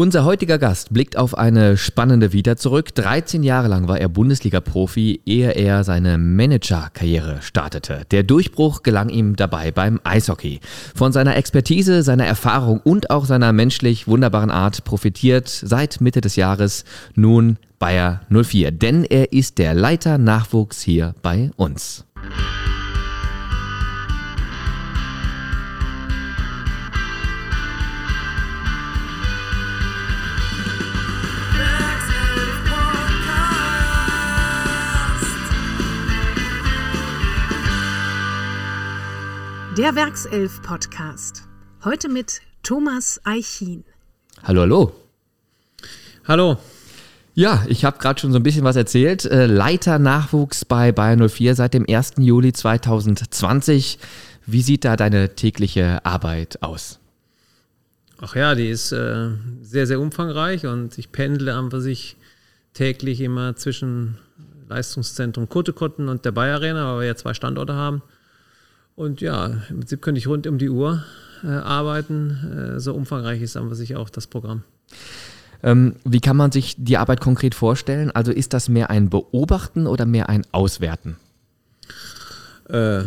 [0.00, 2.94] Unser heutiger Gast blickt auf eine spannende Vita zurück.
[2.94, 8.02] 13 Jahre lang war er Bundesliga-Profi, ehe er seine Manager-Karriere startete.
[8.12, 10.60] Der Durchbruch gelang ihm dabei beim Eishockey.
[10.94, 16.36] Von seiner Expertise, seiner Erfahrung und auch seiner menschlich wunderbaren Art profitiert seit Mitte des
[16.36, 16.84] Jahres
[17.16, 18.70] nun Bayer 04.
[18.70, 22.04] Denn er ist der Leiter Nachwuchs hier bei uns.
[39.78, 41.44] Der Werkself Podcast.
[41.84, 43.84] Heute mit Thomas Eichin.
[44.42, 44.92] Hallo, hallo.
[46.26, 46.58] Hallo.
[47.34, 49.24] Ja, ich habe gerade schon so ein bisschen was erzählt.
[49.24, 52.14] Äh, Leiter Nachwuchs bei Bayern 04 seit dem 1.
[52.18, 54.00] Juli 2020.
[54.46, 56.98] Wie sieht da deine tägliche Arbeit aus?
[58.20, 59.28] Ach ja, die ist äh,
[59.62, 62.16] sehr, sehr umfangreich und ich pendle an sich
[62.74, 64.18] täglich immer zwischen
[64.68, 68.02] Leistungszentrum Kotekotten und der Bayer Arena, weil wir ja zwei Standorte haben.
[68.98, 71.04] Und ja, im Prinzip könnte ich rund um die Uhr
[71.44, 72.74] äh, arbeiten.
[72.74, 74.64] Äh, so umfangreich ist an sich auch das Programm.
[75.62, 78.10] Ähm, wie kann man sich die Arbeit konkret vorstellen?
[78.10, 81.14] Also ist das mehr ein Beobachten oder mehr ein Auswerten?
[82.68, 83.02] Äh,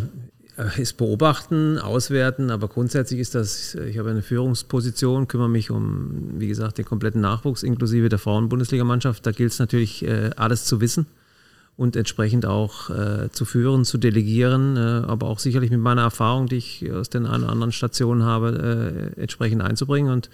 [0.77, 6.47] ist beobachten, auswerten, aber grundsätzlich ist das, ich habe eine Führungsposition, kümmere mich um, wie
[6.47, 9.25] gesagt, den kompletten Nachwuchs inklusive der Frauen-Bundesligamannschaft.
[9.25, 11.05] Da gilt es natürlich, äh, alles zu wissen
[11.77, 16.47] und entsprechend auch äh, zu führen, zu delegieren, äh, aber auch sicherlich mit meiner Erfahrung,
[16.47, 20.29] die ich aus den einen oder anderen Stationen habe, äh, entsprechend einzubringen und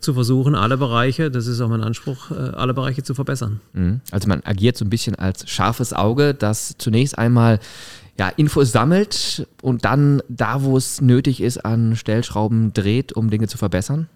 [0.00, 3.60] zu versuchen, alle Bereiche, das ist auch mein Anspruch, äh, alle Bereiche zu verbessern.
[3.74, 4.00] Mhm.
[4.10, 7.60] Also man agiert so ein bisschen als scharfes Auge, das zunächst einmal
[8.18, 13.46] ja, Infos sammelt und dann da, wo es nötig ist, an Stellschrauben dreht, um Dinge
[13.46, 14.08] zu verbessern?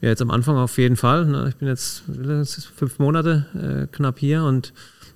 [0.00, 1.26] Ja, jetzt am Anfang auf jeden Fall.
[1.26, 1.46] Ne?
[1.50, 2.02] Ich bin jetzt
[2.74, 4.72] fünf Monate äh, knapp hier und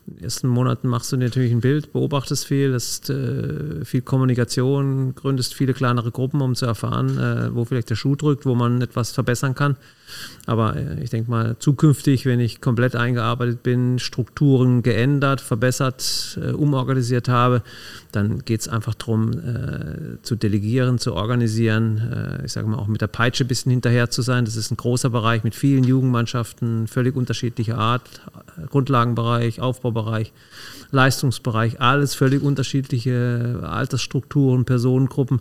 [0.06, 5.14] in den ersten Monaten machst du natürlich ein Bild, beobachtest viel, hast äh, viel Kommunikation,
[5.14, 8.82] gründest viele kleinere Gruppen, um zu erfahren, äh, wo vielleicht der Schuh drückt, wo man
[8.82, 9.76] etwas verbessern kann.
[10.46, 16.52] Aber äh, ich denke mal, zukünftig, wenn ich komplett eingearbeitet bin, Strukturen geändert, verbessert, äh,
[16.52, 17.62] umorganisiert habe,
[18.12, 22.86] dann geht es einfach darum, äh, zu delegieren, zu organisieren, äh, ich sage mal auch
[22.86, 24.44] mit der Peitsche ein bisschen hinterher zu sein.
[24.44, 28.02] Das ist ein großer Bereich mit vielen Jugendmannschaften, völlig unterschiedlicher Art,
[28.70, 30.32] Grundlagenbereich, Aufbaubereich,
[30.90, 35.40] Leistungsbereich, alles völlig unterschiedliche Altersstrukturen, Personengruppen.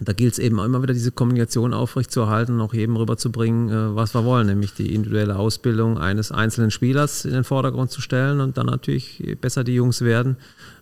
[0.00, 4.14] Da gilt es eben immer wieder, diese Kommunikation aufrechtzuerhalten und auch jedem rüberzubringen, äh, was
[4.14, 8.56] wir wollen, nämlich die individuelle Ausbildung eines einzelnen Spielers in den Vordergrund zu stellen und
[8.58, 10.36] dann natürlich, besser die Jungs werden,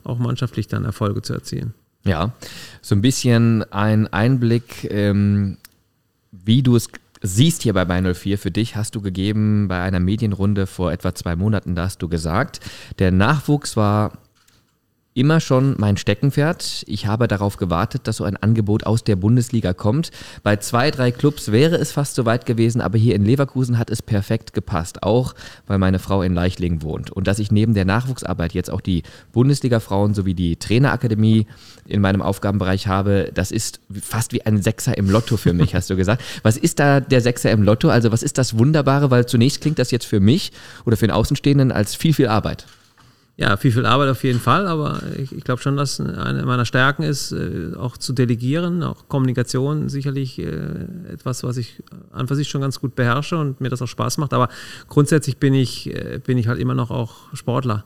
[0.05, 1.75] auch mannschaftlich dann Erfolge zu erzielen.
[2.05, 2.33] Ja,
[2.81, 5.59] so ein bisschen ein Einblick, ähm,
[6.33, 6.89] wie du es
[7.23, 11.15] siehst hier bei Bayern 04 für dich, hast du gegeben bei einer Medienrunde vor etwa
[11.15, 12.61] zwei Monaten, da hast du gesagt,
[12.99, 14.19] der Nachwuchs war
[15.15, 16.85] immer schon mein Steckenpferd.
[16.87, 20.11] Ich habe darauf gewartet, dass so ein Angebot aus der Bundesliga kommt.
[20.43, 23.91] Bei zwei, drei Clubs wäre es fast so weit gewesen, aber hier in Leverkusen hat
[23.91, 25.35] es perfekt gepasst, auch
[25.67, 27.11] weil meine Frau in Leichling wohnt.
[27.11, 29.03] Und dass ich neben der Nachwuchsarbeit jetzt auch die
[29.33, 31.47] Bundesliga-Frauen sowie die Trainerakademie
[31.87, 35.91] in meinem Aufgabenbereich habe, das ist fast wie ein Sechser im Lotto für mich, hast
[35.91, 36.23] du gesagt.
[36.43, 37.91] Was ist da der Sechser im Lotto?
[37.91, 39.11] Also was ist das Wunderbare?
[39.11, 40.53] Weil zunächst klingt das jetzt für mich
[40.85, 42.67] oder für den Außenstehenden als viel, viel Arbeit
[43.37, 46.67] ja, viel, viel Arbeit auf jeden Fall, aber ich, ich glaube schon, dass eine meiner
[46.67, 50.51] Stärken ist, äh, auch zu delegieren, auch Kommunikation sicherlich äh,
[51.11, 51.83] etwas, was ich
[52.13, 54.35] an für sich schon ganz gut beherrsche und mir das auch Spaß macht.
[54.35, 54.49] Aber
[54.89, 57.85] grundsätzlich bin ich, äh, bin ich halt immer noch auch Sportler.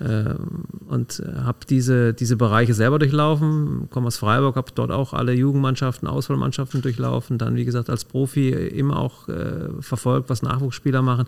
[0.00, 5.12] Ähm, und äh, habe diese, diese Bereiche selber durchlaufen, komme aus Freiburg, habe dort auch
[5.12, 11.02] alle Jugendmannschaften, Auswahlmannschaften durchlaufen, dann wie gesagt als Profi immer auch äh, verfolgt, was Nachwuchsspieler
[11.02, 11.26] machen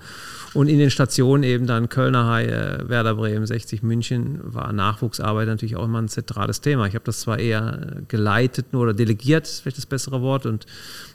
[0.54, 5.76] und in den Stationen eben dann Kölner Haie, Werder Bremen, 60 München war Nachwuchsarbeit natürlich
[5.76, 6.86] auch immer ein zentrales Thema.
[6.86, 10.66] Ich habe das zwar eher geleitet oder delegiert, ist vielleicht das bessere Wort und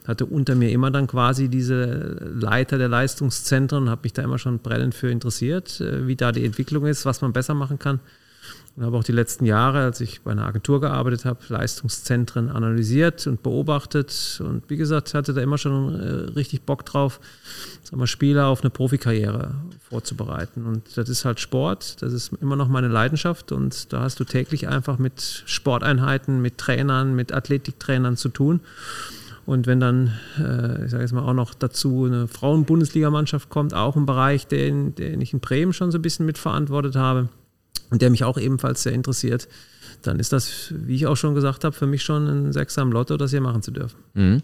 [0.08, 4.59] hatte unter mir immer dann quasi diese Leiter der Leistungszentren habe mich da immer schon
[4.59, 8.00] brennend für interessiert, äh, wie da die Entwicklung ist, was man besser machen kann.
[8.76, 13.26] Und habe auch die letzten Jahre, als ich bei einer Agentur gearbeitet habe, Leistungszentren analysiert
[13.26, 14.42] und beobachtet.
[14.44, 17.22] Und wie gesagt, hatte da immer schon äh, richtig Bock drauf,
[17.84, 19.56] sagen wir, Spieler auf eine Profikarriere
[19.90, 20.66] vorzubereiten.
[20.66, 23.53] Und das ist halt Sport, das ist immer noch meine Leidenschaft.
[23.53, 28.59] Und da hast du täglich einfach mit Sporteinheiten, mit Trainern, mit Athletiktrainern zu tun.
[29.46, 33.96] Und wenn dann, äh, ich sage jetzt mal, auch noch dazu eine Frauen-Bundesligamannschaft kommt, auch
[33.96, 37.30] ein Bereich, den, den ich in Bremen schon so ein bisschen mitverantwortet habe
[37.92, 39.47] und der mich auch ebenfalls sehr interessiert,
[40.02, 42.92] dann ist das, wie ich auch schon gesagt habe, für mich schon ein Sechser im
[42.92, 43.97] Lotto, das hier machen zu dürfen.
[44.14, 44.42] Mhm.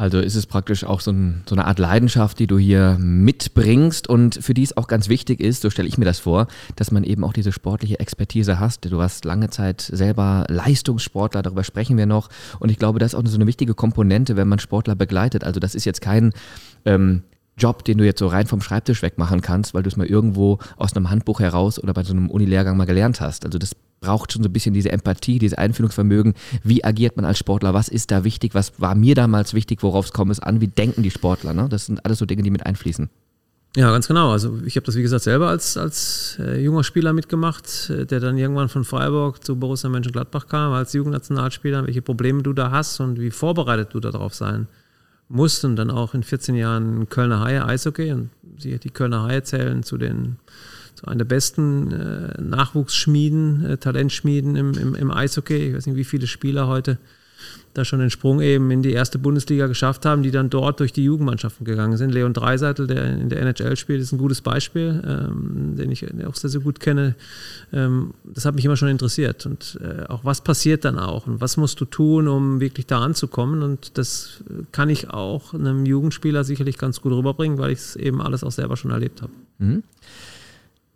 [0.00, 4.08] Also ist es praktisch auch so, ein, so, eine Art Leidenschaft, die du hier mitbringst
[4.08, 6.90] und für die es auch ganz wichtig ist, so stelle ich mir das vor, dass
[6.90, 8.86] man eben auch diese sportliche Expertise hast.
[8.86, 12.30] Du warst lange Zeit selber Leistungssportler, darüber sprechen wir noch.
[12.60, 15.44] Und ich glaube, das ist auch so eine wichtige Komponente, wenn man Sportler begleitet.
[15.44, 16.32] Also das ist jetzt kein
[16.86, 17.24] ähm,
[17.58, 20.06] Job, den du jetzt so rein vom Schreibtisch weg machen kannst, weil du es mal
[20.06, 23.44] irgendwo aus einem Handbuch heraus oder bei so einem Unilehrgang mal gelernt hast.
[23.44, 26.34] Also das braucht schon so ein bisschen diese Empathie, dieses Einfühlungsvermögen.
[26.62, 27.74] Wie agiert man als Sportler?
[27.74, 28.54] Was ist da wichtig?
[28.54, 29.82] Was war mir damals wichtig?
[29.82, 30.60] Worauf es kommt es an?
[30.60, 31.52] Wie denken die Sportler?
[31.52, 31.68] Ne?
[31.68, 33.08] Das sind alles so Dinge, die mit einfließen.
[33.76, 34.32] Ja, ganz genau.
[34.32, 38.18] Also ich habe das, wie gesagt, selber als, als äh, junger Spieler mitgemacht, äh, der
[38.18, 42.98] dann irgendwann von Freiburg zu Borussia Mönchengladbach kam, als Jugendnationalspieler, welche Probleme du da hast
[42.98, 44.66] und wie vorbereitet du darauf sein
[45.28, 45.64] musst.
[45.64, 48.10] Und dann auch in 14 Jahren Kölner Haie Eishockey.
[48.12, 48.30] Und
[48.64, 50.38] die Kölner Haie zählen zu den
[51.00, 55.68] so einer der besten äh, Nachwuchsschmieden, äh, Talentschmieden im, im, im Eishockey.
[55.68, 56.98] Ich weiß nicht, wie viele Spieler heute
[57.74, 60.92] da schon den Sprung eben in die erste Bundesliga geschafft haben, die dann dort durch
[60.92, 62.10] die Jugendmannschaften gegangen sind.
[62.10, 66.34] Leon Dreiseitel, der in der NHL spielt, ist ein gutes Beispiel, ähm, den ich auch
[66.34, 67.14] sehr, sehr gut kenne.
[67.72, 69.46] Ähm, das hat mich immer schon interessiert.
[69.46, 73.00] Und äh, auch was passiert dann auch und was musst du tun, um wirklich da
[73.00, 73.62] anzukommen.
[73.62, 74.42] Und das
[74.72, 78.52] kann ich auch einem Jugendspieler sicherlich ganz gut rüberbringen, weil ich es eben alles auch
[78.52, 79.32] selber schon erlebt habe.
[79.58, 79.82] Mhm.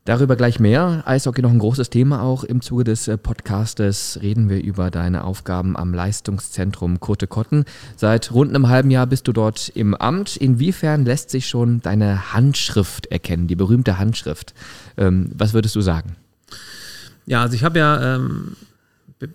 [0.07, 1.03] Darüber gleich mehr.
[1.07, 2.45] Eishockey noch ein großes Thema auch.
[2.45, 7.65] Im Zuge des äh, Podcastes reden wir über deine Aufgaben am Leistungszentrum Kurte Kotten.
[7.97, 10.37] Seit rund einem halben Jahr bist du dort im Amt.
[10.37, 14.53] Inwiefern lässt sich schon deine Handschrift erkennen, die berühmte Handschrift?
[14.99, 16.17] Ähm, was würdest du sagen?
[17.25, 18.59] Ja, also ich habe ja, ähm,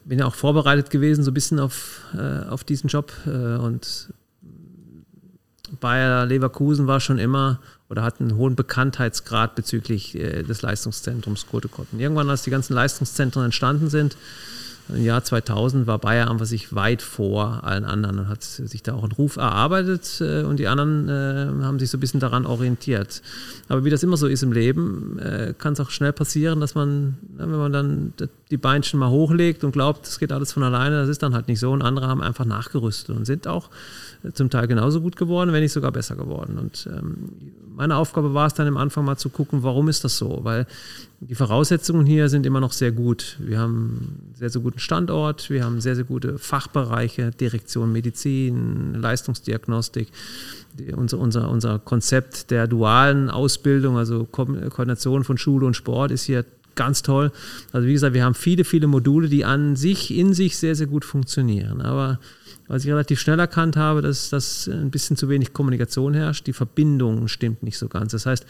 [0.06, 3.12] bin ja auch vorbereitet gewesen, so ein bisschen auf, äh, auf diesen Job.
[3.25, 4.13] Äh, und
[5.80, 12.00] Bayer Leverkusen war schon immer oder hat einen hohen Bekanntheitsgrad bezüglich äh, des Leistungszentrums Kotekotten.
[12.00, 14.15] Irgendwann, als die ganzen Leistungszentren entstanden sind,
[14.89, 18.95] im Jahr 2000 war Bayer einfach sich weit vor allen anderen und hat sich da
[18.95, 22.45] auch einen Ruf erarbeitet äh, und die anderen äh, haben sich so ein bisschen daran
[22.45, 23.21] orientiert.
[23.68, 26.74] Aber wie das immer so ist im Leben, äh, kann es auch schnell passieren, dass
[26.74, 28.13] man, wenn man dann
[28.51, 31.48] die Beinchen mal hochlegt und glaubt, es geht alles von alleine, das ist dann halt
[31.48, 33.69] nicht so und andere haben einfach nachgerüstet und sind auch
[34.34, 36.57] zum Teil genauso gut geworden, wenn nicht sogar besser geworden.
[36.57, 37.30] Und ähm,
[37.75, 40.40] meine Aufgabe war es dann im Anfang mal zu gucken, warum ist das so?
[40.44, 40.68] Weil
[41.22, 43.38] die Voraussetzungen hier sind immer noch sehr gut.
[43.40, 48.96] Wir haben einen sehr, sehr guten Standort, wir haben sehr, sehr gute Fachbereiche, Direktion Medizin,
[48.96, 50.10] Leistungsdiagnostik.
[50.96, 56.24] Unser, unser, unser Konzept der dualen Ausbildung, also Ko Koordination von Schule und Sport, ist
[56.24, 56.46] hier
[56.80, 57.31] ganz toll.
[57.74, 60.88] Also wie gesagt, wir haben viele, viele Module, die an sich, in sich sehr, sehr
[60.88, 61.81] gut funktionieren.
[61.81, 62.20] Aber
[62.70, 66.48] was ich relativ schnell erkannt habe, dass, dass ein bisschen zu wenig Kommunikation herrscht.
[66.48, 68.14] Die Verbindung stimmt nicht so ganz.
[68.14, 68.46] Das heißt,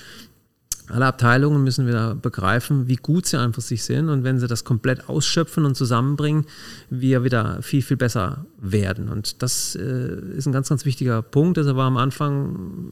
[0.89, 4.63] alle Abteilungen müssen wieder begreifen, wie gut sie einfach sich sind und wenn sie das
[4.63, 6.45] komplett ausschöpfen und zusammenbringen,
[6.89, 9.09] wir wieder viel, viel besser werden.
[9.09, 11.57] Und das äh, ist ein ganz, ganz wichtiger Punkt.
[11.57, 12.91] Also war am Anfang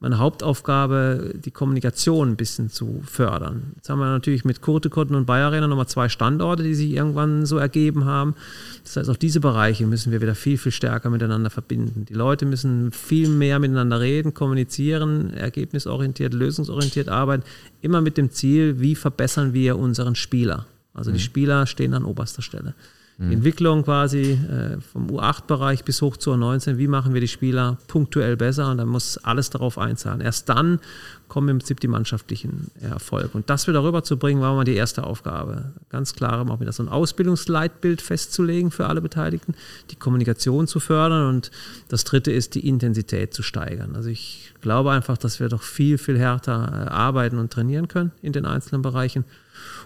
[0.00, 3.72] meine Hauptaufgabe, die Kommunikation ein bisschen zu fördern.
[3.76, 7.46] Jetzt haben wir natürlich mit Kurtekotten und Bayer Arena nochmal zwei Standorte, die sich irgendwann
[7.46, 8.34] so ergeben haben.
[8.82, 12.04] Das heißt, auch diese Bereiche müssen wir wieder viel, viel stärker miteinander verbinden.
[12.04, 17.44] Die Leute müssen viel mehr miteinander reden, kommunizieren, ergebnisorientiert, lösungsorientiert arbeiten,
[17.80, 20.66] immer mit dem Ziel, wie verbessern wir unseren Spieler.
[20.92, 21.14] Also mhm.
[21.14, 22.74] die Spieler stehen an oberster Stelle.
[23.16, 27.78] Die Entwicklung quasi äh, vom U8-Bereich bis hoch zur U19, wie machen wir die Spieler
[27.86, 30.20] punktuell besser und dann muss alles darauf einzahlen.
[30.20, 30.80] Erst dann
[31.28, 33.30] kommen im Prinzip die mannschaftlichen Erfolge.
[33.34, 35.72] Und das wieder rüberzubringen, war mal die erste Aufgabe.
[35.90, 39.54] Ganz klar, auch wieder so ein Ausbildungsleitbild festzulegen für alle Beteiligten,
[39.92, 41.52] die Kommunikation zu fördern und
[41.88, 43.94] das dritte ist, die Intensität zu steigern.
[43.94, 48.10] Also ich glaube einfach, dass wir doch viel, viel härter äh, arbeiten und trainieren können
[48.22, 49.24] in den einzelnen Bereichen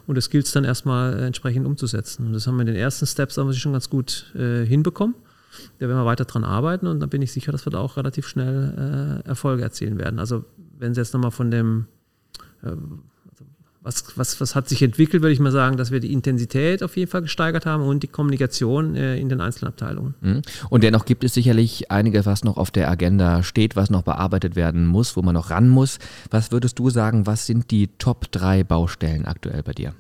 [0.09, 2.27] und das gilt es dann erstmal entsprechend umzusetzen.
[2.27, 5.15] Und das haben wir in den ersten Steps haben wir schon ganz gut äh, hinbekommen.
[5.79, 7.99] Da werden wir weiter dran arbeiten und dann bin ich sicher, dass wir da auch
[7.99, 10.19] relativ schnell äh, Erfolge erzielen werden.
[10.19, 10.47] Also
[10.79, 11.89] wenn Sie jetzt nochmal von dem
[12.63, 12.71] äh,
[13.89, 16.97] was, was, was hat sich entwickelt, würde ich mal sagen, dass wir die Intensität auf
[16.99, 20.15] jeden Fall gesteigert haben und die Kommunikation äh, in den einzelnen Abteilungen.
[20.21, 20.43] Mhm.
[20.69, 24.57] Und dennoch gibt es sicherlich einiges, was noch auf der Agenda steht, was noch bearbeitet
[24.57, 25.99] werden muss, wo man noch ran muss.
[26.31, 29.95] Was würdest du sagen, was sind die Top 3 Baustellen aktuell bei dir?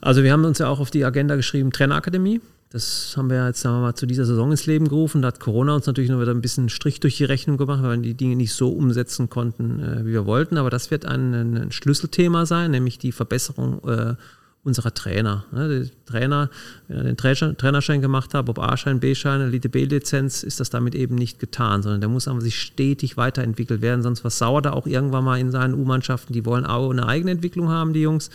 [0.00, 2.40] Also wir haben uns ja auch auf die Agenda geschrieben, Trainerakademie.
[2.74, 5.22] Das haben wir jetzt sagen wir mal, zu dieser Saison ins Leben gerufen.
[5.22, 7.98] Da hat Corona uns natürlich noch wieder ein bisschen Strich durch die Rechnung gemacht, weil
[7.98, 10.58] wir die Dinge nicht so umsetzen konnten, äh, wie wir wollten.
[10.58, 14.14] Aber das wird ein, ein Schlüsselthema sein, nämlich die Verbesserung äh,
[14.64, 15.44] unserer Trainer.
[15.52, 16.50] Der Trainer,
[16.88, 21.14] wenn er den Trainerschein gemacht hat, ob A-Schein, B-Schein, Elite B-Lizenz, ist das damit eben
[21.16, 25.24] nicht getan, sondern der muss aber sich stetig weiterentwickelt werden, sonst versauert er auch irgendwann
[25.24, 26.32] mal in seinen U-Mannschaften.
[26.32, 28.30] Die wollen auch eine eigene Entwicklung haben, die Jungs,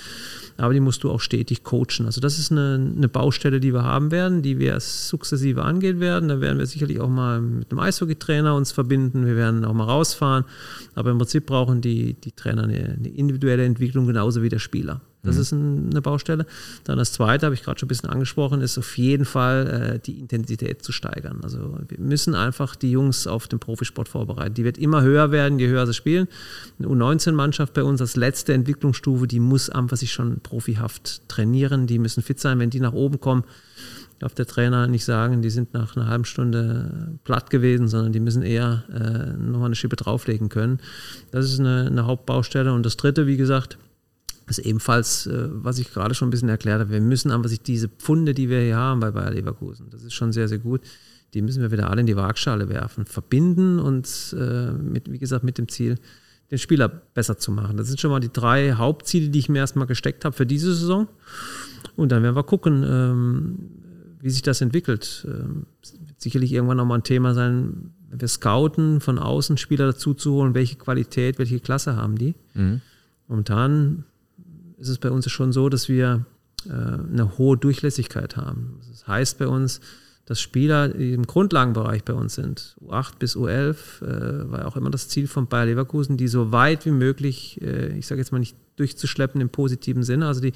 [0.57, 2.05] aber die musst du auch stetig coachen.
[2.05, 6.29] Also das ist eine, eine Baustelle, die wir haben werden, die wir sukzessive angehen werden.
[6.29, 9.85] Da werden wir sicherlich auch mal mit einem Eishockey-Trainer uns verbinden, wir werden auch mal
[9.85, 10.45] rausfahren,
[10.93, 15.01] aber im Prinzip brauchen die, die Trainer eine, eine individuelle Entwicklung genauso wie der Spieler.
[15.23, 15.41] Das mhm.
[15.41, 16.45] ist ein, eine Baustelle.
[16.85, 19.99] Dann das zweite, habe ich gerade schon ein bisschen angesprochen, ist auf jeden Fall äh,
[19.99, 21.39] die Intensität zu steigern.
[21.43, 24.53] Also wir müssen einfach die Jungs auf den Profisport vorbereiten.
[24.53, 26.27] Die wird immer höher werden, je höher sie spielen.
[26.79, 31.87] Eine U19-Mannschaft bei uns als letzte Entwicklungsstufe, die muss einfach sich schon profihaft trainieren.
[31.87, 33.43] Die müssen fit sein, wenn die nach oben kommen.
[34.19, 38.19] Darf der Trainer nicht sagen, die sind nach einer halben Stunde platt gewesen, sondern die
[38.19, 40.79] müssen eher äh, nochmal eine Schippe drauflegen können.
[41.31, 42.73] Das ist eine, eine Hauptbaustelle.
[42.73, 43.77] Und das dritte, wie gesagt,
[44.49, 47.61] ist ebenfalls, äh, was ich gerade schon ein bisschen erklärt habe, wir müssen einfach sich
[47.61, 50.81] diese Pfunde, die wir hier haben bei Bayer Leverkusen, das ist schon sehr, sehr gut,
[51.33, 55.43] die müssen wir wieder alle in die Waagschale werfen, verbinden und äh, mit, wie gesagt,
[55.43, 55.97] mit dem Ziel,
[56.51, 57.77] den Spieler besser zu machen.
[57.77, 60.73] Das sind schon mal die drei Hauptziele, die ich mir erstmal gesteckt habe für diese
[60.73, 61.07] Saison.
[61.95, 63.59] Und dann werden wir gucken, ähm,
[64.19, 65.27] wie sich das entwickelt.
[65.29, 65.67] Ähm,
[65.99, 70.33] wird sicherlich irgendwann nochmal ein Thema sein, wenn wir scouten, von außen Spieler dazu zu
[70.33, 72.33] holen, welche Qualität, welche Klasse haben die.
[72.55, 72.81] Mhm.
[73.27, 74.05] Momentan
[74.79, 76.25] ist es bei uns schon so, dass wir
[76.67, 78.79] äh, eine hohe Durchlässigkeit haben.
[78.89, 79.81] Das heißt bei uns,
[80.25, 85.07] dass Spieler, im Grundlagenbereich bei uns sind, U8 bis U11, äh, war auch immer das
[85.07, 88.55] Ziel von Bayer Leverkusen, die so weit wie möglich, äh, ich sage jetzt mal nicht
[88.75, 90.27] durchzuschleppen im positiven Sinne.
[90.27, 90.53] Also die,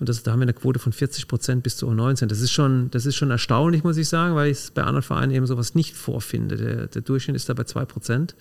[0.00, 2.26] und das, da haben wir eine Quote von 40 Prozent bis zu U19.
[2.26, 5.02] Das ist schon, das ist schon erstaunlich, muss ich sagen, weil ich es bei anderen
[5.02, 6.56] Vereinen eben sowas nicht vorfinde.
[6.56, 8.34] Der, der Durchschnitt ist da bei 2 Prozent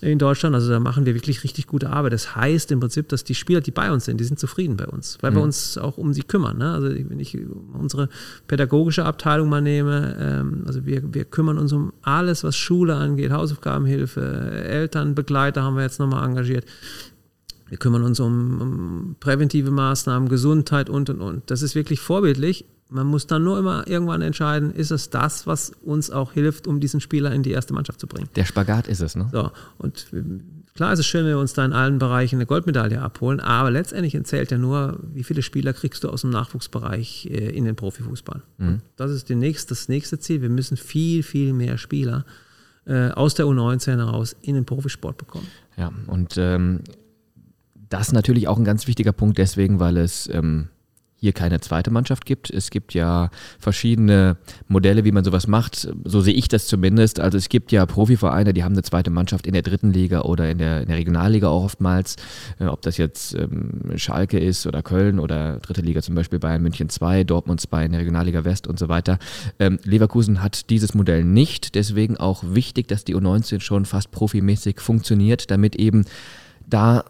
[0.00, 0.54] in Deutschland.
[0.54, 2.12] Also da machen wir wirklich richtig gute Arbeit.
[2.12, 4.86] Das heißt im Prinzip, dass die Spieler, die bei uns sind, die sind zufrieden bei
[4.86, 5.36] uns, weil mhm.
[5.36, 6.58] wir uns auch um sie kümmern.
[6.58, 6.72] Ne?
[6.72, 7.36] Also wenn ich
[7.72, 8.08] unsere
[8.46, 13.32] pädagogische Abteilung mal nehme, ähm, also wir, wir kümmern uns um alles, was Schule angeht,
[13.32, 16.64] Hausaufgabenhilfe, Elternbegleiter haben wir jetzt nochmal engagiert.
[17.68, 21.50] Wir kümmern uns um, um präventive Maßnahmen, Gesundheit und und und.
[21.50, 25.70] Das ist wirklich vorbildlich man muss dann nur immer irgendwann entscheiden, ist es das, was
[25.82, 28.28] uns auch hilft, um diesen Spieler in die erste Mannschaft zu bringen.
[28.36, 29.28] Der Spagat ist es, ne?
[29.32, 30.06] So, und
[30.74, 33.70] klar ist es schön, wenn wir uns da in allen Bereichen eine Goldmedaille abholen, aber
[33.70, 37.74] letztendlich zählt ja nur, wie viele Spieler kriegst du aus dem Nachwuchsbereich äh, in den
[37.74, 38.42] Profifußball.
[38.58, 38.82] Mhm.
[38.96, 40.42] Das ist nächste, das nächste Ziel.
[40.42, 42.24] Wir müssen viel, viel mehr Spieler
[42.86, 45.48] äh, aus der U19 heraus in den Profisport bekommen.
[45.76, 46.80] Ja, und ähm,
[47.88, 50.68] das ist natürlich auch ein ganz wichtiger Punkt deswegen, weil es ähm,
[51.18, 52.50] hier keine zweite Mannschaft gibt.
[52.50, 54.36] Es gibt ja verschiedene
[54.68, 55.88] Modelle, wie man sowas macht.
[56.04, 57.20] So sehe ich das zumindest.
[57.20, 60.50] Also es gibt ja Profivereine, die haben eine zweite Mannschaft in der dritten Liga oder
[60.50, 62.16] in der, in der Regionalliga auch oftmals.
[62.58, 66.62] Äh, ob das jetzt ähm, Schalke ist oder Köln oder dritte Liga zum Beispiel Bayern
[66.62, 69.18] München 2, Dortmund 2 in der Regionalliga West und so weiter.
[69.58, 71.74] Ähm, Leverkusen hat dieses Modell nicht.
[71.74, 76.04] Deswegen auch wichtig, dass die U19 schon fast profimäßig funktioniert, damit eben
[76.68, 77.04] da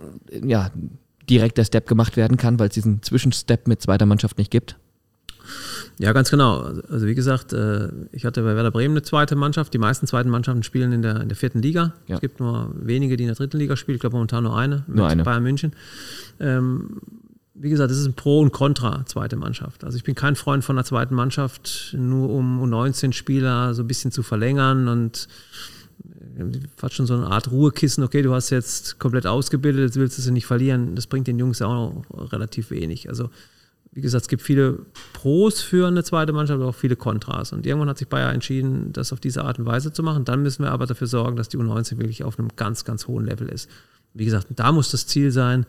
[0.44, 0.70] ja
[1.28, 4.76] direkt der Step gemacht werden kann, weil es diesen Zwischenstep mit zweiter Mannschaft nicht gibt?
[5.98, 6.60] Ja, ganz genau.
[6.90, 9.72] Also wie gesagt, äh, ich hatte bei Werder Bremen eine zweite Mannschaft.
[9.72, 11.94] Die meisten zweiten Mannschaften spielen in der, in der vierten Liga.
[12.06, 12.16] Ja.
[12.16, 13.96] Es gibt nur wenige, die in der dritten Liga spielen.
[13.96, 15.22] Ich glaube momentan nur eine mit nur eine.
[15.22, 15.72] Bayern München.
[16.38, 17.00] Ähm,
[17.54, 19.84] wie gesagt, das ist ein Pro und Contra zweite Mannschaft.
[19.84, 24.12] Also ich bin kein Freund von einer zweiten Mannschaft, nur um U19-Spieler so ein bisschen
[24.12, 25.28] zu verlängern und
[26.76, 30.22] fast schon so eine Art Ruhekissen, okay, du hast jetzt komplett ausgebildet, jetzt willst du
[30.22, 30.94] sie nicht verlieren.
[30.94, 33.08] Das bringt den Jungs auch relativ wenig.
[33.08, 33.30] Also,
[33.92, 34.80] wie gesagt, es gibt viele
[35.14, 37.52] Pros für eine zweite Mannschaft, aber auch viele Kontras.
[37.52, 40.24] Und irgendwann hat sich Bayer entschieden, das auf diese Art und Weise zu machen.
[40.24, 43.24] Dann müssen wir aber dafür sorgen, dass die U19 wirklich auf einem ganz, ganz hohen
[43.24, 43.70] Level ist.
[44.12, 45.64] Wie gesagt, da muss das Ziel sein,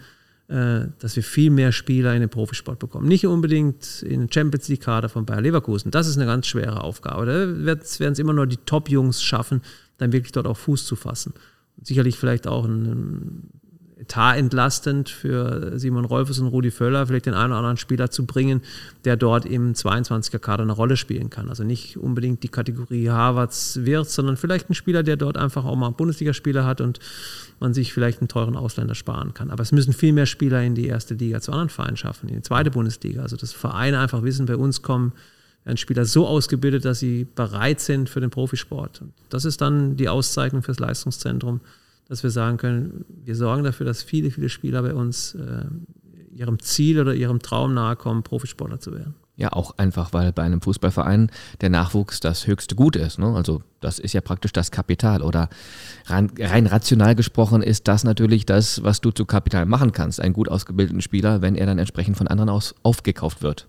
[0.47, 3.07] dass wir viel mehr Spieler in den Profisport bekommen.
[3.07, 5.91] Nicht unbedingt in den Champions League-Kader von Bayer Leverkusen.
[5.91, 7.25] Das ist eine ganz schwere Aufgabe.
[7.25, 9.61] Da werden es immer nur die Top-Jungs schaffen,
[9.97, 11.33] dann wirklich dort auch Fuß zu fassen.
[11.81, 13.49] Sicherlich vielleicht auch ein
[13.99, 18.25] Etat entlastend für Simon Rolfes und Rudi Völler, vielleicht den einen oder anderen Spieler zu
[18.25, 18.61] bringen,
[19.05, 21.49] der dort im 22er Kader eine Rolle spielen kann.
[21.49, 25.75] Also nicht unbedingt die Kategorie Harvards wird, sondern vielleicht ein Spieler, der dort einfach auch
[25.75, 26.99] mal Bundesligaspieler hat und
[27.59, 29.49] man sich vielleicht einen teuren Ausländer sparen kann.
[29.49, 32.35] Aber es müssen viel mehr Spieler in die erste Liga zu anderen Vereinen schaffen, in
[32.35, 33.23] die zweite Bundesliga.
[33.23, 35.13] Also dass Vereine einfach wissen, bei uns kommen
[35.67, 39.01] werden Spieler so ausgebildet, dass sie bereit sind für den Profisport.
[39.01, 41.59] Und das ist dann die Auszeichnung fürs Leistungszentrum,
[42.07, 45.65] dass wir sagen können, wir sorgen dafür, dass viele, viele Spieler bei uns äh,
[46.33, 49.15] ihrem Ziel oder ihrem Traum nahe kommen, Profisportler zu werden.
[49.35, 51.29] Ja, auch einfach, weil bei einem Fußballverein
[51.61, 53.19] der Nachwuchs das höchste Gut ist.
[53.19, 53.35] Ne?
[53.35, 55.21] Also das ist ja praktisch das Kapital.
[55.21, 55.49] Oder
[56.07, 60.19] rein, rein, rational gesprochen ist das natürlich das, was du zu Kapital machen kannst.
[60.19, 63.67] Einen gut ausgebildeten Spieler, wenn er dann entsprechend von anderen aus aufgekauft wird.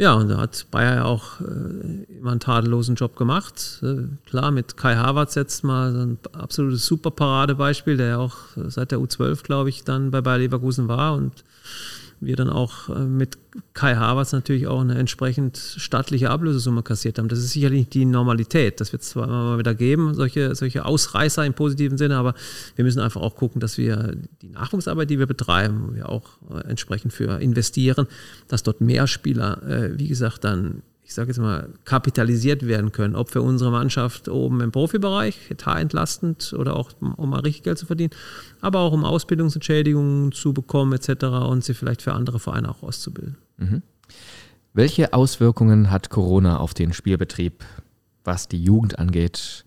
[0.00, 3.80] Ja, und da hat Bayer ja auch äh, immer einen tadellosen Job gemacht.
[3.82, 8.36] Äh, klar, mit Kai Havertz jetzt mal so ein absolutes super Paradebeispiel, der ja auch
[8.54, 11.44] seit der U12, glaube ich, dann bei Bayer Leverkusen war und
[12.20, 13.38] wir dann auch äh, mit
[13.74, 17.28] Kai Havertz natürlich auch eine entsprechend stattliche Ablösesumme kassiert haben.
[17.28, 18.80] Das ist sicherlich die Normalität.
[18.80, 22.34] Das wird es zwar immer mal wieder geben, solche, solche Ausreißer im positiven Sinne, aber
[22.76, 26.68] wir müssen einfach auch gucken, dass wir die Nachwuchsarbeit, die wir betreiben, wir auch äh,
[26.68, 28.06] entsprechend für investieren,
[28.48, 33.16] dass dort mehr Spieler, äh, wie gesagt, dann ich sage jetzt mal, kapitalisiert werden können.
[33.16, 37.86] Ob für unsere Mannschaft oben im Profibereich, etarentlastend oder auch um mal richtig Geld zu
[37.86, 38.10] verdienen,
[38.60, 41.24] aber auch um Ausbildungsentschädigungen zu bekommen etc.
[41.48, 43.38] und sie vielleicht für andere Vereine auch auszubilden.
[43.56, 43.82] Mhm.
[44.74, 47.64] Welche Auswirkungen hat Corona auf den Spielbetrieb,
[48.24, 49.64] was die Jugend angeht?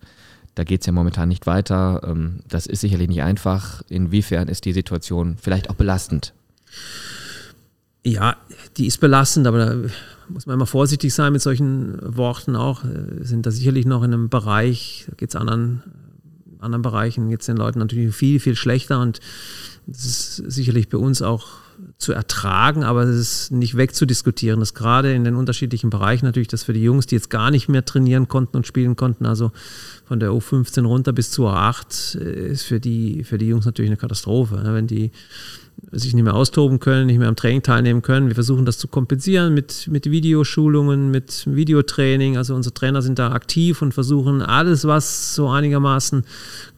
[0.54, 2.02] Da geht es ja momentan nicht weiter.
[2.04, 3.82] Ähm, das ist sicherlich nicht einfach.
[3.88, 6.34] Inwiefern ist die Situation vielleicht auch belastend?
[8.04, 8.36] Ja,
[8.76, 9.76] die ist belastend, aber da
[10.28, 12.84] muss man immer vorsichtig sein mit solchen Worten auch.
[12.84, 15.82] Wir sind da sicherlich noch in einem Bereich, da geht es anderen,
[16.58, 19.20] anderen Bereichen, geht es den Leuten natürlich viel, viel schlechter und
[19.86, 21.46] das ist sicherlich bei uns auch
[21.98, 26.64] zu ertragen, aber es ist nicht wegzudiskutieren, dass gerade in den unterschiedlichen Bereichen natürlich, dass
[26.64, 29.52] für die Jungs, die jetzt gar nicht mehr trainieren konnten und spielen konnten, also
[30.04, 33.96] von der U15 runter bis zur A8, ist für die, für die Jungs natürlich eine
[33.96, 34.60] Katastrophe.
[34.64, 35.10] Wenn die
[35.90, 38.28] sich nicht mehr austoben können, nicht mehr am Training teilnehmen können.
[38.28, 42.36] Wir versuchen das zu kompensieren mit, mit Videoschulungen, mit Videotraining.
[42.36, 46.24] Also unsere Trainer sind da aktiv und versuchen alles, was so einigermaßen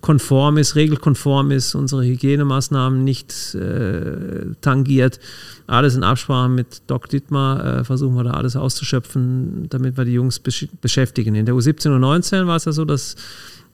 [0.01, 5.21] konform ist, regelkonform ist, unsere Hygienemaßnahmen nicht äh, tangiert.
[5.67, 10.13] Alles in Absprache mit Doc Dittmar äh, versuchen wir da alles auszuschöpfen, damit wir die
[10.13, 11.35] Jungs besch beschäftigen.
[11.35, 13.17] In der U17 und 19 war es ja so, dass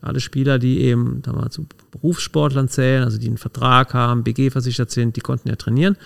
[0.03, 4.51] alle Spieler, die eben da mal zu Berufssportlern zählen, also die einen Vertrag haben, BG
[4.51, 5.97] versichert sind, die konnten ja trainieren.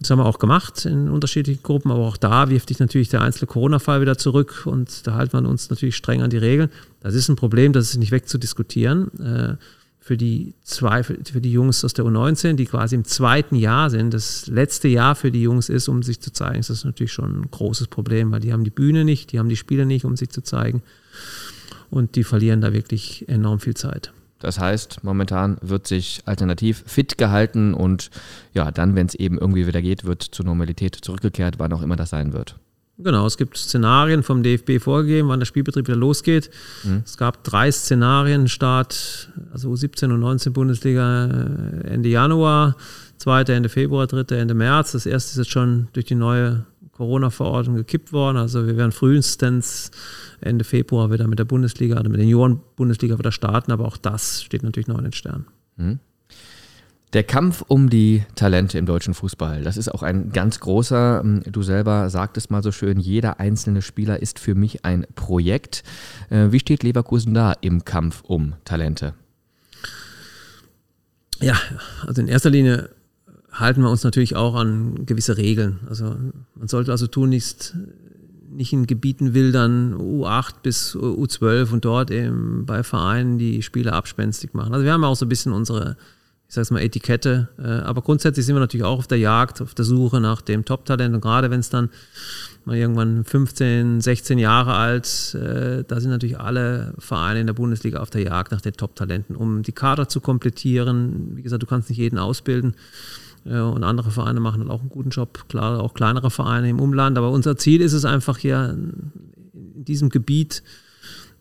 [0.00, 3.20] Das haben wir auch gemacht in unterschiedlichen Gruppen, aber auch da wirft sich natürlich der
[3.20, 6.70] einzelne Corona-Fall wieder zurück und da halten wir uns natürlich streng an die Regeln.
[7.00, 9.10] Das ist ein Problem, das ist nicht wegzudiskutieren.
[9.20, 9.56] Äh,
[10.00, 14.14] für die zwei, für die Jungs aus der U19, die quasi im zweiten Jahr sind,
[14.14, 17.40] das letzte Jahr für die Jungs ist, um sich zu zeigen, ist das natürlich schon
[17.40, 20.16] ein großes Problem, weil die haben die Bühne nicht, die haben die Spiele nicht, um
[20.16, 20.84] sich zu zeigen
[21.90, 24.12] und die verlieren da wirklich enorm viel Zeit.
[24.38, 28.10] Das heißt, momentan wird sich alternativ fit gehalten und
[28.52, 31.96] ja, dann, wenn es eben irgendwie wieder geht, wird zur Normalität zurückgekehrt, wann auch immer
[31.96, 32.56] das sein wird.
[32.98, 36.50] Genau, es gibt Szenarien vom DFB vorgegeben, wann der Spielbetrieb wieder losgeht.
[36.82, 37.02] Mhm.
[37.04, 42.76] Es gab drei Szenarien, Start, also U17 und 19 Bundesliga äh, Ende Januar,
[43.18, 44.92] zweite Ende Februar, dritte Ende März.
[44.92, 46.64] Das erste ist jetzt schon durch die neue
[46.96, 48.36] Corona-Verordnung gekippt worden.
[48.38, 49.90] Also wir werden frühestens
[50.40, 53.96] Ende Februar wieder mit der Bundesliga oder also mit den Junioren-Bundesliga wieder starten, aber auch
[53.96, 55.46] das steht natürlich noch in den Sternen.
[55.76, 56.00] Mhm.
[57.12, 61.20] Der Kampf um die Talente im deutschen Fußball, das ist auch ein ganz großer.
[61.24, 65.84] Ähm, du selber sagtest mal so schön, jeder einzelne Spieler ist für mich ein Projekt.
[66.30, 69.14] Äh, wie steht Leverkusen da im Kampf um Talente?
[71.40, 71.56] Ja,
[72.06, 72.90] also in erster Linie
[73.58, 75.80] halten wir uns natürlich auch an gewisse Regeln.
[75.88, 76.16] Also
[76.54, 77.74] man sollte also tun, nicht
[78.56, 83.92] nicht in Gebieten will, dann U8 bis U12 und dort eben bei Vereinen die Spieler
[83.92, 84.72] abspenstig machen.
[84.72, 85.96] Also wir haben auch so ein bisschen unsere,
[86.48, 87.48] ich sag's mal, Etikette.
[87.58, 90.64] Äh, aber grundsätzlich sind wir natürlich auch auf der Jagd, auf der Suche nach dem
[90.64, 91.14] Top-Talent.
[91.14, 91.90] Und gerade wenn es dann
[92.64, 98.00] mal irgendwann 15, 16 Jahre alt, äh, da sind natürlich alle Vereine in der Bundesliga
[98.00, 101.36] auf der Jagd nach den Top-Talenten, um die Kader zu komplettieren.
[101.36, 102.74] Wie gesagt, du kannst nicht jeden ausbilden.
[103.46, 107.16] Und andere Vereine machen dann auch einen guten Job, klar, auch kleinere Vereine im Umland.
[107.16, 110.64] Aber unser Ziel ist es einfach hier in diesem Gebiet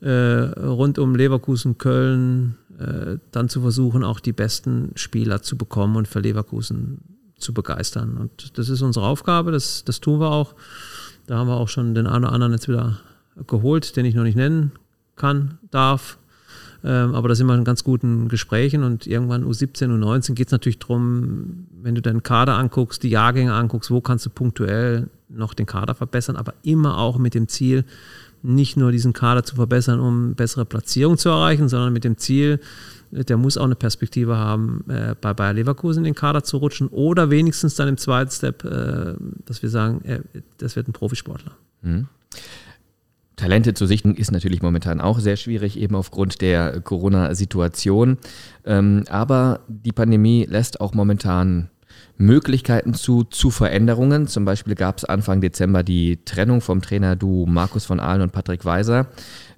[0.01, 5.95] äh, rund um Leverkusen, Köln, äh, dann zu versuchen, auch die besten Spieler zu bekommen
[5.95, 6.99] und für Leverkusen
[7.37, 8.17] zu begeistern.
[8.17, 10.55] Und das ist unsere Aufgabe, das, das tun wir auch.
[11.27, 12.99] Da haben wir auch schon den einen oder anderen jetzt wieder
[13.47, 14.73] geholt, den ich noch nicht nennen
[15.15, 16.17] kann, darf.
[16.85, 20.51] Ähm, aber da sind wir in ganz guten Gesprächen und irgendwann U17, U19 geht es
[20.51, 25.55] natürlich darum, wenn du deinen Kader anguckst, die Jahrgänge anguckst, wo kannst du punktuell noch
[25.55, 27.85] den Kader verbessern, aber immer auch mit dem Ziel,
[28.43, 32.59] nicht nur diesen Kader zu verbessern, um bessere Platzierung zu erreichen, sondern mit dem Ziel,
[33.09, 36.87] der muss auch eine Perspektive haben, äh, bei Bayer Leverkusen in den Kader zu rutschen
[36.89, 40.01] oder wenigstens dann im zweiten Step, äh, dass wir sagen,
[40.59, 41.53] das wird ein Profisportler.
[41.81, 42.07] Mhm.
[43.35, 48.17] Talente zu sichten ist natürlich momentan auch sehr schwierig, eben aufgrund der Corona-Situation.
[48.65, 51.69] Ähm, aber die Pandemie lässt auch momentan
[52.17, 54.27] Möglichkeiten zu, zu Veränderungen.
[54.27, 58.31] Zum Beispiel gab es Anfang Dezember die Trennung vom Trainer du Markus von Ahlen und
[58.31, 59.07] Patrick Weiser.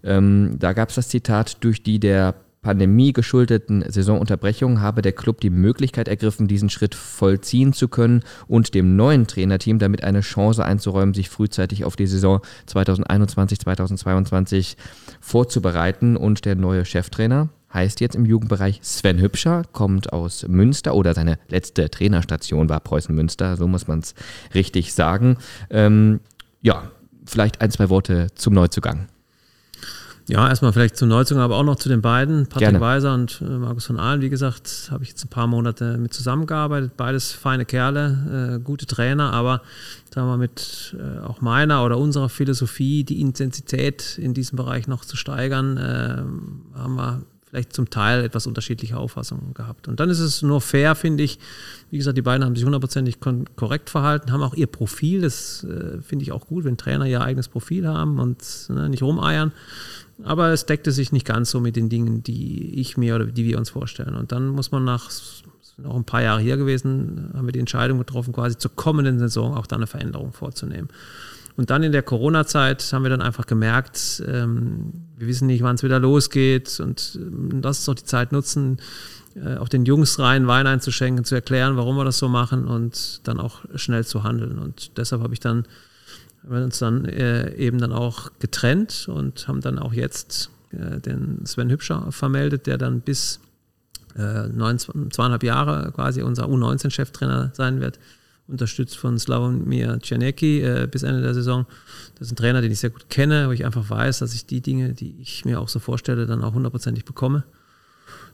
[0.03, 5.41] Ähm, da gab es das Zitat, durch die der Pandemie geschuldeten Saisonunterbrechung habe der Club
[5.41, 10.65] die Möglichkeit ergriffen, diesen Schritt vollziehen zu können und dem neuen Trainerteam damit eine Chance
[10.65, 14.75] einzuräumen, sich frühzeitig auf die Saison 2021-2022
[15.21, 16.17] vorzubereiten.
[16.17, 21.37] Und der neue Cheftrainer heißt jetzt im Jugendbereich Sven Hübscher, kommt aus Münster oder seine
[21.47, 24.15] letzte Trainerstation war Preußen Münster, so muss man es
[24.53, 25.37] richtig sagen.
[25.69, 26.21] Ähm,
[26.61, 26.91] ja,
[27.25, 29.07] vielleicht ein, zwei Worte zum Neuzugang.
[30.29, 32.81] Ja, erstmal vielleicht zum Neuzugang, aber auch noch zu den beiden, Patrick Gerne.
[32.81, 34.19] Weiser und äh, Markus von Ahlen.
[34.19, 36.97] Wie gesagt, habe ich jetzt ein paar Monate mit zusammengearbeitet.
[36.97, 39.61] Beides feine Kerle, äh, gute Trainer, aber
[40.13, 45.05] sagen wir mit äh, auch meiner oder unserer Philosophie, die Intensität in diesem Bereich noch
[45.05, 49.87] zu steigern, äh, haben wir vielleicht zum Teil etwas unterschiedliche Auffassungen gehabt.
[49.87, 51.39] Und dann ist es nur fair, finde ich.
[51.89, 53.19] Wie gesagt, die beiden haben sich hundertprozentig
[53.55, 55.21] korrekt verhalten, haben auch ihr Profil.
[55.21, 59.01] Das äh, finde ich auch gut, wenn Trainer ihr eigenes Profil haben und ne, nicht
[59.01, 59.53] rumeiern.
[60.23, 63.45] Aber es deckte sich nicht ganz so mit den Dingen, die ich mir oder die
[63.45, 64.15] wir uns vorstellen.
[64.15, 65.11] Und dann muss man nach
[65.85, 69.55] auch ein paar Jahre hier gewesen, haben wir die Entscheidung getroffen, quasi zur kommenden Saison
[69.55, 70.89] auch da eine Veränderung vorzunehmen.
[71.55, 75.75] Und dann in der Corona-Zeit haben wir dann einfach gemerkt, ähm, wir wissen nicht, wann
[75.75, 78.77] es wieder losgeht und ähm, lass uns doch die Zeit nutzen,
[79.35, 83.27] äh, auch den Jungs rein Wein einzuschenken, zu erklären, warum wir das so machen und
[83.27, 84.59] dann auch schnell zu handeln.
[84.59, 85.65] Und deshalb habe ich dann
[86.47, 90.99] haben wir uns dann äh, eben dann auch getrennt und haben dann auch jetzt äh,
[90.99, 93.41] den Sven Hübscher vermeldet, der dann bis
[94.17, 97.99] äh, neun, zweieinhalb Jahre quasi unser U19-Cheftrainer sein wird,
[98.47, 101.65] unterstützt von Slavomir Czernecki äh, bis Ende der Saison.
[102.17, 104.45] Das ist ein Trainer, den ich sehr gut kenne, wo ich einfach weiß, dass ich
[104.45, 107.43] die Dinge, die ich mir auch so vorstelle, dann auch hundertprozentig bekomme.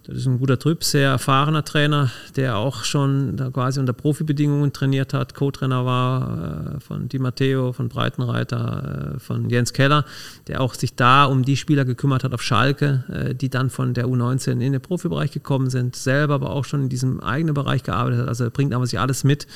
[0.06, 5.14] Das ist ein guter Typ, sehr erfahrener Trainer, der auch schon quasi unter Profibedingungen trainiert
[5.14, 10.04] hat, Co-Trainer war äh, von Di Matteo, von Breitenreiter, äh, von Jens Keller,
[10.48, 13.94] der auch sich da um die Spieler gekümmert hat auf Schalke, äh, die dann von
[13.94, 17.84] der U19 in den Profibereich gekommen sind, selber aber auch schon in diesem eigenen Bereich
[17.84, 18.28] gearbeitet hat.
[18.28, 19.48] Also er bringt aber sich alles mit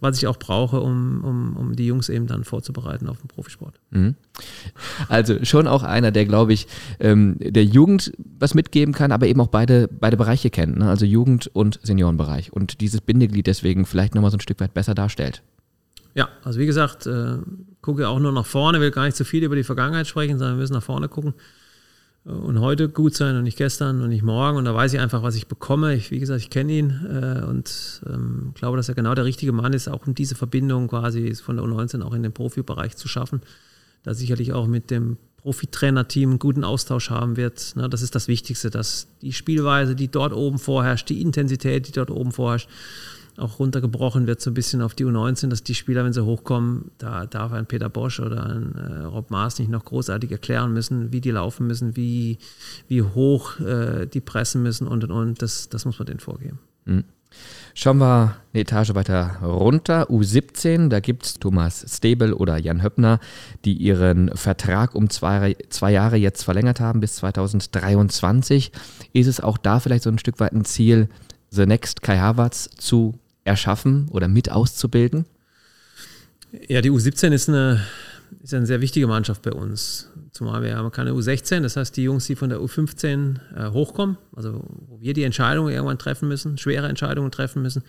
[0.00, 3.74] was ich auch brauche, um, um, um die Jungs eben dann vorzubereiten auf den Profisport.
[3.90, 4.14] Mhm.
[5.08, 6.66] Also schon auch einer, der, glaube ich,
[6.98, 10.88] ähm, der Jugend was mitgeben kann, aber eben auch beide, beide Bereiche kennt, ne?
[10.88, 14.94] also Jugend- und Seniorenbereich und dieses Bindeglied deswegen vielleicht nochmal so ein Stück weit besser
[14.94, 15.42] darstellt.
[16.14, 17.38] Ja, also wie gesagt, äh,
[17.82, 20.56] gucke auch nur nach vorne, will gar nicht zu viel über die Vergangenheit sprechen, sondern
[20.56, 21.34] wir müssen nach vorne gucken
[22.24, 24.58] und heute gut sein und nicht gestern und nicht morgen.
[24.58, 25.94] Und da weiß ich einfach, was ich bekomme.
[25.94, 29.52] Ich, wie gesagt, ich kenne ihn äh, und ähm, glaube, dass er genau der richtige
[29.52, 33.08] Mann ist, auch um diese Verbindung quasi von der U19 auch in den Profibereich zu
[33.08, 33.40] schaffen.
[34.02, 37.72] Da sicherlich auch mit dem Profitrainerteam einen guten Austausch haben wird.
[37.74, 41.92] Na, das ist das Wichtigste, dass die Spielweise, die dort oben vorherrscht, die Intensität, die
[41.92, 42.68] dort oben vorherrscht,
[43.40, 46.90] auch runtergebrochen wird, so ein bisschen auf die U19, dass die Spieler, wenn sie hochkommen,
[46.98, 51.12] da darf ein Peter Bosch oder ein äh, Rob Maas nicht noch großartig erklären müssen,
[51.12, 52.38] wie die laufen müssen, wie,
[52.88, 55.42] wie hoch äh, die pressen müssen und und und.
[55.42, 56.58] Das, das muss man denen vorgeben.
[56.84, 57.04] Mhm.
[57.74, 60.10] Schauen wir eine Etage weiter runter.
[60.10, 63.20] U17, da gibt es Thomas Stebel oder Jan Höppner,
[63.64, 68.72] die ihren Vertrag um zwei, zwei Jahre jetzt verlängert haben bis 2023.
[69.12, 71.08] Ist es auch da vielleicht so ein Stück weit ein Ziel,
[71.50, 75.26] The Next Kai Havertz zu erschaffen oder mit auszubilden?
[76.68, 77.80] Ja, die U17 ist eine,
[78.42, 80.10] ist eine sehr wichtige Mannschaft bei uns.
[80.32, 84.16] Zumal wir haben keine U16, das heißt die Jungs, die von der U15 äh, hochkommen,
[84.34, 87.82] also wo wir die Entscheidungen irgendwann treffen müssen, schwere Entscheidungen treffen müssen,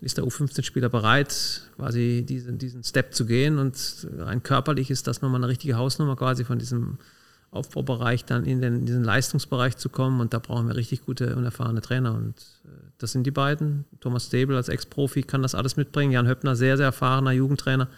[0.00, 5.22] ist der U15-Spieler bereit, quasi diesen, diesen Step zu gehen und rein körperlich ist das
[5.22, 6.98] nochmal eine richtige Hausnummer quasi von diesem
[7.56, 11.34] Aufbaubereich dann in, den, in diesen Leistungsbereich zu kommen und da brauchen wir richtig gute
[11.36, 13.84] und erfahrene Trainer und äh, das sind die beiden.
[14.00, 16.12] Thomas Stable als Ex-Profi kann das alles mitbringen.
[16.12, 17.88] Jan Höppner, sehr, sehr erfahrener Jugendtrainer.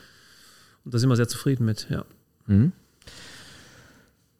[0.84, 2.04] Und da sind wir sehr zufrieden mit, ja.
[2.46, 2.72] Mhm.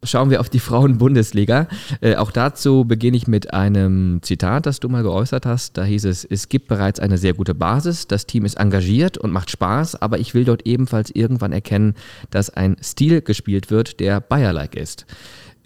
[0.01, 1.67] Schauen wir auf die Frauen-Bundesliga.
[1.99, 5.77] Äh, auch dazu beginne ich mit einem Zitat, das du mal geäußert hast.
[5.77, 9.31] Da hieß es, es gibt bereits eine sehr gute Basis, das Team ist engagiert und
[9.31, 11.95] macht Spaß, aber ich will dort ebenfalls irgendwann erkennen,
[12.29, 15.05] dass ein Stil gespielt wird, der Bayer-like ist.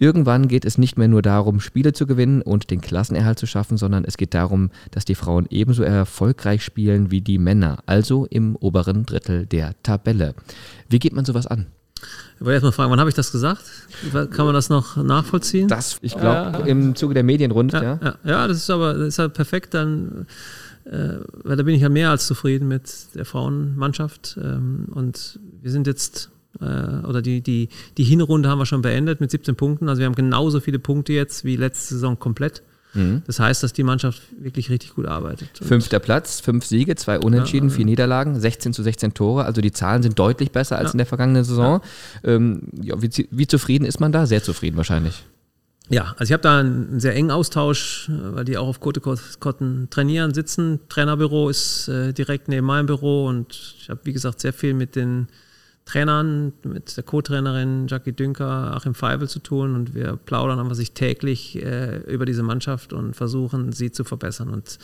[0.00, 3.76] Irgendwann geht es nicht mehr nur darum, Spiele zu gewinnen und den Klassenerhalt zu schaffen,
[3.76, 8.56] sondern es geht darum, dass die Frauen ebenso erfolgreich spielen wie die Männer, also im
[8.56, 10.34] oberen Drittel der Tabelle.
[10.88, 11.66] Wie geht man sowas an?
[12.36, 13.62] Ich wollte erstmal fragen, wann habe ich das gesagt?
[14.12, 15.68] Kann man das noch nachvollziehen?
[15.68, 16.66] Das, ich glaube, ja.
[16.66, 17.98] im Zuge der Medienrunde, ja.
[18.02, 18.48] Ja, ja.
[18.48, 20.26] das ist aber das ist halt perfekt, dann,
[20.84, 24.38] äh, weil da bin ich ja mehr als zufrieden mit der Frauenmannschaft.
[24.42, 29.20] Ähm, und wir sind jetzt äh, oder die, die, die Hinrunde haben wir schon beendet
[29.20, 29.88] mit 17 Punkten.
[29.88, 32.62] Also wir haben genauso viele Punkte jetzt wie letzte Saison komplett.
[32.94, 33.22] Mhm.
[33.26, 35.48] Das heißt, dass die Mannschaft wirklich richtig gut arbeitet.
[35.60, 39.44] Fünfter Platz, fünf Siege, zwei Unentschieden, ja, vier Niederlagen, 16 zu 16 Tore.
[39.44, 41.80] Also die Zahlen sind deutlich besser als in der vergangenen Saison.
[42.22, 44.26] Ähm, wie, wie zufrieden ist man da?
[44.26, 45.24] Sehr zufrieden wahrscheinlich.
[45.90, 50.32] Ja, also ich habe da einen sehr engen Austausch, weil die auch auf Kotten trainieren,
[50.32, 50.80] sitzen.
[50.88, 54.96] Trainerbüro ist äh, direkt neben meinem Büro und ich habe, wie gesagt, sehr viel mit
[54.96, 55.28] den
[55.84, 60.92] Trainern, mit der Co-Trainerin Jackie Dünker, Achim Feivel zu tun und wir plaudern einfach sich
[60.92, 64.48] täglich äh, über diese Mannschaft und versuchen, sie zu verbessern.
[64.48, 64.78] Und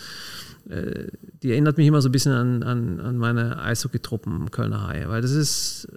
[0.68, 1.06] äh,
[1.42, 5.22] die erinnert mich immer so ein bisschen an, an, an meine Eishockey-Truppen Kölner Haie, weil
[5.22, 5.88] das ist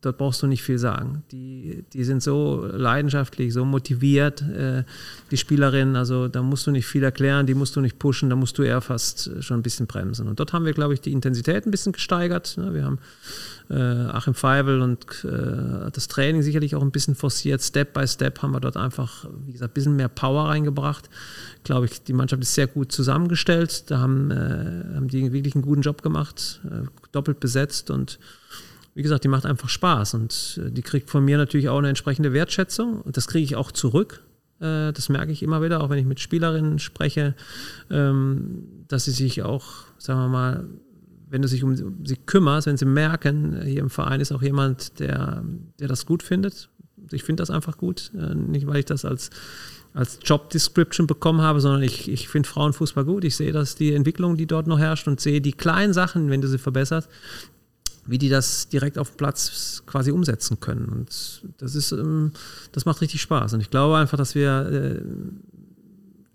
[0.00, 1.24] dort brauchst du nicht viel sagen.
[1.30, 4.84] Die, die sind so leidenschaftlich, so motiviert, äh,
[5.30, 8.36] die Spielerinnen, also da musst du nicht viel erklären, die musst du nicht pushen, da
[8.36, 10.26] musst du eher fast schon ein bisschen bremsen.
[10.26, 12.56] Und dort haben wir, glaube ich, die Intensität ein bisschen gesteigert.
[12.56, 12.72] Ne?
[12.72, 12.98] Wir haben
[13.68, 17.60] äh, Achim Feivel und äh, das Training sicherlich auch ein bisschen forciert.
[17.62, 21.10] Step by Step haben wir dort einfach, wie gesagt, ein bisschen mehr Power reingebracht.
[21.62, 23.90] Glaube ich, die Mannschaft ist sehr gut zusammengestellt.
[23.90, 28.18] Da haben, äh, haben die wirklich einen guten Job gemacht, äh, doppelt besetzt und
[29.00, 31.88] wie gesagt, die macht einfach Spaß und äh, die kriegt von mir natürlich auch eine
[31.88, 34.22] entsprechende Wertschätzung und das kriege ich auch zurück.
[34.60, 37.34] Äh, das merke ich immer wieder, auch wenn ich mit Spielerinnen spreche,
[37.90, 39.64] ähm, dass sie sich auch,
[39.96, 40.66] sagen wir mal,
[41.30, 45.00] wenn du dich um sie kümmerst, wenn sie merken, hier im Verein ist auch jemand,
[45.00, 45.44] der,
[45.78, 46.68] der das gut findet.
[47.10, 49.30] Ich finde das einfach gut, äh, nicht weil ich das als
[49.92, 53.24] als Job Description bekommen habe, sondern ich, ich finde Frauenfußball gut.
[53.24, 56.40] Ich sehe, dass die Entwicklung, die dort noch herrscht und sehe die kleinen Sachen, wenn
[56.40, 57.08] du sie verbesserst,
[58.06, 60.86] wie die das direkt auf dem Platz quasi umsetzen können.
[60.86, 62.32] Und das ist, ähm,
[62.72, 63.54] das macht richtig Spaß.
[63.54, 65.02] Und ich glaube einfach, dass wir äh,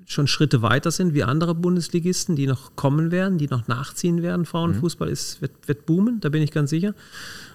[0.05, 4.45] schon Schritte weiter sind wie andere Bundesligisten, die noch kommen werden, die noch nachziehen werden.
[4.45, 5.13] Frauenfußball mhm.
[5.13, 6.93] ist, wird, wird boomen, da bin ich ganz sicher.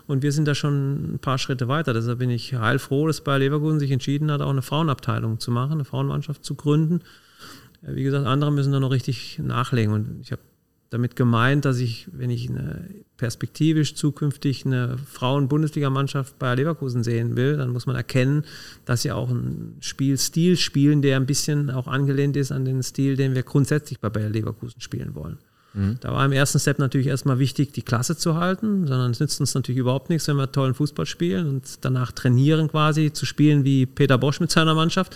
[0.07, 1.95] Und wir sind da schon ein paar Schritte weiter.
[1.95, 5.73] Deshalb bin ich heilfroh, dass Bayer Leverkusen sich entschieden hat, auch eine Frauenabteilung zu machen,
[5.73, 7.01] eine Frauenmannschaft zu gründen.
[7.83, 9.95] Wie gesagt, andere müssen da noch richtig nachlegen.
[9.95, 10.43] Und ich habe
[10.91, 12.85] damit gemeint, dass ich, wenn ich eine
[13.17, 18.45] perspektivisch zukünftig eine Frauen-Bundesligamannschaft bei Leverkusen sehen will, dann muss man erkennen,
[18.85, 23.17] dass sie auch einen Spielstil spielen, der ein bisschen auch angelehnt ist an den Stil,
[23.17, 25.39] den wir grundsätzlich bei Bayer Leverkusen spielen wollen.
[25.75, 25.99] Mhm.
[26.01, 29.39] Da war im ersten Step natürlich erstmal wichtig, die Klasse zu halten, sondern es nützt
[29.39, 33.65] uns natürlich überhaupt nichts, wenn wir tollen Fußball spielen und danach trainieren quasi, zu spielen
[33.65, 35.15] wie Peter Bosch mit seiner Mannschaft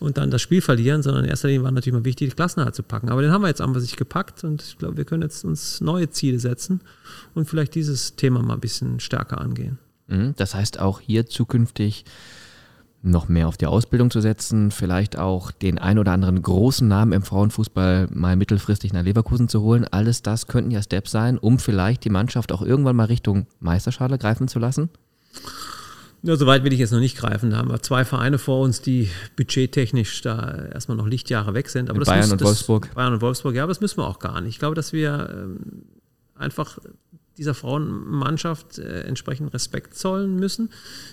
[0.00, 2.74] und dann das Spiel verlieren, sondern in erster Linie war natürlich mal wichtig, die Klassenhalt
[2.74, 3.08] zu packen.
[3.08, 5.80] Aber den haben wir jetzt an sich gepackt und ich glaube, wir können jetzt uns
[5.80, 6.80] neue Ziele setzen
[7.34, 9.78] und vielleicht dieses Thema mal ein bisschen stärker angehen.
[10.06, 12.04] Mhm, das heißt auch hier zukünftig
[13.02, 17.12] noch mehr auf die Ausbildung zu setzen, vielleicht auch den ein oder anderen großen Namen
[17.12, 19.84] im Frauenfußball mal mittelfristig nach Leverkusen zu holen.
[19.84, 24.18] Alles das könnten ja Steps sein, um vielleicht die Mannschaft auch irgendwann mal Richtung Meisterschale
[24.18, 24.90] greifen zu lassen?
[26.22, 27.50] Ja, soweit will ich jetzt noch nicht greifen.
[27.50, 31.90] Da haben wir zwei Vereine vor uns, die budgettechnisch da erstmal noch Lichtjahre weg sind.
[31.90, 32.94] Aber Bayern muss, und Wolfsburg.
[32.94, 34.54] Bayern und Wolfsburg, ja, aber das müssen wir auch gar nicht.
[34.54, 35.84] Ich glaube, dass wir ähm,
[36.34, 36.78] einfach
[37.38, 40.70] dieser Frauenmannschaft äh, entsprechend Respekt zollen müssen,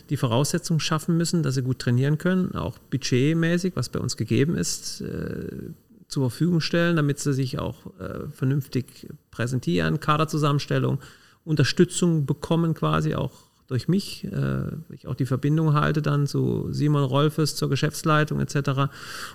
[0.10, 4.56] die Voraussetzungen schaffen müssen, dass sie gut trainieren können, auch budgetmäßig, was bei uns gegeben
[4.56, 5.70] ist, äh,
[6.08, 11.00] zur Verfügung stellen, damit sie sich auch äh, vernünftig präsentieren, Kaderzusammenstellung,
[11.44, 17.04] Unterstützung bekommen quasi auch durch mich, äh, ich auch die Verbindung halte dann zu Simon
[17.04, 18.92] Rolfes, zur Geschäftsleitung etc.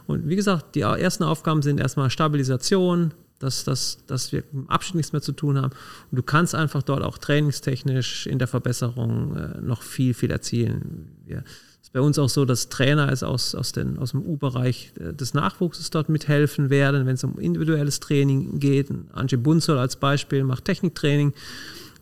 [0.07, 4.97] Und wie gesagt, die ersten Aufgaben sind erstmal Stabilisation, dass, dass, dass wir im Abschnitt
[4.97, 5.73] nichts mehr zu tun haben.
[6.11, 11.09] Und du kannst einfach dort auch trainingstechnisch in der Verbesserung äh, noch viel, viel erzielen.
[11.27, 11.39] Wir,
[11.81, 14.93] es ist bei uns auch so, dass Trainer es aus, aus, den, aus dem U-Bereich
[15.01, 18.91] äh, des Nachwuchses dort mithelfen werden, wenn es um individuelles Training geht.
[19.13, 21.33] Anje Bunzol als Beispiel macht Techniktraining.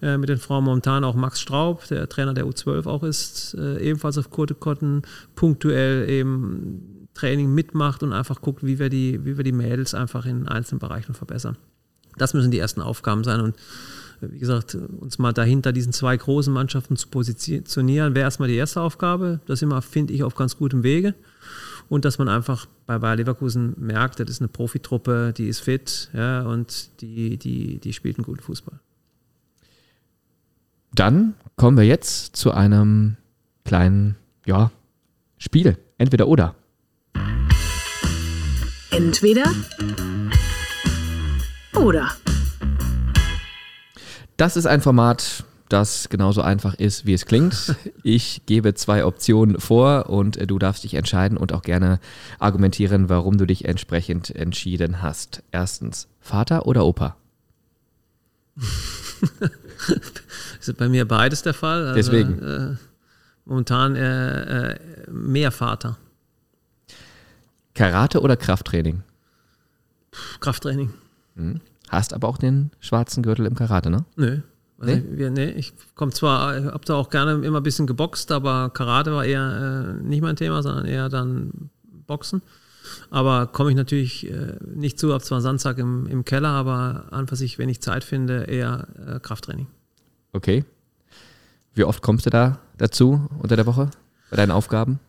[0.00, 3.80] Äh, mit den Frauen momentan auch Max Straub, der Trainer der U12 auch ist, äh,
[3.80, 5.02] ebenfalls auf Kurte Kotten
[5.34, 10.24] punktuell eben Training mitmacht und einfach guckt, wie wir die, wie wir die Mädels einfach
[10.24, 11.56] in einzelnen Bereichen verbessern.
[12.16, 13.56] Das müssen die ersten Aufgaben sein und
[14.20, 18.56] äh, wie gesagt, uns mal dahinter diesen zwei großen Mannschaften zu positionieren, wäre erstmal die
[18.56, 19.40] erste Aufgabe.
[19.46, 21.14] Das immer, finde ich, auf ganz gutem Wege.
[21.88, 26.10] Und dass man einfach bei Bayer Leverkusen merkt, das ist eine Profitruppe, die ist fit
[26.12, 28.78] ja, und die, die, die spielt einen guten Fußball.
[30.98, 33.18] Dann kommen wir jetzt zu einem
[33.64, 34.72] kleinen, ja,
[35.36, 35.78] Spiel.
[35.96, 36.56] Entweder oder.
[38.90, 39.44] Entweder
[41.76, 42.08] oder.
[44.36, 47.76] Das ist ein Format, das genauso einfach ist, wie es klingt.
[48.02, 52.00] Ich gebe zwei Optionen vor und du darfst dich entscheiden und auch gerne
[52.40, 55.44] argumentieren, warum du dich entsprechend entschieden hast.
[55.52, 57.16] Erstens, Vater oder Opa?
[60.68, 61.86] ist bei mir beides der Fall.
[61.86, 62.42] Also, Deswegen.
[62.42, 62.76] Äh,
[63.44, 64.78] momentan äh, äh,
[65.10, 65.96] mehr Vater.
[67.74, 69.02] Karate oder Krafttraining?
[70.40, 70.92] Krafttraining.
[71.34, 71.60] Mhm.
[71.88, 74.04] Hast aber auch den schwarzen Gürtel im Karate, ne?
[74.16, 74.40] Nö.
[74.78, 75.24] Also nee?
[75.24, 79.12] Ich, nee, ich komme zwar, habe da auch gerne immer ein bisschen geboxt, aber Karate
[79.12, 81.70] war eher äh, nicht mein Thema, sondern eher dann
[82.06, 82.42] Boxen.
[83.10, 87.26] Aber komme ich natürlich äh, nicht zu, habe zwar Sandsack im, im Keller, aber an
[87.26, 89.66] für sich, wenn ich Zeit finde, eher äh, Krafttraining.
[90.32, 90.64] Okay.
[91.74, 93.90] Wie oft kommst du da dazu unter der Woche
[94.30, 95.00] bei deinen Aufgaben?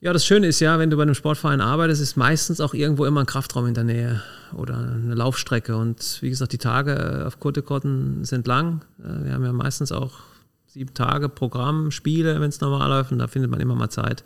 [0.00, 3.04] Ja, das Schöne ist ja, wenn du bei einem Sportverein arbeitest, ist meistens auch irgendwo
[3.04, 5.76] immer ein Kraftraum in der Nähe oder eine Laufstrecke.
[5.76, 8.82] Und wie gesagt, die Tage auf Kurtekotten sind lang.
[9.00, 10.20] Äh, wir haben ja meistens auch
[10.66, 13.10] sieben Tage Programm, Spiele, wenn es normal läuft.
[13.10, 14.22] Und da findet man immer mal Zeit,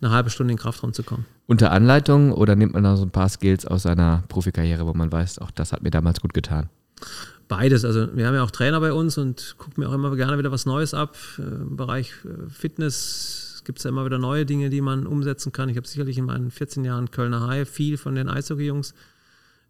[0.00, 1.26] eine halbe Stunde in den Kraftraum zu kommen.
[1.46, 5.12] Unter Anleitung oder nimmt man da so ein paar Skills aus seiner Profikarriere, wo man
[5.12, 6.70] weiß, auch das hat mir damals gut getan?
[7.48, 7.84] Beides.
[7.84, 10.50] Also wir haben ja auch Trainer bei uns und gucken mir auch immer gerne wieder
[10.50, 11.16] was Neues ab.
[11.38, 15.68] Im Bereich äh, Fitness gibt es ja immer wieder neue Dinge, die man umsetzen kann.
[15.68, 18.94] Ich habe sicherlich in meinen 14 Jahren Kölner High viel von den Eishockey-Jungs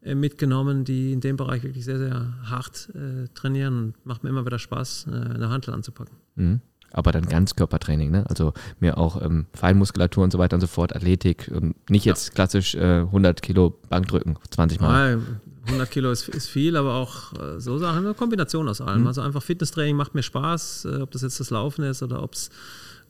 [0.02, 4.30] äh, mitgenommen, die in dem Bereich wirklich sehr, sehr hart äh, trainieren und macht mir
[4.30, 6.16] immer wieder Spaß, äh, eine Handel anzupacken.
[6.34, 6.60] Mhm.
[6.92, 8.24] Aber dann Ganzkörpertraining, ne?
[8.28, 12.28] Also mir auch ähm, Feinmuskulatur und so weiter und so fort, Athletik, ähm, nicht jetzt
[12.28, 12.34] ja.
[12.34, 15.16] klassisch äh, 100 Kilo Bankdrücken, 20 Mal.
[15.16, 19.02] Nein, 100 Kilo ist, ist viel, aber auch äh, so Sachen, eine Kombination aus allem.
[19.02, 19.06] Mhm.
[19.06, 22.34] Also einfach Fitnesstraining macht mir Spaß, äh, ob das jetzt das Laufen ist oder ob
[22.34, 22.50] es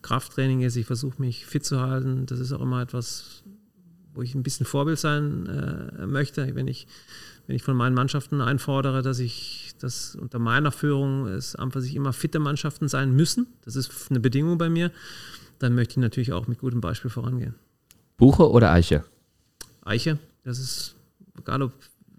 [0.01, 0.75] Krafttraining ist.
[0.75, 2.25] Ich versuche mich fit zu halten.
[2.25, 3.43] Das ist auch immer etwas,
[4.13, 6.55] wo ich ein bisschen Vorbild sein äh, möchte.
[6.55, 6.87] Wenn ich,
[7.47, 11.95] wenn ich von meinen Mannschaften einfordere, dass ich, dass unter meiner Führung es einfach sich
[11.95, 14.91] immer fitte Mannschaften sein müssen, das ist eine Bedingung bei mir,
[15.59, 17.55] dann möchte ich natürlich auch mit gutem Beispiel vorangehen.
[18.17, 19.03] Buche oder Eiche?
[19.83, 20.95] Eiche, das ist,
[21.37, 21.73] egal ob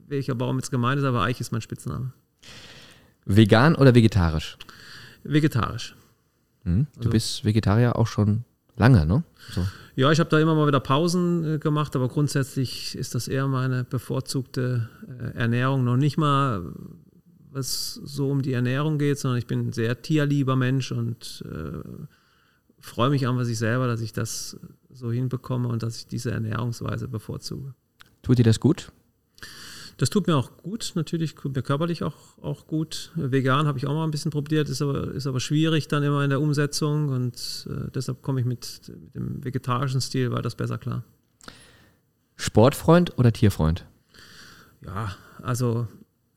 [0.08, 2.12] welcher Baum jetzt gemeint ist, aber Eiche ist mein Spitzname.
[3.24, 4.56] Vegan oder vegetarisch?
[5.24, 5.96] Vegetarisch.
[6.64, 6.86] Mhm.
[6.94, 8.44] Du also, bist Vegetarier auch schon
[8.76, 9.24] lange, ne?
[9.52, 9.66] So.
[9.96, 13.48] Ja, ich habe da immer mal wieder Pausen äh, gemacht, aber grundsätzlich ist das eher
[13.48, 15.84] meine bevorzugte äh, Ernährung.
[15.84, 16.72] Noch nicht mal,
[17.50, 22.06] was so um die Ernährung geht, sondern ich bin ein sehr tierlieber Mensch und äh,
[22.78, 24.58] freue mich an, was ich selber, dass ich das
[24.90, 27.74] so hinbekomme und dass ich diese Ernährungsweise bevorzuge.
[28.22, 28.92] Tut dir das gut?
[29.98, 33.12] Das tut mir auch gut, natürlich, tut mir körperlich auch, auch gut.
[33.14, 36.22] Vegan habe ich auch mal ein bisschen probiert, ist aber, ist aber schwierig dann immer
[36.22, 40.54] in der Umsetzung und äh, deshalb komme ich mit, mit, dem vegetarischen Stil weil das
[40.54, 41.02] besser klar.
[42.36, 43.86] Sportfreund oder Tierfreund?
[44.84, 45.88] Ja, also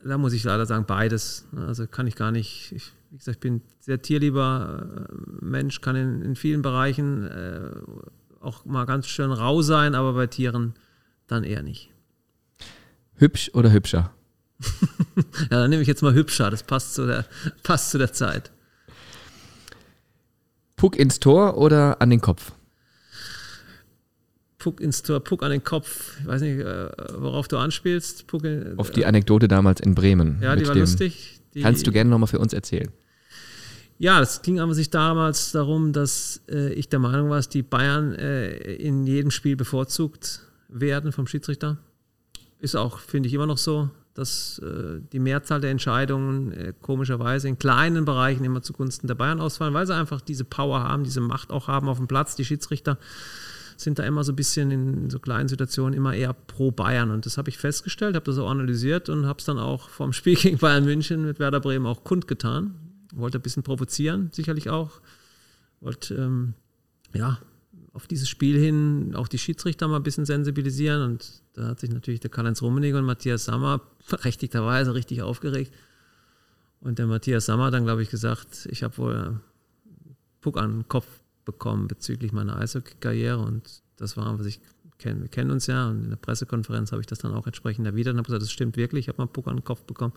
[0.03, 1.45] da muss ich leider sagen, beides.
[1.53, 2.71] Also kann ich gar nicht.
[2.71, 7.71] Ich, wie gesagt, ich bin sehr tierlieber äh, Mensch, kann in, in vielen Bereichen äh,
[8.39, 10.75] auch mal ganz schön rau sein, aber bei Tieren
[11.27, 11.91] dann eher nicht.
[13.19, 14.11] Hübsch oder hübscher?
[15.15, 17.25] ja, dann nehme ich jetzt mal hübscher, das passt zu der,
[17.63, 18.51] passt zu der Zeit.
[20.75, 22.53] Puck ins Tor oder an den Kopf?
[24.57, 26.17] Puck ins Tor, Puck an den Kopf.
[26.21, 28.27] Ich weiß nicht, äh, worauf du anspielst.
[28.27, 30.39] Puck in, Auf die Anekdote damals in Bremen.
[30.41, 31.39] Ja, die war dem, lustig.
[31.53, 32.89] Die, kannst du gerne nochmal für uns erzählen?
[33.97, 37.63] Ja, es ging aber sich damals darum, dass äh, ich der Meinung war, dass die
[37.63, 41.77] Bayern äh, in jedem Spiel bevorzugt werden vom Schiedsrichter
[42.59, 47.47] ist auch, finde ich, immer noch so, dass äh, die Mehrzahl der Entscheidungen äh, komischerweise
[47.47, 51.21] in kleinen Bereichen immer zugunsten der Bayern ausfallen, weil sie einfach diese Power haben, diese
[51.21, 52.35] Macht auch haben auf dem Platz.
[52.35, 52.97] Die Schiedsrichter
[53.77, 57.11] sind da immer so ein bisschen in so kleinen Situationen immer eher pro Bayern.
[57.11, 60.11] Und das habe ich festgestellt, habe das auch analysiert und habe es dann auch vom
[60.11, 62.75] Spiel gegen Bayern München mit Werder Bremen auch kundgetan.
[63.13, 64.99] Wollte ein bisschen provozieren, sicherlich auch.
[65.79, 66.53] Wollte ähm,
[67.13, 67.39] ja,
[67.93, 71.01] auf dieses Spiel hin auch die Schiedsrichter mal ein bisschen sensibilisieren.
[71.03, 71.25] Und
[71.59, 75.73] da hat sich natürlich der Karl-Heinz Rummenigge und Matthias Sammer berechtigterweise richtig aufgeregt.
[76.79, 79.39] Und der Matthias Sammer dann, glaube ich, gesagt, ich habe wohl
[80.39, 81.05] Puck an den Kopf
[81.43, 83.39] bekommen bezüglich meiner Eishockey-Karriere.
[83.39, 84.61] Und das war, was ich
[84.99, 85.21] kenne.
[85.21, 85.89] Wir kennen uns ja.
[85.89, 88.51] Und in der Pressekonferenz habe ich das dann auch entsprechend erwidert und habe gesagt, das
[88.51, 90.13] stimmt wirklich, ich habe mal Puck an den Kopf bekommen.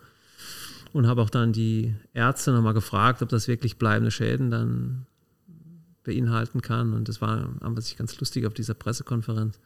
[0.93, 5.07] Und habe auch dann die Ärzte nochmal gefragt, ob das wirklich bleibende Schäden dann
[6.05, 6.93] beinhalten kann.
[6.93, 9.59] Und das war an sich ganz lustig auf dieser Pressekonferenz.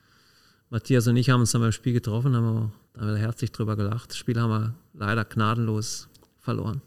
[0.71, 3.77] Matthias und ich haben uns dann beim Spiel getroffen, haben wir, haben wir herzlich drüber
[3.77, 4.11] gelacht.
[4.11, 6.09] Das Spiel haben wir leider gnadenlos
[6.41, 6.83] verloren.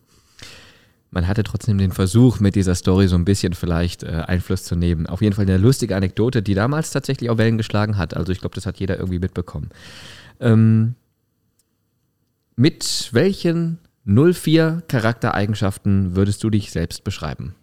[1.11, 4.75] Man hatte trotzdem den Versuch, mit dieser Story so ein bisschen vielleicht äh, Einfluss zu
[4.75, 5.07] nehmen.
[5.07, 8.15] Auf jeden Fall eine lustige Anekdote, die damals tatsächlich auch Wellen geschlagen hat.
[8.15, 9.69] Also ich glaube, das hat jeder irgendwie mitbekommen.
[10.39, 10.95] Ähm,
[12.55, 17.55] mit welchen 04 Charaktereigenschaften würdest du dich selbst beschreiben?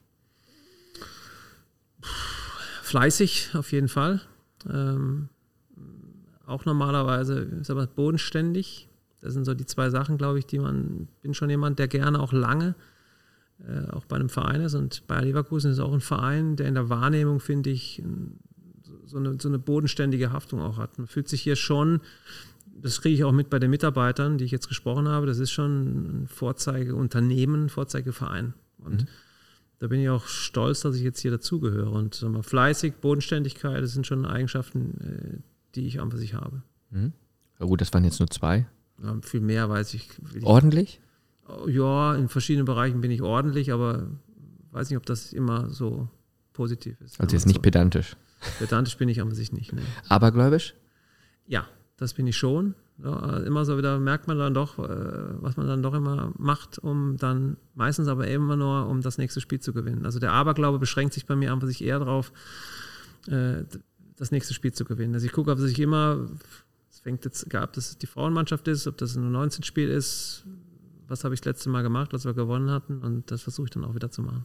[2.83, 4.23] Fleißig auf jeden Fall.
[4.69, 5.29] Ähm,
[6.47, 8.89] auch normalerweise ist aber bodenständig.
[9.21, 12.21] Das sind so die zwei Sachen, glaube ich, die man, bin schon jemand, der gerne
[12.21, 12.75] auch lange
[13.67, 14.75] äh, auch bei einem Verein ist.
[14.75, 18.03] Und Bayer Leverkusen ist auch ein Verein, der in der Wahrnehmung, finde ich,
[19.05, 20.99] so eine, so eine bodenständige Haftung auch hat.
[20.99, 22.01] Man fühlt sich hier schon
[22.83, 25.27] das kriege ich auch mit bei den Mitarbeitern, die ich jetzt gesprochen habe.
[25.27, 28.55] Das ist schon ein Vorzeigeunternehmen, Vorzeigeverein.
[28.79, 29.09] Und mhm.
[29.79, 31.91] da bin ich auch stolz, dass ich jetzt hier dazugehöre.
[31.91, 36.62] Und mal, fleißig, Bodenständigkeit, das sind schon Eigenschaften, äh, die ich einfach sich habe.
[36.91, 37.12] Mhm.
[37.61, 38.66] Ja gut, das waren jetzt nur zwei.
[39.03, 40.09] Ja, viel mehr weiß ich.
[40.43, 41.01] Ordentlich?
[41.68, 44.09] Ja, in verschiedenen Bereichen bin ich ordentlich, aber
[44.72, 46.09] weiß nicht, ob das immer so
[46.53, 47.20] positiv ist.
[47.20, 47.62] Also jetzt nicht so.
[47.62, 48.16] pedantisch.
[48.59, 49.72] Pedantisch bin ich an sich nicht.
[49.72, 49.83] Ne.
[50.09, 50.74] Abergläubisch?
[51.47, 51.66] Ja,
[51.97, 52.74] das bin ich schon.
[53.03, 56.79] Ja, immer so wieder merkt man dann doch, äh, was man dann doch immer macht,
[56.79, 60.07] um dann meistens aber immer nur, um das nächste Spiel zu gewinnen.
[60.07, 62.33] Also der Aberglaube beschränkt sich bei mir einfach sich eher darauf,
[63.29, 63.64] äh,
[64.17, 65.14] das nächste Spiel zu gewinnen.
[65.14, 66.29] Also ich gucke, ob sich immer,
[66.91, 70.45] es fängt jetzt, egal ob das die Frauenmannschaft ist, ob das ein 19-Spiel ist,
[71.09, 73.71] was habe ich das letzte Mal gemacht, was wir gewonnen hatten und das versuche ich
[73.71, 74.45] dann auch wieder zu machen.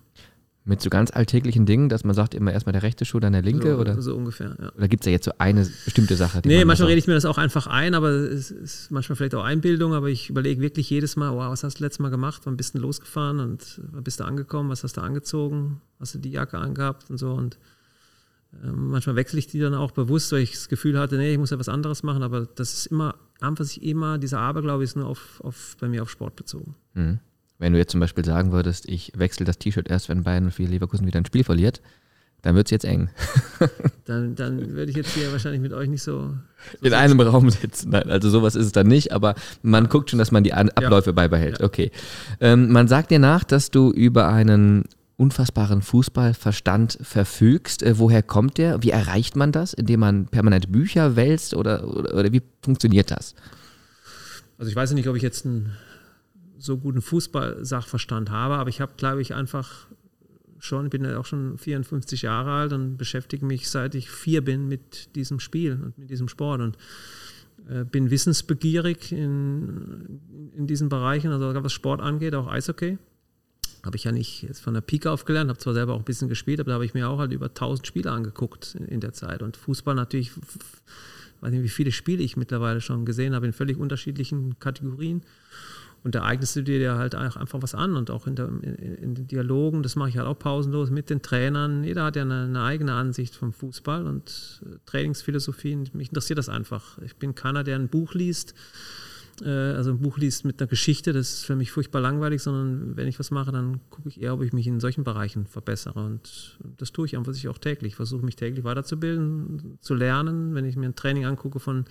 [0.63, 3.41] Mit so ganz alltäglichen Dingen, dass man sagt, immer erstmal der rechte Schuh, dann der
[3.41, 3.74] linke?
[3.74, 3.99] So, oder?
[3.99, 4.72] so ungefähr, ja.
[4.76, 6.43] Oder gibt es ja jetzt so eine bestimmte Sache?
[6.43, 9.34] Die nee, manchmal rede ich mir das auch einfach ein, aber es ist manchmal vielleicht
[9.34, 12.43] auch Einbildung, aber ich überlege wirklich jedes Mal, wow, was hast du letztes Mal gemacht?
[12.43, 14.69] Wann bist du losgefahren und wann bist du angekommen?
[14.69, 15.82] Was hast du angezogen?
[15.99, 17.57] Hast du die Jacke angehabt und so und
[18.51, 21.51] manchmal wechsle ich die dann auch bewusst, weil ich das Gefühl hatte, nee, ich muss
[21.51, 25.07] ja was anderes machen, aber das ist immer, einfach sich immer, dieser Aberglaube ist nur
[25.07, 26.75] auf, auf, bei mir auf Sport bezogen.
[26.93, 27.19] Mhm.
[27.57, 30.51] Wenn du jetzt zum Beispiel sagen würdest, ich wechsle das T-Shirt erst, wenn Bayern und
[30.51, 31.81] 4 Leverkusen wieder ein Spiel verliert,
[32.41, 33.09] dann wird es jetzt eng.
[34.05, 36.33] dann, dann würde ich jetzt hier wahrscheinlich mit euch nicht so.
[36.79, 37.91] so in einem Raum sitzen.
[37.91, 41.11] Nein, also sowas ist es dann nicht, aber man guckt schon, dass man die Abläufe
[41.11, 41.13] ja.
[41.13, 41.59] beibehält.
[41.59, 41.65] Ja.
[41.65, 41.91] Okay.
[42.39, 44.85] Ähm, man sagt dir nach, dass du über einen
[45.22, 47.84] unfassbaren Fußballverstand verfügst.
[47.84, 48.82] Äh, woher kommt der?
[48.82, 49.74] Wie erreicht man das?
[49.74, 53.36] Indem man permanent Bücher wälzt oder, oder, oder wie funktioniert das?
[54.57, 55.72] Also ich weiß nicht, ob ich jetzt einen
[56.57, 59.88] so guten Fußballsachverstand habe, aber ich habe, glaube ich, einfach
[60.59, 64.67] schon, bin ja auch schon 54 Jahre alt und beschäftige mich, seit ich vier bin,
[64.67, 66.78] mit diesem Spiel und mit diesem Sport und
[67.69, 70.19] äh, bin wissensbegierig in,
[70.55, 72.97] in diesen Bereichen, also was Sport angeht, auch Eishockey.
[73.84, 76.29] Habe ich ja nicht jetzt von der Pike aufgelernt, habe zwar selber auch ein bisschen
[76.29, 79.13] gespielt, aber da habe ich mir auch halt über 1000 Spiele angeguckt in, in der
[79.13, 79.41] Zeit.
[79.41, 83.53] Und Fußball natürlich, ich weiß nicht, wie viele Spiele ich mittlerweile schon gesehen habe in
[83.53, 85.23] völlig unterschiedlichen Kategorien.
[86.03, 89.27] Und da eignest du dir halt einfach was an und auch in, der, in, den
[89.27, 91.84] Dialogen, das mache ich halt auch pausenlos mit den Trainern.
[91.84, 95.89] Jeder hat ja eine, eine eigene Ansicht vom Fußball und äh, Trainingsphilosophien.
[95.93, 96.97] Mich interessiert das einfach.
[97.05, 98.55] Ich bin keiner, der ein Buch liest,
[99.47, 103.07] also ein Buch liest mit einer Geschichte, das ist für mich furchtbar langweilig, sondern wenn
[103.07, 106.03] ich was mache, dann gucke ich eher, ob ich mich in solchen Bereichen verbessere.
[106.03, 107.93] Und das tue ich einfach sich auch täglich.
[107.93, 110.53] Ich versuche mich täglich weiterzubilden, zu lernen.
[110.53, 111.85] Wenn ich mir ein Training angucke von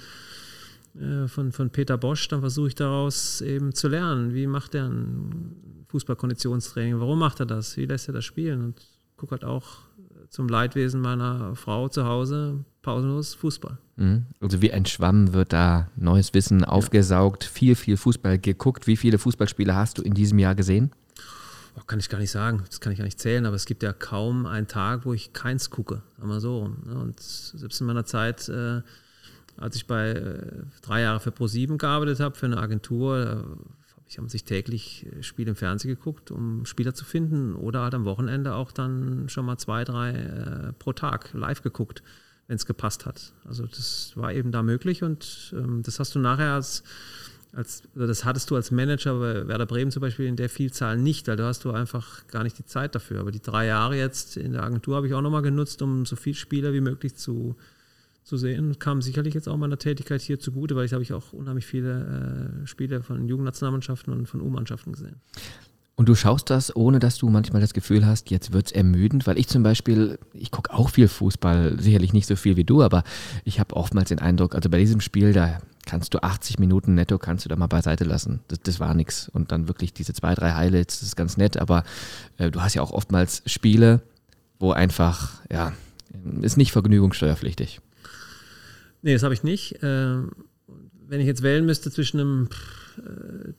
[0.98, 4.34] äh, von, von Peter Bosch, dann versuche ich daraus eben zu lernen.
[4.34, 6.98] Wie macht er ein Fußballkonditionstraining?
[7.01, 7.76] Warum macht er das?
[7.76, 8.62] Wie lässt er das spielen?
[8.62, 8.86] Und
[9.16, 9.78] gucke halt auch
[10.28, 13.78] zum Leidwesen meiner Frau zu Hause pausenlos Fußball.
[13.97, 14.26] Mhm.
[14.41, 17.51] Also wie ein Schwamm wird da neues Wissen aufgesaugt, ja.
[17.51, 18.87] viel, viel Fußball geguckt.
[18.87, 20.91] Wie viele Fußballspiele hast du in diesem Jahr gesehen?
[21.76, 23.83] Oh, kann ich gar nicht sagen, das kann ich gar nicht zählen, aber es gibt
[23.83, 26.68] ja kaum einen Tag, wo ich keins gucke, wir so.
[26.85, 26.99] Ne?
[26.99, 28.83] Und selbst in meiner Zeit äh,
[29.61, 33.45] als ich bei äh, drei Jahre für Pro7 gearbeitet habe, für eine Agentur,
[33.95, 37.83] habe ich haben sich täglich äh, Spiele im Fernsehen geguckt, um Spieler zu finden oder
[37.83, 42.03] halt am Wochenende auch dann schon mal zwei, drei äh, pro Tag live geguckt,
[42.51, 43.32] wenn es gepasst hat.
[43.44, 46.82] Also das war eben da möglich und ähm, das hast du nachher als
[47.53, 51.26] als, das hattest du als Manager bei Werder Bremen zum Beispiel in der Vielzahl nicht,
[51.26, 53.20] weil da hast du einfach gar nicht die Zeit dafür.
[53.20, 56.14] Aber die drei Jahre jetzt in der Agentur habe ich auch nochmal genutzt, um so
[56.14, 57.57] viele Spieler wie möglich zu,
[58.22, 58.78] zu sehen.
[58.78, 62.62] Kam sicherlich jetzt auch meiner Tätigkeit hier zugute, weil ich habe ich auch unheimlich viele
[62.62, 65.16] äh, Spiele von Jugendnationalmannschaften und von U-Mannschaften gesehen.
[66.01, 69.26] Und du schaust das, ohne dass du manchmal das Gefühl hast, jetzt wird es ermüdend,
[69.26, 72.82] weil ich zum Beispiel, ich gucke auch viel Fußball, sicherlich nicht so viel wie du,
[72.82, 73.05] aber
[73.44, 77.18] ich habe oftmals den Eindruck, also bei diesem Spiel, da kannst du 80 Minuten netto,
[77.18, 78.40] kannst du da mal beiseite lassen.
[78.48, 79.28] Das, das war nichts.
[79.28, 81.84] Und dann wirklich diese zwei, drei Highlights, das ist ganz nett, aber
[82.38, 84.01] äh, du hast ja auch oftmals Spiele,
[84.59, 85.74] wo einfach, ja,
[86.40, 87.82] ist nicht vergnügungssteuerpflichtig.
[89.03, 89.80] Nee, das habe ich nicht.
[89.82, 90.30] Ähm,
[91.07, 92.80] wenn ich jetzt wählen müsste zwischen einem äh,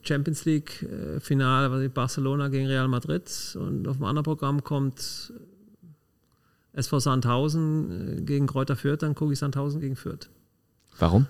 [0.02, 5.32] Champions League-Finale, was ich Barcelona gegen Real Madrid und auf dem anderen Programm kommt
[6.74, 10.30] äh, SV Sandhausen äh, gegen Kräuter Fürth, dann gucke ich Sandhausen gegen Fürth.
[10.98, 11.26] Warum?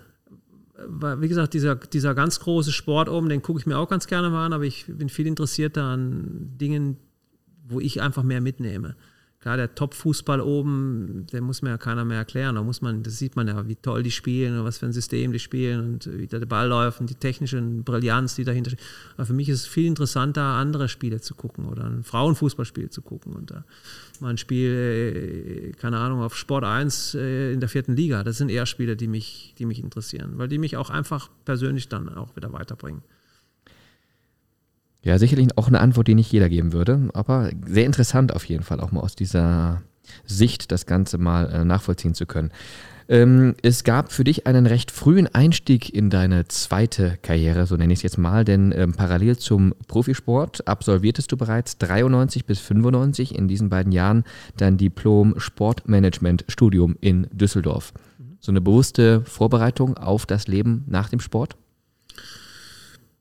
[0.86, 4.06] Weil, wie gesagt, dieser, dieser ganz große Sport oben, den gucke ich mir auch ganz
[4.06, 6.96] gerne mal an, aber ich bin viel interessierter an Dingen,
[7.68, 8.96] wo ich einfach mehr mitnehme.
[9.42, 12.54] Klar, der Top-Fußball oben, der muss mir ja keiner mehr erklären.
[12.54, 14.92] Da muss man, das sieht man ja, wie toll die spielen und was für ein
[14.92, 18.80] System die spielen und wie der Ball läuft und die technische Brillanz, die dahinter steht.
[19.16, 23.02] Aber für mich ist es viel interessanter, andere Spiele zu gucken oder ein Frauenfußballspiel zu
[23.02, 23.64] gucken und da
[24.20, 28.22] mal ein Spiel, äh, keine Ahnung, auf Sport 1 äh, in der vierten Liga.
[28.22, 31.88] Das sind eher Spiele, die mich, die mich interessieren, weil die mich auch einfach persönlich
[31.88, 33.02] dann auch wieder weiterbringen.
[35.02, 38.62] Ja, sicherlich auch eine Antwort, die nicht jeder geben würde, aber sehr interessant auf jeden
[38.62, 39.82] Fall, auch mal aus dieser
[40.24, 42.50] Sicht das Ganze mal äh, nachvollziehen zu können.
[43.08, 47.92] Ähm, es gab für dich einen recht frühen Einstieg in deine zweite Karriere, so nenne
[47.92, 53.34] ich es jetzt mal, denn ähm, parallel zum Profisport absolviertest du bereits 93 bis 95
[53.34, 54.24] in diesen beiden Jahren
[54.56, 57.92] dein Diplom Sportmanagement Studium in Düsseldorf.
[58.40, 61.56] So eine bewusste Vorbereitung auf das Leben nach dem Sport?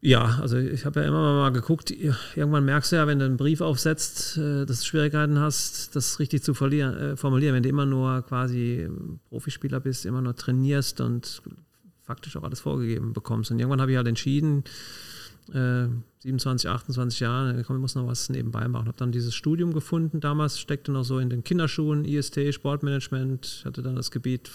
[0.03, 3.37] Ja, also ich habe ja immer mal geguckt, irgendwann merkst du ja, wenn du einen
[3.37, 7.53] Brief aufsetzt, äh, dass du Schwierigkeiten hast, das richtig zu äh, formulieren.
[7.53, 8.89] Wenn du immer nur quasi
[9.29, 11.43] Profispieler bist, immer nur trainierst und
[12.01, 13.51] faktisch auch alles vorgegeben bekommst.
[13.51, 14.63] Und irgendwann habe ich halt entschieden,
[15.47, 18.87] 27, äh, 28 Jahre, komm, ich muss noch was nebenbei machen.
[18.87, 20.19] Habe dann dieses Studium gefunden.
[20.19, 24.49] Damals steckte noch so in den Kinderschuhen IST, Sportmanagement, hatte dann das Gebiet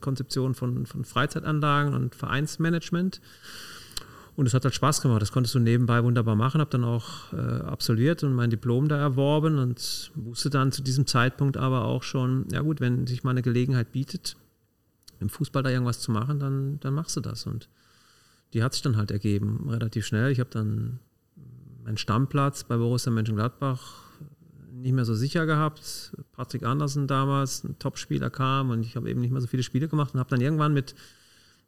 [0.00, 3.20] Konzeption von, von Freizeitanlagen und Vereinsmanagement.
[4.34, 5.20] Und es hat halt Spaß gemacht.
[5.20, 6.60] Das konntest du nebenbei wunderbar machen.
[6.60, 11.06] Habe dann auch äh, absolviert und mein Diplom da erworben und wusste dann zu diesem
[11.06, 14.36] Zeitpunkt aber auch schon, ja gut, wenn sich mal eine Gelegenheit bietet,
[15.20, 17.46] im Fußball da irgendwas zu machen, dann, dann machst du das.
[17.46, 17.68] Und
[18.54, 20.30] die hat sich dann halt ergeben, relativ schnell.
[20.30, 20.98] Ich habe dann
[21.84, 24.02] meinen Stammplatz bei Borussia Mönchengladbach
[24.72, 26.16] nicht mehr so sicher gehabt.
[26.32, 29.88] Patrick Andersen damals, ein Topspieler kam und ich habe eben nicht mehr so viele Spiele
[29.88, 30.94] gemacht und habe dann irgendwann mit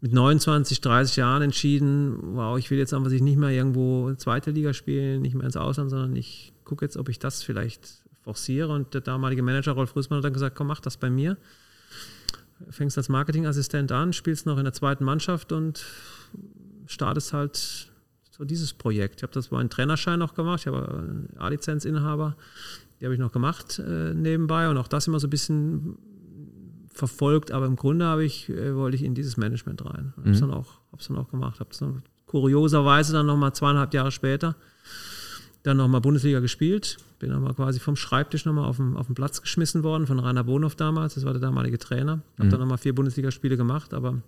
[0.05, 4.75] mit 29, 30 Jahren entschieden, wow, ich will jetzt einfach nicht mehr irgendwo zweite Liga
[4.75, 8.71] spielen, nicht mehr ins Ausland, sondern ich gucke jetzt, ob ich das vielleicht forciere.
[8.71, 11.39] Und der damalige Manager Rolf Rüßmann hat dann gesagt, komm, mach das bei mir.
[12.69, 15.83] Fängst als Marketingassistent an, spielst noch in der zweiten Mannschaft und
[16.85, 17.91] startest halt
[18.31, 19.21] so dieses Projekt.
[19.21, 22.37] Ich habe das bei einem Trainerschein noch gemacht, ich habe A-Lizenzinhaber,
[23.01, 25.97] die habe ich noch gemacht äh, nebenbei und auch das immer so ein bisschen
[26.95, 30.15] verfolgt, aber im Grunde habe ich, äh, wollte ich in dieses Management rein.
[30.17, 30.49] Habe es mhm.
[30.49, 31.61] dann, auch, dann auch gemacht.
[31.61, 34.57] Habe es dann kurioserweise dann nochmal zweieinhalb Jahre später
[35.65, 36.99] dann nochmal Bundesliga gespielt.
[37.19, 40.45] Bin nochmal quasi vom Schreibtisch nochmal auf den, auf den Platz geschmissen worden von Rainer
[40.45, 41.15] Bonhoff damals.
[41.15, 42.21] Das war der damalige Trainer.
[42.35, 42.51] Habe mhm.
[42.51, 44.21] dann nochmal vier Bundesligaspiele gemacht, aber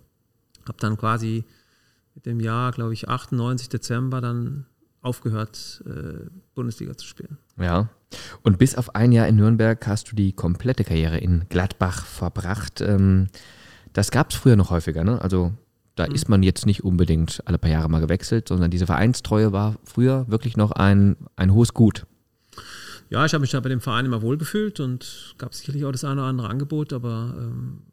[0.65, 1.45] habe dann quasi
[2.15, 4.65] mit dem Jahr, glaube ich, 98 Dezember dann
[5.01, 7.37] aufgehört, äh, Bundesliga zu spielen.
[7.59, 7.89] Ja.
[8.41, 12.81] Und bis auf ein Jahr in Nürnberg hast du die komplette Karriere in Gladbach verbracht.
[12.81, 13.27] Ähm,
[13.93, 15.21] das gab es früher noch häufiger, ne?
[15.21, 15.53] Also
[15.95, 16.15] da mhm.
[16.15, 20.25] ist man jetzt nicht unbedingt alle paar Jahre mal gewechselt, sondern diese Vereinstreue war früher
[20.29, 22.05] wirklich noch ein, ein hohes Gut.
[23.09, 26.03] Ja, ich habe mich da bei dem Verein immer wohlgefühlt und gab sicherlich auch das
[26.03, 27.83] eine oder andere Angebot, aber ähm,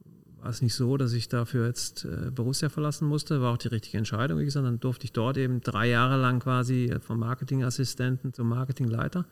[0.44, 3.40] war es nicht so, dass ich dafür jetzt äh, Borussia verlassen musste.
[3.40, 4.66] War auch die richtige Entscheidung, wie gesagt.
[4.66, 9.24] Dann durfte ich dort eben drei Jahre lang quasi äh, vom Marketingassistenten zum Marketingleiter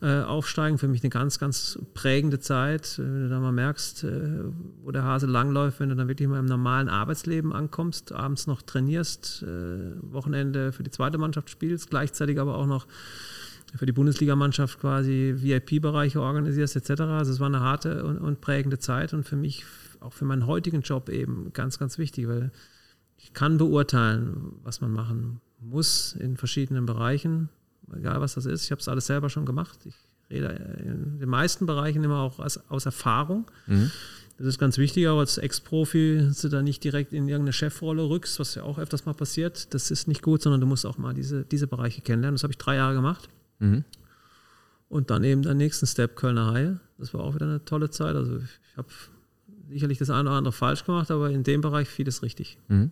[0.00, 0.78] äh, aufsteigen.
[0.78, 2.98] Für mich eine ganz, ganz prägende Zeit.
[2.98, 4.40] Wenn du da mal merkst, äh,
[4.82, 8.62] wo der Hase langläuft, wenn du dann wirklich mal im normalen Arbeitsleben ankommst, abends noch
[8.62, 12.88] trainierst, äh, Wochenende für die zweite Mannschaft spielst, gleichzeitig aber auch noch
[13.76, 17.02] für die Bundesligamannschaft quasi VIP-Bereiche organisierst etc.
[17.02, 19.64] Also es war eine harte und prägende Zeit und für mich
[20.02, 22.50] auch für meinen heutigen Job eben ganz, ganz wichtig, weil
[23.16, 27.48] ich kann beurteilen, was man machen muss in verschiedenen Bereichen,
[27.96, 28.64] egal was das ist.
[28.64, 29.78] Ich habe es alles selber schon gemacht.
[29.84, 29.94] Ich
[30.30, 30.48] rede
[30.82, 33.50] in den meisten Bereichen immer auch aus, aus Erfahrung.
[33.66, 33.90] Mhm.
[34.38, 38.08] Das ist ganz wichtig, auch als Ex-Profi, dass du da nicht direkt in irgendeine Chefrolle
[38.08, 39.72] rückst, was ja auch öfters mal passiert.
[39.72, 42.34] Das ist nicht gut, sondern du musst auch mal diese, diese Bereiche kennenlernen.
[42.34, 43.28] Das habe ich drei Jahre gemacht.
[43.60, 43.84] Mhm.
[44.88, 46.80] Und dann eben den nächsten Step Kölner Haie.
[46.98, 48.16] Das war auch wieder eine tolle Zeit.
[48.16, 48.88] Also ich habe
[49.72, 52.58] sicherlich das eine oder andere falsch gemacht, aber in dem Bereich vieles richtig.
[52.68, 52.90] Mhm.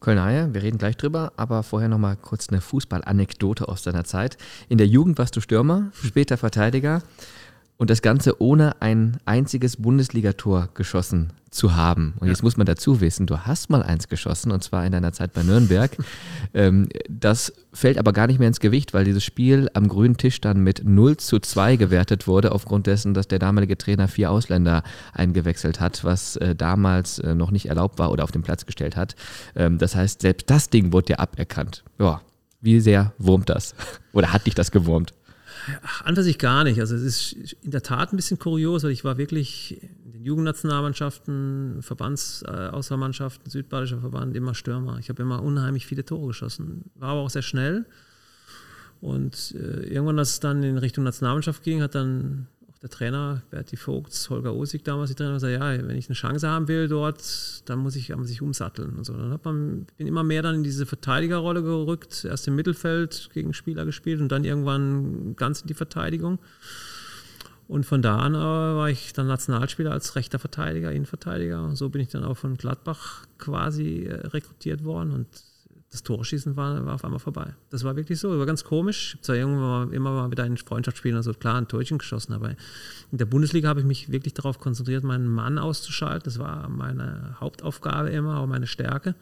[0.00, 4.36] Kölner Haie, wir reden gleich drüber, aber vorher nochmal kurz eine Fußballanekdote aus deiner Zeit.
[4.68, 7.02] In der Jugend warst du Stürmer, später Verteidiger
[7.82, 12.14] und das Ganze ohne ein einziges Bundesligator geschossen zu haben.
[12.20, 12.32] Und ja.
[12.32, 15.32] jetzt muss man dazu wissen, du hast mal eins geschossen und zwar in deiner Zeit
[15.32, 15.90] bei Nürnberg.
[16.54, 20.40] ähm, das fällt aber gar nicht mehr ins Gewicht, weil dieses Spiel am grünen Tisch
[20.40, 24.84] dann mit 0 zu 2 gewertet wurde, aufgrund dessen, dass der damalige Trainer vier Ausländer
[25.12, 28.94] eingewechselt hat, was äh, damals äh, noch nicht erlaubt war oder auf den Platz gestellt
[28.94, 29.16] hat.
[29.56, 31.82] Ähm, das heißt, selbst das Ding wurde ja aberkannt.
[31.98, 32.20] Ja,
[32.60, 33.74] wie sehr wurmt das?
[34.12, 35.14] oder hat dich das gewurmt?
[35.82, 36.80] Ach, an sich gar nicht.
[36.80, 40.24] Also es ist in der Tat ein bisschen kurios, weil ich war wirklich in den
[40.24, 44.98] Jugendnationalmannschaften, Verbandsauswahlmannschaften, äh, Südbadischer Verband immer Stürmer.
[44.98, 46.90] Ich habe immer unheimlich viele Tore geschossen.
[46.94, 47.86] War aber auch sehr schnell.
[49.00, 52.46] Und äh, irgendwann, als es dann in Richtung Nationalmannschaft ging, hat dann
[52.82, 56.48] der Trainer, Berti Vogts, Holger Osig damals, die Trainer, gesagt, ja, wenn ich eine Chance
[56.48, 57.22] haben will dort,
[57.66, 59.12] dann muss ich, muss ich umsatteln und so.
[59.12, 63.54] Dann hat man, bin immer mehr dann in diese Verteidigerrolle gerückt, erst im Mittelfeld gegen
[63.54, 66.40] Spieler gespielt und dann irgendwann ganz in die Verteidigung.
[67.68, 71.62] Und von da an äh, war ich dann Nationalspieler als rechter Verteidiger, Innenverteidiger.
[71.62, 75.28] Und so bin ich dann auch von Gladbach quasi äh, rekrutiert worden und
[75.92, 77.54] das Torschießen war, war auf einmal vorbei.
[77.68, 79.08] Das war wirklich so, war ganz komisch.
[79.08, 82.50] Ich habe zwar immer mal wieder in Freundschaftsspielen also klar ein Torchen geschossen, aber
[83.10, 86.24] in der Bundesliga habe ich mich wirklich darauf konzentriert, meinen Mann auszuschalten.
[86.24, 89.14] Das war meine Hauptaufgabe immer, auch meine Stärke.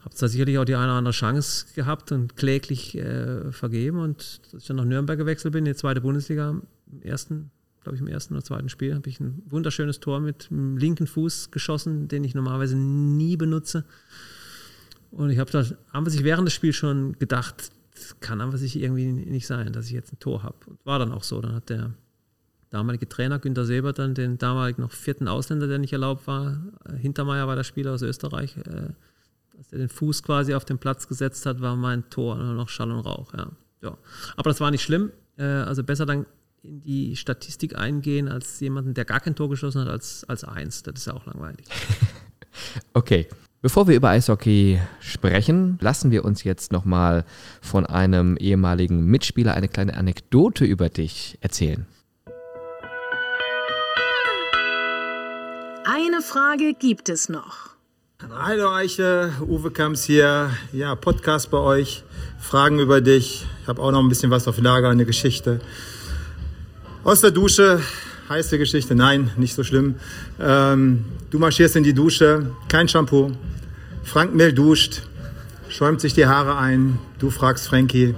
[0.00, 4.40] Habe zwar sicherlich auch die eine oder andere Chance gehabt und kläglich äh, vergeben und
[4.54, 6.58] als ich dann nach Nürnberg gewechselt bin, in die zweite Bundesliga,
[6.90, 7.50] im ersten,
[7.82, 11.06] glaube ich, im ersten oder zweiten Spiel habe ich ein wunderschönes Tor mit dem linken
[11.06, 13.84] Fuß geschossen, den ich normalerweise nie benutze.
[15.16, 17.70] Und ich habe da haben sich während des Spiels schon gedacht,
[18.20, 20.56] kann einfach sich irgendwie nicht sein, dass ich jetzt ein Tor habe.
[20.66, 21.40] Und war dann auch so.
[21.40, 21.94] Dann hat der
[22.68, 26.60] damalige Trainer Günter Sebert dann den damaligen noch vierten Ausländer, der nicht erlaubt war,
[26.98, 28.90] Hintermeier war der Spieler aus Österreich, äh,
[29.56, 32.90] als er den Fuß quasi auf den Platz gesetzt hat, war mein Tor noch Schall
[32.90, 33.32] und Rauch.
[33.32, 33.50] Ja.
[33.80, 33.96] ja.
[34.36, 35.12] Aber das war nicht schlimm.
[35.38, 36.26] Äh, also besser dann
[36.62, 40.82] in die Statistik eingehen als jemanden, der gar kein Tor geschossen hat, als, als eins.
[40.82, 41.64] Das ist ja auch langweilig.
[42.92, 43.28] okay.
[43.66, 47.24] Bevor wir über Eishockey sprechen, lassen wir uns jetzt nochmal
[47.60, 51.84] von einem ehemaligen Mitspieler eine kleine Anekdote über dich erzählen.
[55.84, 57.70] Eine Frage gibt es noch.
[58.38, 60.50] Hallo Eiche, Uwe Kamps hier.
[60.72, 62.04] Ja, Podcast bei euch.
[62.38, 63.46] Fragen über dich.
[63.62, 65.60] Ich habe auch noch ein bisschen was auf Lager, eine Geschichte.
[67.02, 67.80] Aus der Dusche,
[68.28, 69.96] heiße Geschichte, nein, nicht so schlimm.
[70.40, 73.32] Ähm, du marschierst in die Dusche, kein Shampoo,
[74.04, 75.02] Frank Mill duscht,
[75.68, 76.98] schäumt sich die Haare ein.
[77.18, 78.14] Du fragst Frankie,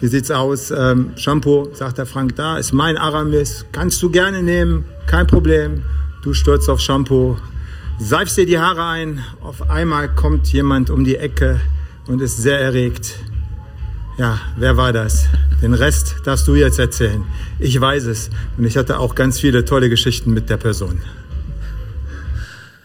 [0.00, 0.70] wie sieht's aus?
[0.70, 3.64] Ähm, Shampoo, sagt der Frank, da ist mein Aramis.
[3.72, 5.82] Kannst du gerne nehmen, kein Problem.
[6.22, 7.36] Du stürzt auf Shampoo,
[7.98, 9.24] seifst dir die Haare ein.
[9.40, 11.60] Auf einmal kommt jemand um die Ecke
[12.06, 13.18] und ist sehr erregt.
[14.16, 15.26] Ja, wer war das?
[15.60, 17.24] Den Rest darfst du jetzt erzählen.
[17.58, 18.30] Ich weiß es.
[18.56, 21.02] Und ich hatte auch ganz viele tolle Geschichten mit der Person.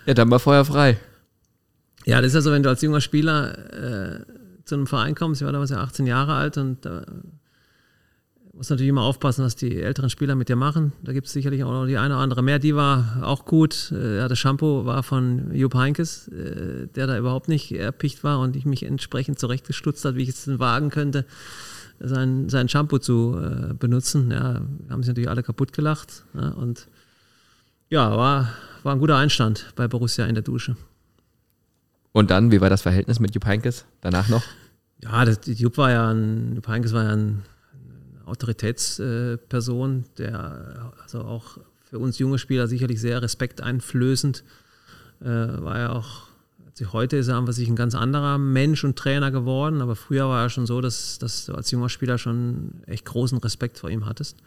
[0.07, 0.97] Ja, dann war Feuer frei.
[2.05, 4.25] Ja, das ist also, wenn du als junger Spieler äh,
[4.65, 7.05] zu einem Verein kommst, ich war damals ja 18 Jahre alt und da äh,
[8.59, 10.91] musst natürlich immer aufpassen, was die älteren Spieler mit dir machen.
[11.01, 12.59] Da gibt es sicherlich auch noch die eine oder andere mehr.
[12.59, 13.93] Die war auch gut.
[13.93, 18.41] Äh, ja, das Shampoo war von Jupp Heinkes, äh, der da überhaupt nicht erpicht war
[18.41, 21.25] und ich mich entsprechend zurechtgestutzt hat, wie ich es denn wagen könnte,
[22.01, 24.29] sein, sein Shampoo zu äh, benutzen.
[24.29, 26.25] Ja, haben sich natürlich alle kaputt gelacht.
[26.33, 26.89] Ja, und
[27.89, 28.49] ja, war,
[28.83, 30.75] war ein guter Einstand bei Borussia in der Dusche.
[32.11, 34.43] Und dann, wie war das Verhältnis mit Jupp Heynckes danach noch?
[35.01, 37.43] Ja, das, Jupp war ja ein, Jupp Heynckes war ja ein,
[38.29, 44.43] Autoritätsperson, der also auch für uns junge Spieler sicherlich sehr respekteinflößend
[45.21, 46.27] äh, war ja auch,
[46.65, 50.29] als heute ist er einfach sich ein ganz anderer Mensch und Trainer geworden, aber früher
[50.29, 53.89] war er schon so, dass, dass du als junger Spieler schon echt großen Respekt vor
[53.89, 54.37] ihm hattest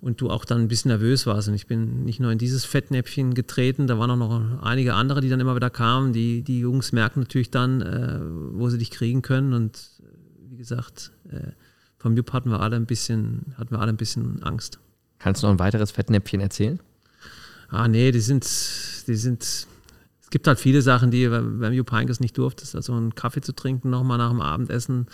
[0.00, 1.48] und du auch dann ein bisschen nervös warst.
[1.48, 5.20] Und ich bin nicht nur in dieses Fettnäpfchen getreten, da waren auch noch einige andere,
[5.20, 6.12] die dann immer wieder kamen.
[6.12, 8.18] Die, die Jungs merken natürlich dann, äh,
[8.58, 9.52] wo sie dich kriegen können.
[9.52, 11.52] Und äh, wie gesagt, äh,
[12.00, 14.80] vom Jupp hatten wir alle ein bisschen, hatten wir alle ein bisschen Angst.
[15.18, 16.80] Kannst du noch ein weiteres Fettnäpfchen erzählen?
[17.68, 18.44] Ah, nee, die sind,
[19.06, 22.74] die sind, es gibt halt viele Sachen, die beim Jupp Heynckes nicht durftest.
[22.74, 25.06] Also einen Kaffee zu trinken, nochmal nach dem Abendessen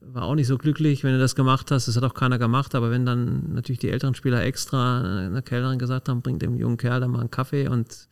[0.00, 1.88] war auch nicht so glücklich, wenn du das gemacht hast.
[1.88, 2.74] Das hat auch keiner gemacht.
[2.74, 6.76] Aber wenn dann natürlich die älteren Spieler extra einer Kellnerin gesagt haben, bring dem jungen
[6.76, 8.08] Kerl da mal einen Kaffee und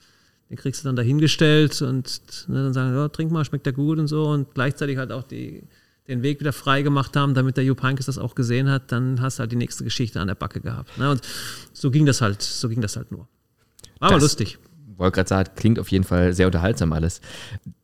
[0.51, 3.99] den kriegst du dann dahingestellt und ne, dann sagen, ja, trink mal, schmeckt der gut
[3.99, 4.29] und so.
[4.29, 5.65] Und gleichzeitig halt auch die,
[6.09, 9.21] den Weg wieder frei gemacht haben, damit der Jupp Heynckes das auch gesehen hat, dann
[9.21, 10.97] hast du halt die nächste Geschichte an der Backe gehabt.
[10.99, 11.11] Ne?
[11.11, 11.23] Und
[11.73, 13.29] so ging das halt, so ging das halt nur.
[13.99, 14.59] Aber das, lustig
[14.99, 17.21] wollte gerade sagen, klingt auf jeden Fall sehr unterhaltsam alles.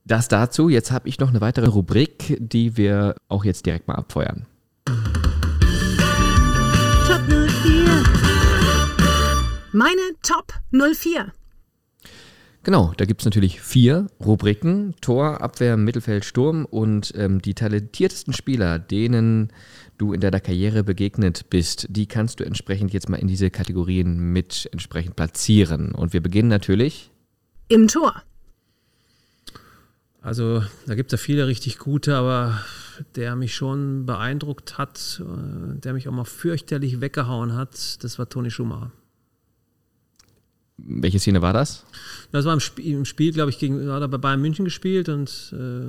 [0.04, 3.94] Das dazu, jetzt habe ich noch eine weitere Rubrik, die wir auch jetzt direkt mal
[3.94, 4.46] abfeuern.
[7.06, 8.02] Top 04.
[9.72, 11.32] Meine Top 04.
[12.64, 18.32] Genau, da gibt es natürlich vier Rubriken: Tor, Abwehr, Mittelfeld, Sturm und ähm, die talentiertesten
[18.32, 19.52] Spieler, denen
[19.98, 24.32] du in deiner Karriere begegnet bist, die kannst du entsprechend jetzt mal in diese Kategorien
[24.32, 25.92] mit entsprechend platzieren.
[25.92, 27.10] Und wir beginnen natürlich
[27.68, 28.22] im Tor.
[30.20, 32.60] Also da gibt es ja viele richtig gute, aber
[33.16, 38.28] der mich schon beeindruckt hat, äh, der mich auch mal fürchterlich weggehauen hat, das war
[38.28, 38.92] Toni Schumacher.
[40.78, 41.84] Welche Szene war das?
[42.32, 45.08] Das war im Spiel, im Spiel glaube ich, gegen, hat er bei Bayern München gespielt
[45.08, 45.84] und äh,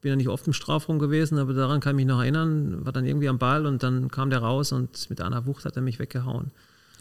[0.00, 2.92] bin ja nicht oft im Strafraum gewesen, aber daran kann ich mich noch erinnern, war
[2.92, 5.82] dann irgendwie am Ball und dann kam der raus und mit einer Wucht hat er
[5.82, 6.52] mich weggehauen.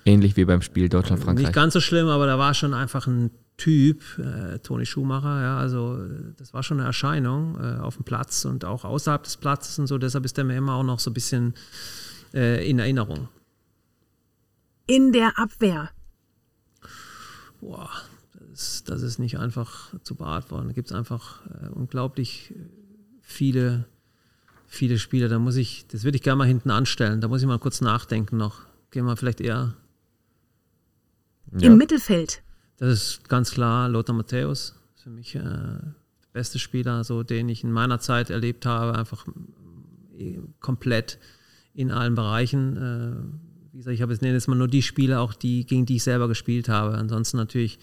[0.06, 1.48] Ähnlich wie beim Spiel Deutschland-Frankreich.
[1.48, 5.58] Nicht ganz so schlimm, aber da war schon einfach ein Typ, äh, Toni Schumacher, ja,
[5.58, 6.00] also
[6.38, 9.88] das war schon eine Erscheinung äh, auf dem Platz und auch außerhalb des Platzes und
[9.88, 11.54] so, deshalb ist der mir immer auch noch so ein bisschen
[12.34, 13.30] äh, in Erinnerung.
[14.88, 15.90] In der Abwehr.
[17.66, 17.90] Boah,
[18.52, 20.68] das, das ist nicht einfach zu beantworten.
[20.68, 22.54] Da gibt es einfach äh, unglaublich
[23.22, 23.86] viele,
[24.68, 25.30] viele Spieler.
[25.30, 27.22] Da muss ich, das würde ich gerne mal hinten anstellen.
[27.22, 28.62] Da muss ich mal kurz nachdenken noch.
[28.92, 29.74] Gehen wir vielleicht eher.
[31.58, 31.72] Ja.
[31.72, 32.44] Im Mittelfeld.
[32.78, 34.76] Das ist ganz klar Lothar Matthäus.
[34.96, 35.96] Für mich äh, der
[36.34, 38.96] beste Spieler, so den ich in meiner Zeit erlebt habe.
[38.96, 39.26] Einfach
[40.20, 41.18] äh, komplett
[41.74, 43.42] in allen Bereichen.
[43.76, 45.98] Wie gesagt, ich habe jetzt nenne jetzt mal nur die Spiele, auch die, gegen die
[45.98, 46.98] ich selber gespielt habe.
[46.98, 47.78] Ansonsten natürlich,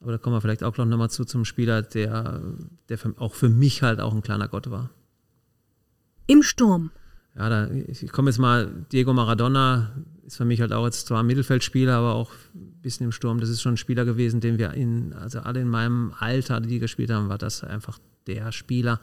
[0.00, 2.40] aber da kommen wir vielleicht auch noch mal zu, zum Spieler, der,
[2.88, 4.88] der für, auch für mich halt auch ein kleiner Gott war.
[6.28, 6.92] Im Sturm.
[7.36, 9.92] Ja, da, ich komme jetzt mal, Diego Maradona
[10.24, 13.38] ist für mich halt auch jetzt zwar ein Mittelfeldspieler, aber auch ein bisschen im Sturm.
[13.38, 16.78] Das ist schon ein Spieler gewesen, den wir in, also alle in meinem Alter, die
[16.78, 18.98] gespielt haben, war das einfach der Spieler.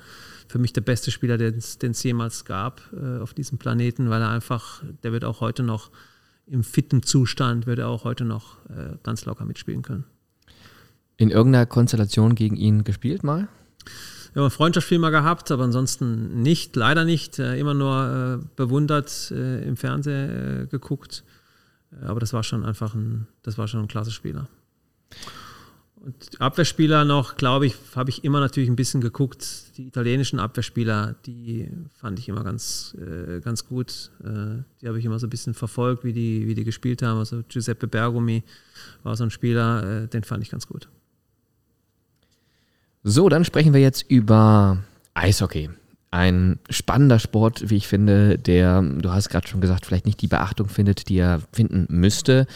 [0.47, 4.29] Für mich der beste Spieler, den es jemals gab äh, auf diesem Planeten, weil er
[4.29, 5.91] einfach, der wird auch heute noch
[6.47, 10.05] im fitten Zustand, wird er auch heute noch äh, ganz locker mitspielen können.
[11.17, 13.47] In irgendeiner Konstellation gegen ihn gespielt mal?
[14.33, 17.39] Wir haben ein Freundschaftsspiel mal gehabt, aber ansonsten nicht, leider nicht.
[17.39, 21.23] Äh, immer nur äh, bewundert äh, im Fernsehen äh, geguckt.
[22.01, 24.49] Aber das war schon einfach ein, das war schon ein klasse Spieler.
[26.05, 29.75] Und Abwehrspieler noch, glaube ich, habe ich immer natürlich ein bisschen geguckt.
[29.77, 34.11] Die italienischen Abwehrspieler, die fand ich immer ganz, äh, ganz gut.
[34.21, 37.17] die habe ich immer so ein bisschen verfolgt, wie die, wie die gespielt haben.
[37.17, 38.43] Also Giuseppe Bergomi
[39.03, 40.87] war so ein Spieler, den fand ich ganz gut.
[43.03, 44.83] So, dann sprechen wir jetzt über
[45.15, 45.69] Eishockey.
[46.15, 50.27] Ein spannender Sport, wie ich finde, der, du hast gerade schon gesagt, vielleicht nicht die
[50.27, 52.47] Beachtung findet, die er finden müsste,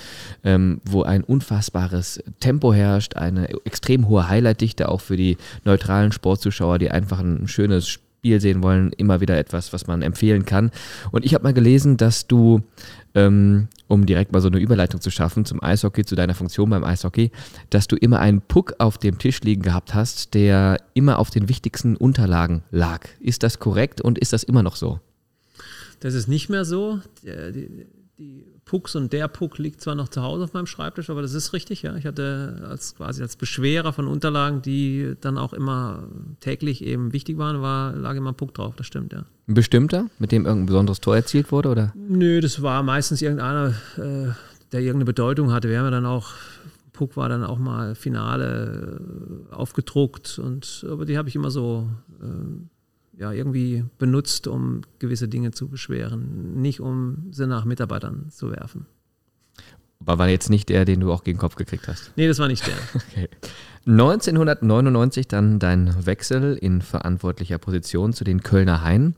[0.45, 5.36] ähm, wo ein unfassbares Tempo herrscht, eine extrem hohe Highlightdichte auch für die
[5.66, 10.45] neutralen Sportzuschauer, die einfach ein schönes Spiel sehen wollen, immer wieder etwas, was man empfehlen
[10.45, 10.72] kann.
[11.12, 12.62] Und ich habe mal gelesen, dass du
[13.16, 16.84] ähm, um direkt mal so eine Überleitung zu schaffen zum Eishockey, zu deiner Funktion beim
[16.84, 17.32] Eishockey,
[17.70, 21.49] dass du immer einen Puck auf dem Tisch liegen gehabt hast, der immer auf den
[21.49, 23.07] wichtigsten Unterlagen lag.
[23.20, 24.99] Ist das korrekt und ist das immer noch so?
[25.99, 26.99] Das ist nicht mehr so.
[27.24, 27.86] Die, die,
[28.18, 31.34] die Pucks und der Puck liegt zwar noch zu Hause auf meinem Schreibtisch, aber das
[31.34, 31.95] ist richtig, ja.
[31.95, 36.03] Ich hatte als quasi als Beschwerer von Unterlagen, die dann auch immer
[36.39, 39.26] täglich eben wichtig waren, war, lag immer ein Puck drauf, das stimmt, ja.
[39.47, 41.93] Ein bestimmter, mit dem irgendein besonderes Tor erzielt wurde, oder?
[41.95, 44.28] Nö, das war meistens irgendeiner, äh,
[44.72, 45.67] der irgendeine Bedeutung hatte.
[45.67, 46.30] Wir haben ja dann auch,
[46.93, 49.01] Puck war dann auch mal Finale
[49.51, 51.89] äh, aufgedruckt und aber die habe ich immer so
[52.22, 52.78] äh,
[53.20, 58.86] ja, irgendwie benutzt, um gewisse Dinge zu beschweren, nicht um sie nach Mitarbeitern zu werfen.
[59.99, 62.13] Aber war jetzt nicht der, den du auch gegen den Kopf gekriegt hast?
[62.15, 62.76] Nee, das war nicht der.
[63.11, 63.30] Okay.
[63.86, 69.15] 1999 dann dein Wechsel in verantwortlicher Position zu den Kölner Hain.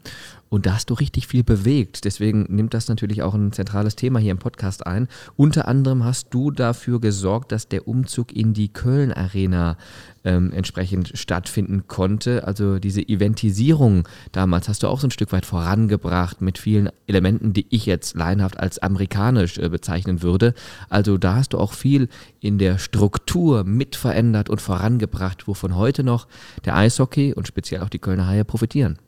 [0.52, 2.04] Und da hast du richtig viel bewegt.
[2.04, 5.08] Deswegen nimmt das natürlich auch ein zentrales Thema hier im Podcast ein.
[5.38, 9.78] Unter anderem hast du dafür gesorgt, dass der Umzug in die Köln Arena
[10.26, 12.46] ähm, entsprechend stattfinden konnte.
[12.46, 17.54] Also diese Eventisierung damals hast du auch so ein Stück weit vorangebracht mit vielen Elementen,
[17.54, 20.54] die ich jetzt laienhaft als amerikanisch äh, bezeichnen würde.
[20.90, 22.10] Also da hast du auch viel
[22.42, 26.28] in der Struktur mit verändert und vorangebracht, wovon heute noch
[26.66, 29.00] der Eishockey und speziell auch die Kölner Haie profitieren.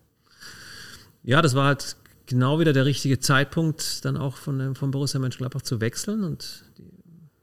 [1.24, 1.95] Ja, das war halt
[2.26, 6.24] genau wieder der richtige Zeitpunkt, dann auch von, von Borussia Mönchengladbach zu wechseln.
[6.24, 6.63] Und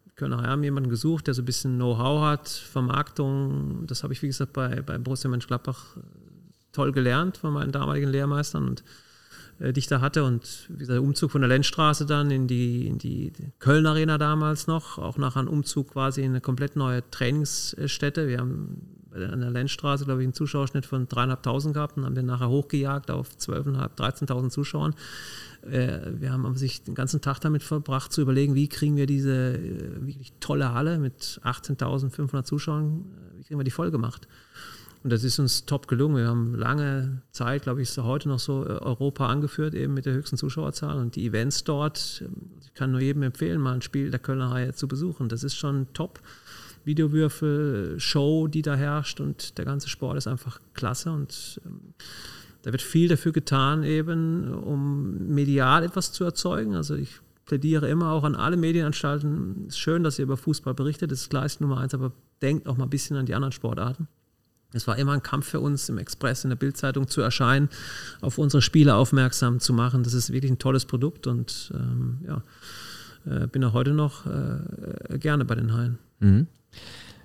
[0.07, 3.87] die Kölner haben jemanden gesucht, der so ein bisschen Know-how hat, Vermarktung.
[3.87, 6.01] Das habe ich, wie gesagt, bei, bei Borussia Mönchengladbach äh,
[6.73, 8.85] toll gelernt von meinen damaligen Lehrmeistern und
[9.61, 10.25] äh, die ich da hatte.
[10.25, 14.19] Und wie gesagt, der Umzug von der Lenzstraße dann in die, in die Köln Arena
[14.19, 18.29] damals noch, auch nach einem Umzug quasi in eine komplett neue Trainingsstätte.
[18.29, 22.27] Wir haben an der Lenzstraße, glaube ich, einen Zuschauerschnitt von 3.500 gehabt und haben den
[22.27, 24.95] nachher hochgejagt auf 12.500, 13.000 Zuschauern.
[25.63, 29.55] Äh, wir haben sich den ganzen Tag damit verbracht, zu überlegen, wie kriegen wir diese
[29.55, 33.05] äh, wirklich tolle Halle mit 18.500 Zuschauern,
[33.35, 34.27] äh, wie kriegen wir die voll gemacht?
[35.03, 36.17] Und das ist uns top gelungen.
[36.17, 40.13] Wir haben lange Zeit, glaube ich, ist heute noch so Europa angeführt, eben mit der
[40.13, 40.99] höchsten Zuschauerzahl.
[40.99, 44.51] Und die Events dort, ähm, ich kann nur jedem empfehlen, mal ein Spiel der Kölner
[44.51, 45.29] Haie zu besuchen.
[45.29, 46.21] Das ist schon top.
[46.85, 51.95] Videowürfel, Show, die da herrscht und der ganze Sport ist einfach klasse und ähm,
[52.63, 56.75] da wird viel dafür getan, eben um medial etwas zu erzeugen.
[56.75, 59.65] Also ich plädiere immer auch an alle Medienanstalten.
[59.67, 62.13] Es ist schön, dass ihr über Fußball berichtet, das ist Gleis Nummer eins, aber
[62.43, 64.09] denkt auch mal ein bisschen an die anderen Sportarten.
[64.73, 67.69] Es war immer ein Kampf für uns, im Express, in der Bildzeitung zu erscheinen,
[68.21, 70.05] auf unsere Spiele aufmerksam zu machen.
[70.05, 72.43] Das ist wirklich ein tolles Produkt und ähm, ja,
[73.27, 75.99] äh, bin auch heute noch äh, gerne bei den Haien.
[76.21, 76.47] Mhm.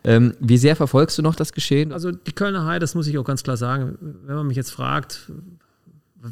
[0.03, 1.91] Ähm, wie sehr verfolgst du noch das Geschehen?
[1.91, 4.71] Also die Kölner Haie, das muss ich auch ganz klar sagen, wenn man mich jetzt
[4.71, 5.31] fragt,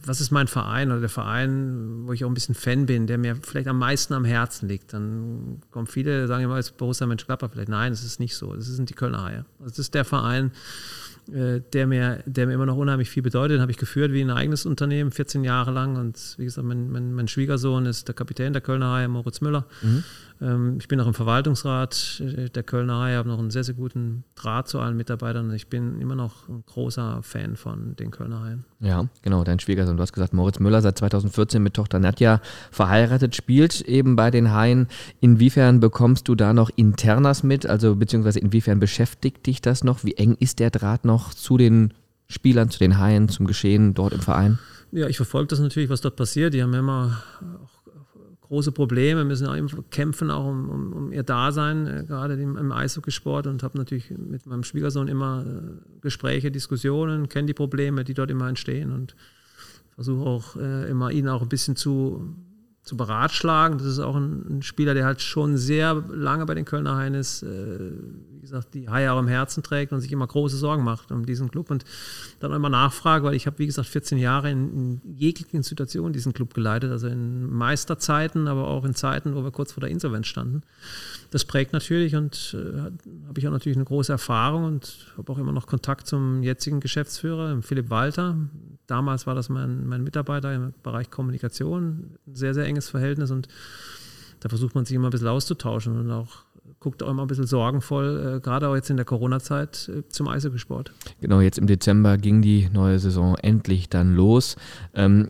[0.05, 3.18] was ist mein Verein oder der Verein, wo ich auch ein bisschen Fan bin, der
[3.18, 7.49] mir vielleicht am meisten am Herzen liegt, dann kommen viele, sagen immer, ist Borussia Mönchengladbach
[7.51, 7.70] vielleicht.
[7.70, 8.55] Nein, das ist nicht so.
[8.55, 9.45] Das sind die Kölner Haie.
[9.59, 10.51] Also das ist der Verein,
[11.32, 13.55] äh, der mir, der mir immer noch unheimlich viel bedeutet.
[13.55, 15.95] Den habe ich geführt wie ein eigenes Unternehmen, 14 Jahre lang.
[15.95, 19.66] Und wie gesagt, mein, mein, mein Schwiegersohn ist der Kapitän der Kölner Haie, Moritz Müller.
[19.82, 20.03] Mhm.
[20.44, 23.76] Ähm, ich bin auch im Verwaltungsrat äh, der Kölner Haie, habe noch einen sehr, sehr
[23.76, 25.52] guten Draht zu allen Mitarbeitern.
[25.54, 28.66] Ich bin immer noch ein großer Fan von den Kölner Haien.
[28.82, 29.96] Ja, genau, dein Schwiegersohn.
[29.96, 32.41] Du hast gesagt, Moritz Müller seit 2014 mit Tochter Nadja
[32.72, 34.88] verheiratet, spielt eben bei den Haien.
[35.22, 37.66] Inwiefern bekommst du da noch Internas mit?
[37.66, 40.04] Also beziehungsweise inwiefern beschäftigt dich das noch?
[40.04, 41.94] Wie eng ist der Draht noch zu den
[42.28, 44.60] Spielern, zu den Haien, zum Geschehen dort im Verein?
[44.91, 46.54] Ja, ich verfolge das natürlich, was dort passiert.
[46.54, 47.24] Die haben immer
[47.64, 47.83] auch
[48.54, 49.58] große Probleme, müssen auch
[49.89, 54.12] kämpfen auch um, um, um ihr Dasein, äh, gerade im, im Eishockeysport und habe natürlich
[54.12, 59.16] mit meinem Schwiegersohn immer äh, Gespräche, Diskussionen, kenne die Probleme, die dort immer entstehen und
[59.95, 62.36] versuche auch äh, immer ihn auch ein bisschen zu
[62.84, 63.78] zu beratschlagen.
[63.78, 67.14] Das ist auch ein, ein, Spieler, der halt schon sehr lange bei den Kölner Haien
[67.14, 67.91] ist, äh,
[68.44, 71.50] gesagt, die Haie auch im Herzen trägt und sich immer große Sorgen macht um diesen
[71.50, 71.84] Club und
[72.39, 76.34] dann immer nachfrage, weil ich habe, wie gesagt, 14 Jahre in, in, jeglichen Situationen diesen
[76.34, 80.28] Club geleitet, also in Meisterzeiten, aber auch in Zeiten, wo wir kurz vor der Insolvenz
[80.28, 80.62] standen.
[81.32, 82.80] Das prägt natürlich und äh,
[83.28, 86.80] habe ich auch natürlich eine große Erfahrung und habe auch immer noch Kontakt zum jetzigen
[86.80, 88.38] Geschäftsführer, Philipp Walter.
[88.88, 93.48] Damals war das mein, mein Mitarbeiter im Bereich Kommunikation, sehr, sehr enges Verhältnis und
[94.41, 96.44] da versucht man sich immer ein bisschen auszutauschen und auch
[96.84, 100.28] guckt auch immer ein bisschen sorgenvoll, äh, gerade auch jetzt in der Corona-Zeit, äh, zum
[100.28, 100.92] Eishockeysport.
[101.22, 104.58] Genau, jetzt im Dezember ging die neue Saison endlich dann los.
[104.94, 105.30] Ähm,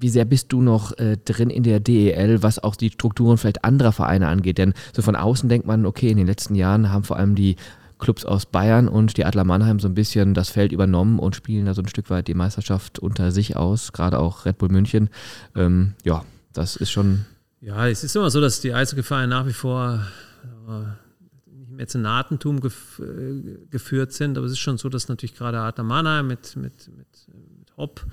[0.00, 3.64] wie sehr bist du noch äh, drin in der DEL, was auch die Strukturen vielleicht
[3.64, 4.58] anderer Vereine angeht?
[4.58, 7.56] Denn so von außen denkt man, okay, in den letzten Jahren haben vor allem die
[7.98, 11.66] Clubs aus Bayern und die Adler Mannheim so ein bisschen das Feld übernommen und spielen
[11.66, 15.10] da so ein Stück weit die Meisterschaft unter sich aus, gerade auch Red Bull München.
[15.56, 17.26] Ähm, ja, das ist schon.
[17.60, 20.00] Ja, es ist immer so, dass die Eishockey-Vereine nach wie vor
[20.68, 20.84] äh,
[21.46, 26.26] nicht Mäzenatentum gef äh, geführt sind, aber es ist schon so, dass natürlich gerade Mannheim
[26.26, 28.10] mit, mit, mit, mit Hopp äh,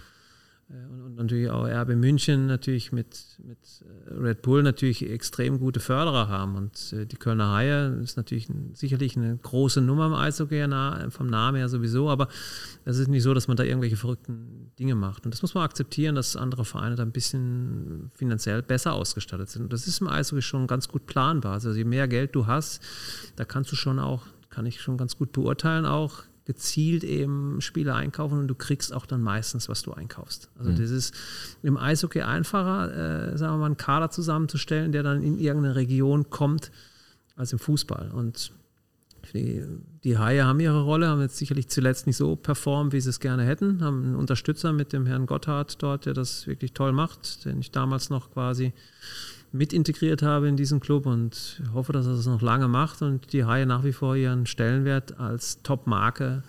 [0.67, 5.79] und, und, natürlich auch RB München natürlich mit, mit äh, Red Bull natürlich extrem gute
[5.79, 6.55] Förderer haben.
[6.55, 10.67] Und äh, die Kölner Haie ist natürlich ein, sicherlich eine große Nummer im Eishockey
[11.09, 12.29] vom Namen her sowieso, aber
[12.83, 15.25] es ist nicht so, dass man da irgendwelche verrückten Dinge macht.
[15.25, 19.63] Und das muss man akzeptieren, dass andere Vereine da ein bisschen finanziell besser ausgestattet sind.
[19.63, 21.53] Und das ist im Eishockey schon ganz gut planbar.
[21.53, 22.81] Also je mehr Geld du hast,
[23.35, 27.95] da kannst du schon auch, kann ich schon ganz gut beurteilen, auch gezielt eben Spiele
[27.95, 30.49] einkaufen und du kriegst auch dann meistens, was du einkaufst.
[30.57, 30.75] Also mhm.
[30.77, 31.15] das ist
[31.63, 36.29] im Eishockey einfacher, äh, sagen wir mal, einen Kader zusammenzustellen, der dann in irgendeine Region
[36.29, 36.71] kommt,
[37.35, 38.11] als im Fußball.
[38.11, 38.53] Und
[39.33, 39.63] die,
[40.03, 43.19] die Haie haben ihre Rolle, haben jetzt sicherlich zuletzt nicht so performt, wie sie es
[43.19, 47.45] gerne hätten, haben einen Unterstützer mit dem Herrn Gotthard dort, der das wirklich toll macht,
[47.45, 48.73] den ich damals noch quasi
[49.55, 53.31] mit integriert habe in diesen Club und hoffe, dass er das noch lange macht und
[53.33, 56.43] die Haie nach wie vor ihren Stellenwert als Top-Marke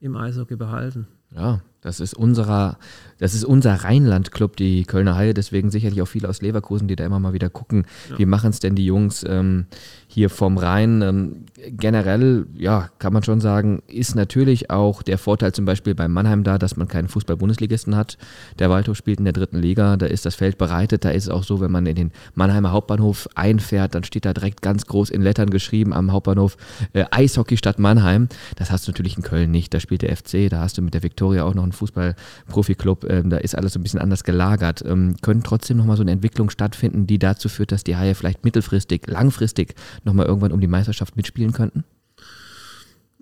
[0.00, 1.06] im Eishockey behalten.
[1.30, 2.76] Ja, das ist unserer,
[3.18, 7.04] das ist unser Rheinland-Club, die Kölner Haie, deswegen sicherlich auch viele aus Leverkusen, die da
[7.04, 8.18] immer mal wieder gucken, ja.
[8.18, 9.66] wie machen es denn die Jungs ähm,
[10.08, 11.02] hier vom Rhein.
[11.02, 16.08] Ähm, generell, ja, kann man schon sagen, ist natürlich auch der Vorteil zum Beispiel bei
[16.08, 18.18] Mannheim da, dass man keinen Fußball-Bundesligisten hat.
[18.58, 21.04] Der Waldhof spielt in der dritten Liga, da ist das Feld bereitet.
[21.04, 24.34] Da ist es auch so, wenn man in den Mannheimer Hauptbahnhof einfährt, dann steht da
[24.34, 26.56] direkt ganz groß in Lettern geschrieben am Hauptbahnhof
[26.92, 28.28] äh, Eishockey Stadt Mannheim.
[28.56, 29.72] Das hast du natürlich in Köln nicht.
[29.72, 33.04] Da spielt der FC, da hast du mit der Viktoria auch noch einen Fußball-Profi-Club.
[33.04, 34.84] Äh, da ist alles so ein bisschen anders gelagert.
[34.86, 38.44] Ähm, können trotzdem nochmal so eine Entwicklung stattfinden, die dazu führt, dass die Haie vielleicht
[38.44, 41.84] mittelfristig, langfristig nochmal irgendwann um die Meisterschaft mitspielen könnten?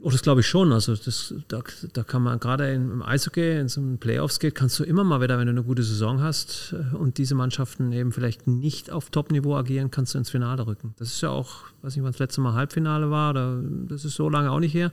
[0.02, 0.72] Oh, das glaube ich schon.
[0.72, 4.78] Also das, da, da kann man gerade im Eishockey, in so einem Playoffs geht, kannst
[4.78, 8.12] du immer mal wieder, wenn du eine gute Saison hast äh, und diese Mannschaften eben
[8.12, 10.94] vielleicht nicht auf Top-Niveau agieren, kannst du ins Finale rücken.
[10.98, 14.16] Das ist ja auch, weiß nicht, wann das letzte Mal Halbfinale war, oder, das ist
[14.16, 14.92] so lange auch nicht her.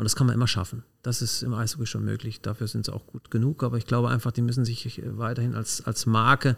[0.00, 0.82] Und das kann man immer schaffen.
[1.02, 2.40] Das ist im Eishockey schon möglich.
[2.40, 3.62] Dafür sind sie auch gut genug.
[3.62, 6.56] Aber ich glaube einfach, die müssen sich weiterhin als, als Marke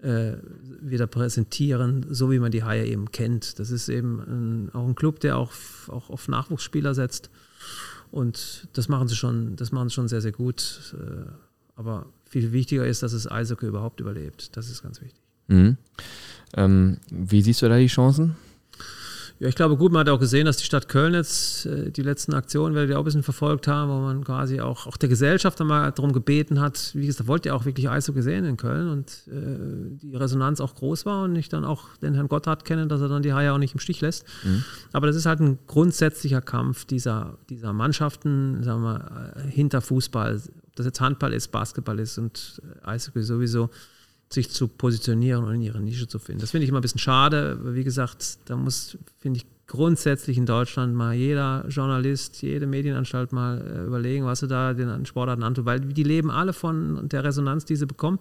[0.00, 0.34] äh,
[0.82, 3.58] wieder präsentieren, so wie man die Haie eben kennt.
[3.58, 5.50] Das ist eben ein, auch ein Club, der auch,
[5.86, 7.30] auch auf Nachwuchsspieler setzt.
[8.10, 10.94] Und das machen sie schon, das machen sie schon sehr, sehr gut.
[10.94, 11.24] Äh,
[11.74, 14.54] aber viel wichtiger ist, dass es Eishockey überhaupt überlebt.
[14.58, 15.22] Das ist ganz wichtig.
[15.46, 15.78] Mhm.
[16.52, 18.36] Ähm, wie siehst du da die Chancen?
[19.40, 22.02] Ja, ich glaube, gut, man hat auch gesehen, dass die Stadt Köln jetzt äh, die
[22.02, 25.08] letzten Aktionen, werdet ihr auch ein bisschen verfolgt haben, wo man quasi auch, auch der
[25.08, 28.88] Gesellschaft einmal darum gebeten hat, wie gesagt, wollt ihr auch wirklich Eishockey sehen in Köln
[28.88, 32.88] und äh, die Resonanz auch groß war und ich dann auch den Herrn Gotthard kenne,
[32.88, 34.24] dass er dann die Haie auch nicht im Stich lässt.
[34.42, 34.64] Mhm.
[34.92, 40.40] Aber das ist halt ein grundsätzlicher Kampf dieser, dieser Mannschaften, sagen wir, äh, hinter Fußball,
[40.66, 43.70] ob das jetzt Handball ist, Basketball ist und äh, Eishockey sowieso
[44.30, 46.40] sich zu positionieren und in ihre Nische zu finden.
[46.40, 47.58] Das finde ich immer ein bisschen schade.
[47.74, 53.60] Wie gesagt, da muss, finde ich, grundsätzlich in Deutschland mal jeder Journalist, jede Medienanstalt mal
[53.60, 57.66] äh, überlegen, was sie da den Sportarten antun, weil die leben alle von der Resonanz,
[57.66, 58.18] die sie bekommen.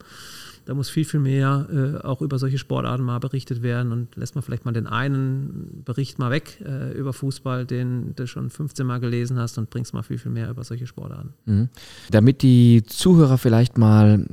[0.66, 4.36] Da muss viel, viel mehr äh, auch über solche Sportarten mal berichtet werden und lässt
[4.36, 8.86] man vielleicht mal den einen Bericht mal weg äh, über Fußball, den du schon 15
[8.86, 11.34] Mal gelesen hast und bringst mal viel, viel mehr über solche Sportarten.
[11.46, 11.70] Mhm.
[12.12, 14.26] Damit die Zuhörer vielleicht mal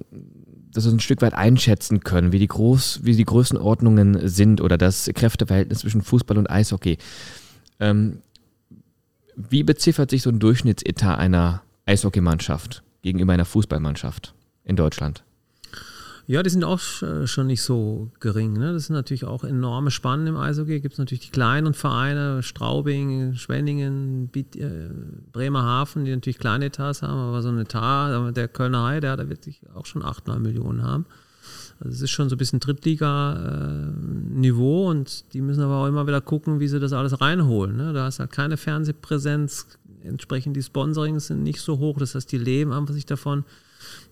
[0.74, 5.10] das ein Stück weit einschätzen können, wie die, Groß, wie die Größenordnungen sind oder das
[5.14, 6.98] Kräfteverhältnis zwischen Fußball und Eishockey.
[7.80, 8.18] Ähm,
[9.36, 15.24] wie beziffert sich so ein Durchschnittsetat einer Eishockeymannschaft gegenüber einer Fußballmannschaft in Deutschland?
[16.26, 18.54] Ja, die sind auch äh, schon nicht so gering.
[18.54, 18.72] Ne?
[18.72, 20.80] Das sind natürlich auch enorme Spannen im Eishockey.
[20.80, 24.88] Gibt es natürlich die kleinen Vereine, Straubing, Schwenningen, äh,
[25.32, 29.28] Bremerhaven, die natürlich kleine Etats haben, aber so ein Etat, der Kölner Hai, der, der
[29.28, 31.04] wird sich auch schon 8, 9 Millionen haben.
[31.80, 36.06] Also es ist schon so ein bisschen Drittliga-Niveau äh, und die müssen aber auch immer
[36.06, 37.76] wieder gucken, wie sie das alles reinholen.
[37.76, 37.92] Ne?
[37.92, 39.66] Da ist halt keine Fernsehpräsenz,
[40.02, 43.44] entsprechend die Sponsorings sind nicht so hoch, das heißt, die leben einfach sich davon,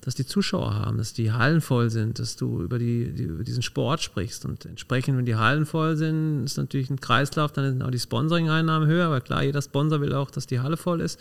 [0.00, 3.44] dass die Zuschauer haben, dass die Hallen voll sind, dass du über, die, die, über
[3.44, 4.44] diesen Sport sprichst.
[4.44, 7.98] Und entsprechend, wenn die Hallen voll sind, ist natürlich ein Kreislauf, dann sind auch die
[8.00, 11.20] Sponsoring-Einnahmen höher, weil klar, jeder Sponsor will auch, dass die Halle voll ist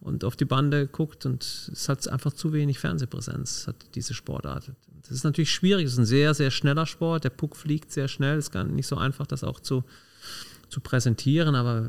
[0.00, 4.72] und auf die Bande guckt und es hat einfach zu wenig Fernsehpräsenz, hat diese Sportart.
[5.02, 8.08] Das ist natürlich schwierig, es ist ein sehr, sehr schneller Sport, der Puck fliegt sehr
[8.08, 9.84] schnell, es ist gar nicht so einfach, das auch zu,
[10.68, 11.88] zu präsentieren, aber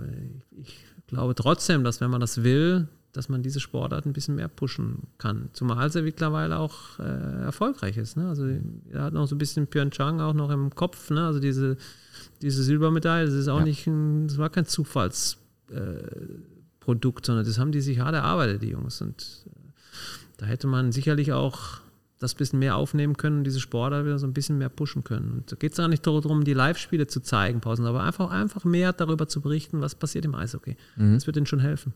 [0.61, 0.77] ich
[1.07, 5.07] glaube trotzdem, dass wenn man das will, dass man diese Sportart ein bisschen mehr pushen
[5.17, 5.49] kann.
[5.53, 8.15] Zumal sie mittlerweile auch äh, erfolgreich ist.
[8.17, 8.29] Ne?
[8.29, 8.47] Also
[8.91, 11.09] er hat noch so ein bisschen Pyeongchang auch noch im Kopf.
[11.09, 11.25] Ne?
[11.25, 11.77] Also diese,
[12.41, 13.65] diese Silbermedaille, das ist auch ja.
[13.65, 18.69] nicht ein, das war kein Zufallsprodukt, äh, sondern das haben die sich hart erarbeitet, die
[18.69, 19.01] Jungs.
[19.01, 19.49] Und äh,
[20.37, 21.79] da hätte man sicherlich auch
[22.19, 25.03] das ein bisschen mehr aufnehmen können und diese Sportler wieder so ein bisschen mehr pushen
[25.03, 25.31] können.
[25.31, 28.65] Und da geht es gar nicht darum, die Live-Spiele zu zeigen, Pausen, aber einfach, einfach
[28.65, 30.75] mehr darüber zu berichten, was passiert im Eishockey.
[30.97, 31.15] Mhm.
[31.15, 31.93] Das wird ihnen schon helfen.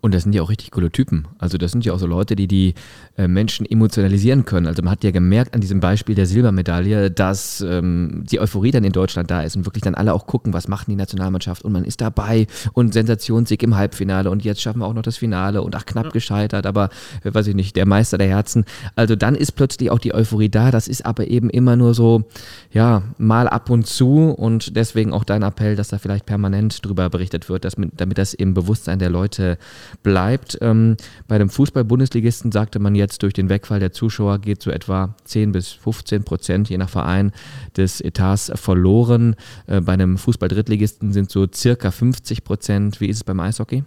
[0.00, 1.26] Und das sind ja auch richtig coole Typen.
[1.38, 2.74] Also das sind ja auch so Leute, die die
[3.16, 4.66] äh, Menschen emotionalisieren können.
[4.66, 8.84] Also man hat ja gemerkt an diesem Beispiel der Silbermedaille, dass ähm, die Euphorie dann
[8.84, 11.72] in Deutschland da ist und wirklich dann alle auch gucken, was macht die Nationalmannschaft und
[11.72, 15.62] man ist dabei und Sensationssieg im Halbfinale und jetzt schaffen wir auch noch das Finale
[15.62, 16.90] und ach knapp gescheitert, aber
[17.22, 18.64] äh, weiß ich nicht, der Meister der Herzen.
[18.96, 20.70] Also dann ist plötzlich auch die Euphorie da.
[20.70, 22.24] Das ist aber eben immer nur so,
[22.72, 27.08] ja, mal ab und zu und deswegen auch dein Appell, dass da vielleicht permanent drüber
[27.10, 29.53] berichtet wird, dass, damit das im Bewusstsein der Leute
[30.02, 30.58] bleibt.
[30.60, 30.96] Ähm,
[31.28, 35.52] bei dem Fußball-Bundesligisten sagte man jetzt, durch den Wegfall der Zuschauer geht so etwa 10
[35.52, 37.32] bis 15 Prozent, je nach Verein,
[37.76, 39.36] des Etats verloren.
[39.66, 43.00] Äh, bei einem Fußball-Drittligisten sind so circa 50 Prozent.
[43.00, 43.84] Wie ist es beim Eishockey?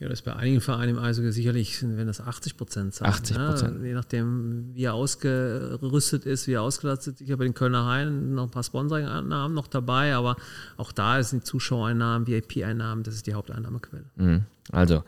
[0.00, 3.06] Ja, das ist bei einigen Vereinen im Eishockey sicherlich, wenn das 80 Prozent sein.
[3.06, 3.80] 80 Prozent.
[3.82, 3.88] Ne?
[3.88, 7.20] Je nachdem, wie er ausgerüstet ist, wie er ausgelastet ist.
[7.20, 10.36] Ich habe bei den Kölner Haien noch ein paar Sponsoring-Einnahmen noch dabei, aber
[10.78, 14.04] auch da sind Zuschauereinnahmen, VIP-Einnahmen, das ist die Haupteinnahmequelle.
[14.16, 14.44] Mhm.
[14.72, 15.04] Also,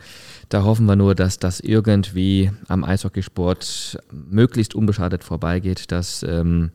[0.50, 6.70] da hoffen wir nur, dass das irgendwie am Eishockeysport möglichst unbeschadet vorbeigeht, dass ähm,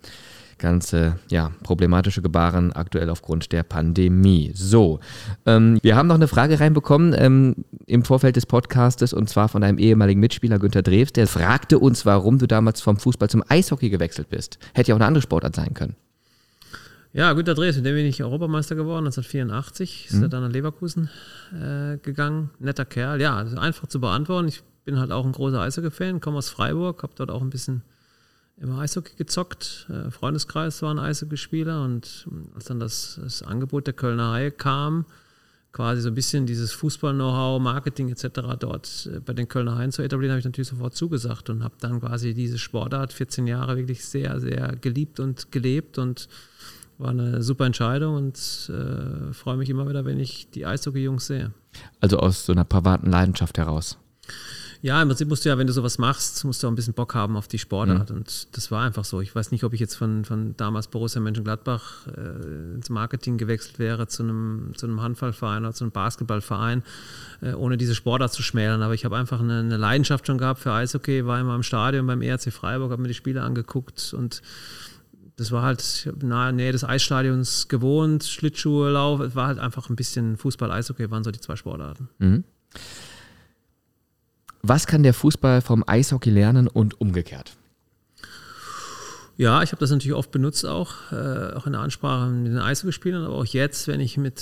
[0.58, 4.52] ganze ja, problematische Gebaren aktuell aufgrund der Pandemie.
[4.54, 5.00] So,
[5.46, 7.56] ähm, wir haben noch eine Frage reinbekommen ähm,
[7.86, 12.06] im Vorfeld des Podcastes und zwar von einem ehemaligen Mitspieler Günter Drews, der fragte uns,
[12.06, 14.58] warum du damals vom Fußball zum Eishockey gewechselt bist.
[14.74, 15.96] Hätte ja auch eine andere Sportart sein können.
[17.14, 20.24] Ja, Günter Drews, mit dem bin ich Europameister geworden, 1984, ist mhm.
[20.24, 21.10] er dann nach Leverkusen
[21.52, 22.52] äh, gegangen.
[22.60, 24.48] Netter Kerl, ja, einfach zu beantworten.
[24.50, 27.82] Ich bin halt auch ein großer Eishockey-Fan, komme aus Freiburg, habe dort auch ein bisschen
[28.60, 29.88] immer Eishockey gezockt.
[29.90, 35.06] Äh, Freundeskreis waren Eishockeyspieler und ähm, als dann das, das Angebot der Kölner Haie kam,
[35.72, 38.30] quasi so ein bisschen dieses Fußball-Know-how, Marketing etc.
[38.60, 41.76] dort äh, bei den Kölner Haien zu etablieren, habe ich natürlich sofort zugesagt und habe
[41.80, 46.28] dann quasi diese Sportart 14 Jahre wirklich sehr, sehr geliebt und gelebt und
[46.98, 48.38] war eine super Entscheidung und
[48.70, 51.52] äh, freue mich immer wieder, wenn ich die Eishockey-Jungs sehe.
[52.00, 54.00] Also aus so einer privaten Leidenschaft heraus.
[54.82, 56.94] Ja, im Prinzip musst du ja, wenn du sowas machst, musst du auch ein bisschen
[56.94, 58.10] Bock haben auf die Sportart.
[58.10, 58.18] Mhm.
[58.18, 59.22] Und das war einfach so.
[59.22, 63.80] Ich weiß nicht, ob ich jetzt von, von damals Borussia Mönchengladbach äh, ins Marketing gewechselt
[63.80, 66.84] wäre zu einem, zu einem Handballverein oder zu einem Basketballverein,
[67.42, 68.82] äh, ohne diese Sportart zu schmälern.
[68.82, 72.06] Aber ich habe einfach eine, eine, Leidenschaft schon gehabt für Eishockey, war immer im Stadion
[72.06, 74.42] beim ERC Freiburg, habe mir die Spiele angeguckt und
[75.38, 79.96] das war halt nahe Nähe des Eisstadions gewohnt, Schlittschuhe, Lauf, es war halt einfach ein
[79.96, 82.10] bisschen Fußball, Eishockey waren so die zwei Sportarten.
[82.18, 82.44] Mhm.
[84.62, 87.56] Was kann der Fußball vom Eishockey lernen und umgekehrt?
[89.38, 92.58] Ja, ich habe das natürlich oft benutzt auch, äh, auch in der Ansprache mit den
[92.58, 94.42] Eishockeyspielern, aber auch jetzt, wenn ich mit,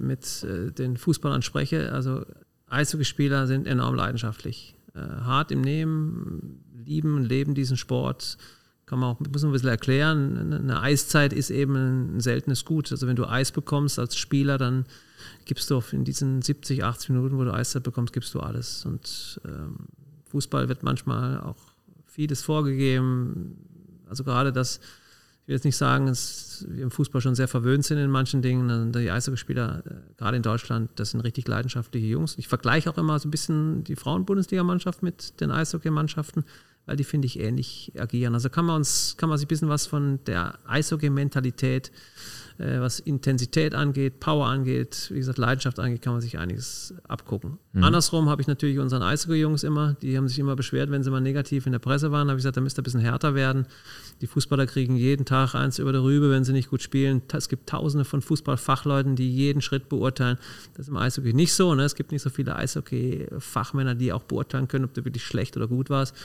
[0.00, 2.24] mit äh, den Fußballern spreche, also
[2.68, 8.38] Eishockeyspieler sind enorm leidenschaftlich, äh, hart im Nehmen, lieben und leben diesen Sport,
[8.88, 10.52] kann man auch muss man ein bisschen erklären.
[10.52, 11.76] Eine Eiszeit ist eben
[12.16, 12.90] ein seltenes Gut.
[12.90, 14.86] Also wenn du Eis bekommst als Spieler, dann
[15.44, 18.86] gibst du in diesen 70, 80 Minuten, wo du Eiszeit bekommst, gibst du alles.
[18.86, 19.76] Und ähm,
[20.30, 21.58] Fußball wird manchmal auch
[22.06, 23.58] vieles vorgegeben.
[24.08, 24.78] Also gerade das,
[25.42, 28.40] ich will jetzt nicht sagen, dass wir im Fußball schon sehr verwöhnt sind in manchen
[28.40, 28.92] Dingen.
[28.92, 32.36] Die Eishockeyspieler, äh, gerade in Deutschland, das sind richtig leidenschaftliche Jungs.
[32.38, 36.44] Ich vergleiche auch immer so ein bisschen die Frauen-Bundesliga-Mannschaft mit den Eishockeymannschaften.
[36.88, 38.32] Weil die finde ich ähnlich agieren.
[38.34, 41.92] Also kann man uns, kann man sich ein bisschen was von der Eishockey-Mentalität,
[42.56, 47.58] äh, was Intensität angeht, Power angeht, wie gesagt, Leidenschaft angeht, kann man sich einiges abgucken.
[47.74, 47.84] Mhm.
[47.84, 51.20] Andersrum habe ich natürlich unseren Eishockey-Jungs immer, die haben sich immer beschwert, wenn sie mal
[51.20, 53.66] negativ in der Presse waren, habe ich gesagt, da müsst ihr ein bisschen härter werden.
[54.22, 57.20] Die Fußballer kriegen jeden Tag eins über der Rübe, wenn sie nicht gut spielen.
[57.34, 60.38] Es gibt tausende von Fußballfachleuten, die jeden Schritt beurteilen.
[60.72, 61.74] Das ist im Eishockey nicht so.
[61.74, 61.84] Ne?
[61.84, 65.68] Es gibt nicht so viele Eishockey-Fachmänner, die auch beurteilen können, ob du wirklich schlecht oder
[65.68, 66.16] gut warst.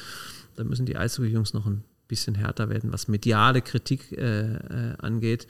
[0.55, 5.47] Da müssen die Eishockey-Jungs noch ein bisschen härter werden, was mediale Kritik äh, äh, angeht.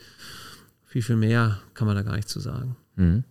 [0.86, 2.76] Viel, viel mehr kann man da gar nicht zu sagen.
[2.96, 3.24] Mhm.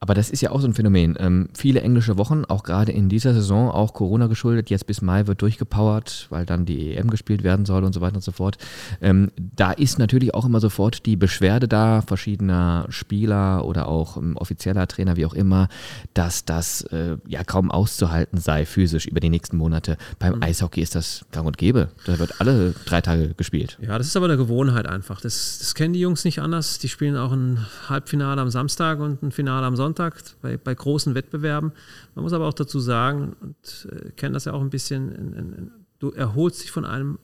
[0.00, 1.16] Aber das ist ja auch so ein Phänomen.
[1.18, 5.26] Ähm, viele englische Wochen, auch gerade in dieser Saison, auch Corona geschuldet, jetzt bis Mai
[5.26, 8.58] wird durchgepowert, weil dann die EM gespielt werden soll und so weiter und so fort.
[9.00, 14.36] Ähm, da ist natürlich auch immer sofort die Beschwerde da, verschiedener Spieler oder auch ähm,
[14.36, 15.68] offizieller Trainer, wie auch immer,
[16.14, 19.96] dass das äh, ja kaum auszuhalten sei, physisch über die nächsten Monate.
[20.20, 20.42] Beim mhm.
[20.44, 21.88] Eishockey ist das gang und gäbe.
[22.06, 23.78] Da wird alle drei Tage gespielt.
[23.80, 25.20] Ja, das ist aber eine Gewohnheit einfach.
[25.20, 26.78] Das, das kennen die Jungs nicht anders.
[26.78, 29.87] Die spielen auch ein Halbfinale am Samstag und ein Finale am Sonntag.
[29.88, 31.72] Sonntag bei, bei großen Wettbewerben.
[32.14, 35.32] Man muss aber auch dazu sagen, und äh, kennen das ja auch ein bisschen, in,
[35.32, 37.18] in, du erholst dich von einem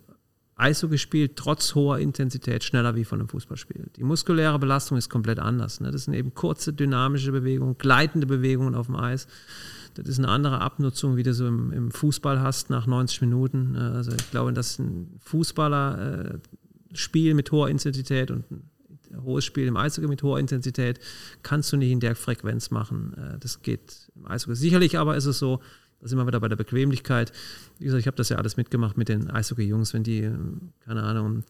[0.56, 3.90] Eishockeyspiel trotz hoher Intensität schneller wie von einem Fußballspiel.
[3.96, 5.80] Die muskuläre Belastung ist komplett anders.
[5.80, 5.90] Ne?
[5.90, 9.26] Das sind eben kurze, dynamische Bewegungen, gleitende Bewegungen auf dem Eis.
[9.94, 13.76] Das ist eine andere Abnutzung, wie du so im, im Fußball hast nach 90 Minuten.
[13.76, 18.70] Also ich glaube, dass ein Fußballerspiel äh, mit hoher Intensität und ein
[19.22, 21.00] hohes Spiel im Eishockey mit hoher Intensität
[21.42, 23.14] kannst du nicht in der Frequenz machen.
[23.16, 24.56] Äh, das geht im Eishockey.
[24.56, 25.60] Sicherlich aber ist es so,
[26.00, 27.32] da sind wir wieder bei der Bequemlichkeit.
[27.78, 30.32] Wie gesagt, ich habe das ja alles mitgemacht mit den Eishockey-Jungs, wenn die, äh,
[30.84, 31.44] keine Ahnung,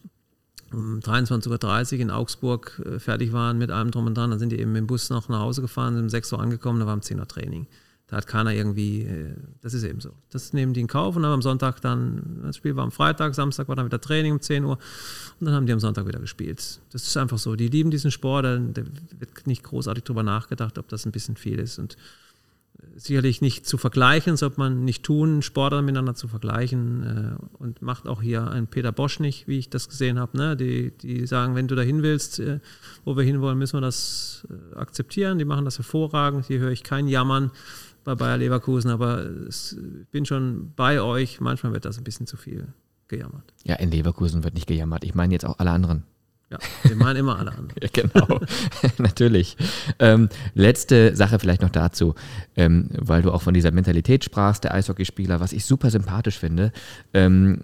[0.71, 4.51] um 23.30 Uhr in Augsburg äh, fertig waren mit allem drum und dran, dann sind
[4.51, 6.93] die eben dem Bus noch nach Hause gefahren, sind um 6 Uhr angekommen, da war
[6.93, 7.67] um 10 Uhr Training.
[8.07, 10.11] Da hat keiner irgendwie, äh, das ist eben so.
[10.29, 13.33] Das nehmen die in Kauf und dann am Sonntag dann, das Spiel war am Freitag,
[13.33, 14.77] Samstag war dann wieder Training um 10 Uhr
[15.39, 16.79] und dann haben die am Sonntag wieder gespielt.
[16.91, 17.55] Das ist einfach so.
[17.55, 18.83] Die lieben diesen Sport, da
[19.17, 21.95] wird nicht großartig drüber nachgedacht, ob das ein bisschen viel ist und
[22.77, 27.81] äh, sicherlich nicht zu vergleichen, sollte man nicht tun, Sportler miteinander zu vergleichen äh, und
[27.81, 30.37] macht auch hier ein Peter Bosch nicht, wie ich das gesehen habe.
[30.37, 30.55] Ne?
[30.55, 32.39] Die, die sagen, wenn du dahin willst,
[33.03, 35.39] wo wir hinwollen, müssen wir das akzeptieren.
[35.39, 36.45] Die machen das hervorragend.
[36.45, 37.49] Hier höre ich kein Jammern
[38.05, 39.75] bei Bayer Leverkusen, aber ich
[40.11, 41.41] bin schon bei euch.
[41.41, 42.67] Manchmal wird das ein bisschen zu viel
[43.07, 43.53] gejammert.
[43.63, 45.03] Ja, in Leverkusen wird nicht gejammert.
[45.03, 46.03] Ich meine jetzt auch alle anderen.
[46.51, 47.73] Ja, wir meinen immer alle anderen.
[47.81, 48.39] ja, genau,
[48.99, 49.57] natürlich.
[49.97, 52.13] Ähm, letzte Sache vielleicht noch dazu,
[52.55, 56.71] ähm, weil du auch von dieser Mentalität sprachst, der Eishockeyspieler, was ich super sympathisch finde.
[57.13, 57.61] Ähm,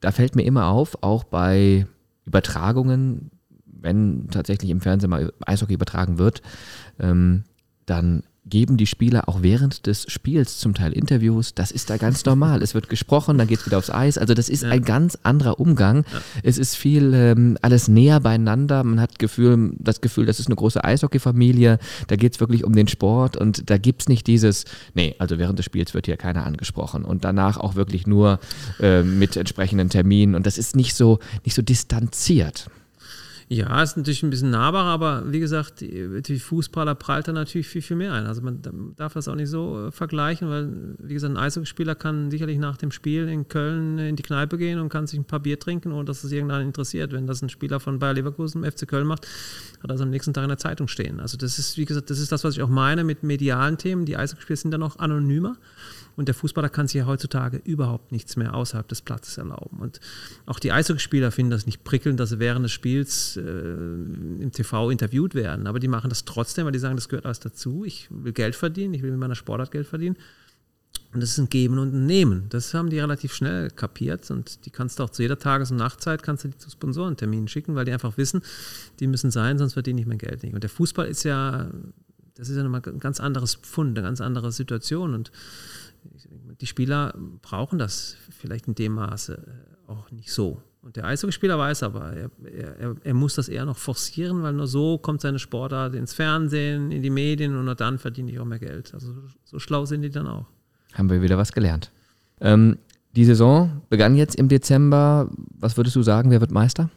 [0.00, 1.86] da fällt mir immer auf, auch bei
[2.26, 3.30] Übertragungen,
[3.64, 6.42] wenn tatsächlich im Fernsehen mal Eishockey übertragen wird,
[6.98, 7.44] ähm,
[7.86, 11.54] dann geben die Spieler auch während des Spiels zum Teil Interviews.
[11.54, 12.62] Das ist da ganz normal.
[12.62, 14.18] es wird gesprochen, dann geht es wieder aufs Eis.
[14.18, 14.70] Also das ist ja.
[14.70, 16.04] ein ganz anderer Umgang.
[16.12, 16.20] Ja.
[16.42, 18.84] Es ist viel ähm, alles näher beieinander.
[18.84, 21.78] Man hat Gefühl, das Gefühl, das ist eine große Eishockey-Familie.
[22.06, 25.38] Da geht es wirklich um den Sport und da gibt es nicht dieses, nee, also
[25.38, 28.40] während des Spiels wird hier keiner angesprochen und danach auch wirklich nur
[28.80, 32.68] äh, mit entsprechenden Terminen und das ist nicht so, nicht so distanziert.
[33.50, 37.80] Ja, ist natürlich ein bisschen nahbarer, aber wie gesagt, die, Fußballer prallt da natürlich viel,
[37.80, 38.26] viel mehr ein.
[38.26, 38.60] Also man
[38.96, 40.68] darf das auch nicht so äh, vergleichen, weil,
[40.98, 44.78] wie gesagt, ein Eishockeyspieler kann sicherlich nach dem Spiel in Köln in die Kneipe gehen
[44.78, 47.12] und kann sich ein paar Bier trinken, ohne dass es irgendeinen interessiert.
[47.12, 49.26] Wenn das ein Spieler von Bayer Leverkusen im FC Köln macht,
[49.82, 51.18] hat er es am nächsten Tag in der Zeitung stehen.
[51.18, 54.04] Also das ist, wie gesagt, das ist das, was ich auch meine mit medialen Themen.
[54.04, 55.56] Die Eishockeyspieler sind dann auch anonymer.
[56.18, 59.78] Und der Fußballer kann sich ja heutzutage überhaupt nichts mehr außerhalb des Platzes erlauben.
[59.78, 60.00] Und
[60.46, 64.90] auch die Eishockeyspieler finden das nicht prickelnd, dass sie während des Spiels äh, im TV
[64.90, 65.68] interviewt werden.
[65.68, 67.84] Aber die machen das trotzdem, weil die sagen, das gehört alles dazu.
[67.84, 70.16] Ich will Geld verdienen, ich will mit meiner Sportart Geld verdienen.
[71.14, 72.46] Und das ist ein Geben und ein Nehmen.
[72.48, 75.76] Das haben die relativ schnell kapiert und die kannst du auch zu jeder Tages- und
[75.76, 78.42] Nachtzeit kannst du die zu Sponsorenterminen schicken, weil die einfach wissen,
[78.98, 80.54] die müssen sein, sonst verdienen nicht mehr Geld nicht.
[80.54, 81.70] Und der Fußball ist ja,
[82.34, 85.30] das ist ja nochmal ein ganz anderes Pfund, eine ganz andere Situation und
[86.60, 89.42] die Spieler brauchen das vielleicht in dem Maße
[89.86, 90.62] auch nicht so.
[90.82, 92.30] Und der Eishockeyspieler weiß aber, er,
[92.78, 96.92] er, er, muss das eher noch forcieren, weil nur so kommt seine Sportart ins Fernsehen,
[96.92, 98.94] in die Medien und nur dann verdiene ich auch mehr Geld.
[98.94, 99.12] Also
[99.44, 100.46] so schlau sind die dann auch.
[100.94, 101.90] Haben wir wieder was gelernt.
[102.40, 102.78] Ähm,
[103.14, 105.28] die Saison begann jetzt im Dezember.
[105.58, 106.90] Was würdest du sagen, wer wird Meister?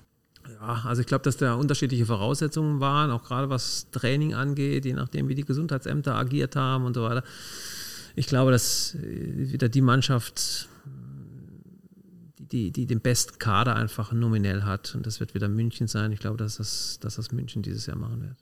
[0.48, 4.94] Ja, also ich glaube, dass da unterschiedliche Voraussetzungen waren, auch gerade was Training angeht, je
[4.94, 7.24] nachdem, wie die Gesundheitsämter agiert haben und so weiter.
[8.16, 10.68] Ich glaube, dass äh, wieder die Mannschaft
[12.52, 14.94] die, die den besten Kader einfach nominell hat.
[14.96, 16.12] Und das wird wieder München sein.
[16.12, 18.36] Ich glaube, dass das, dass das München dieses Jahr machen wird.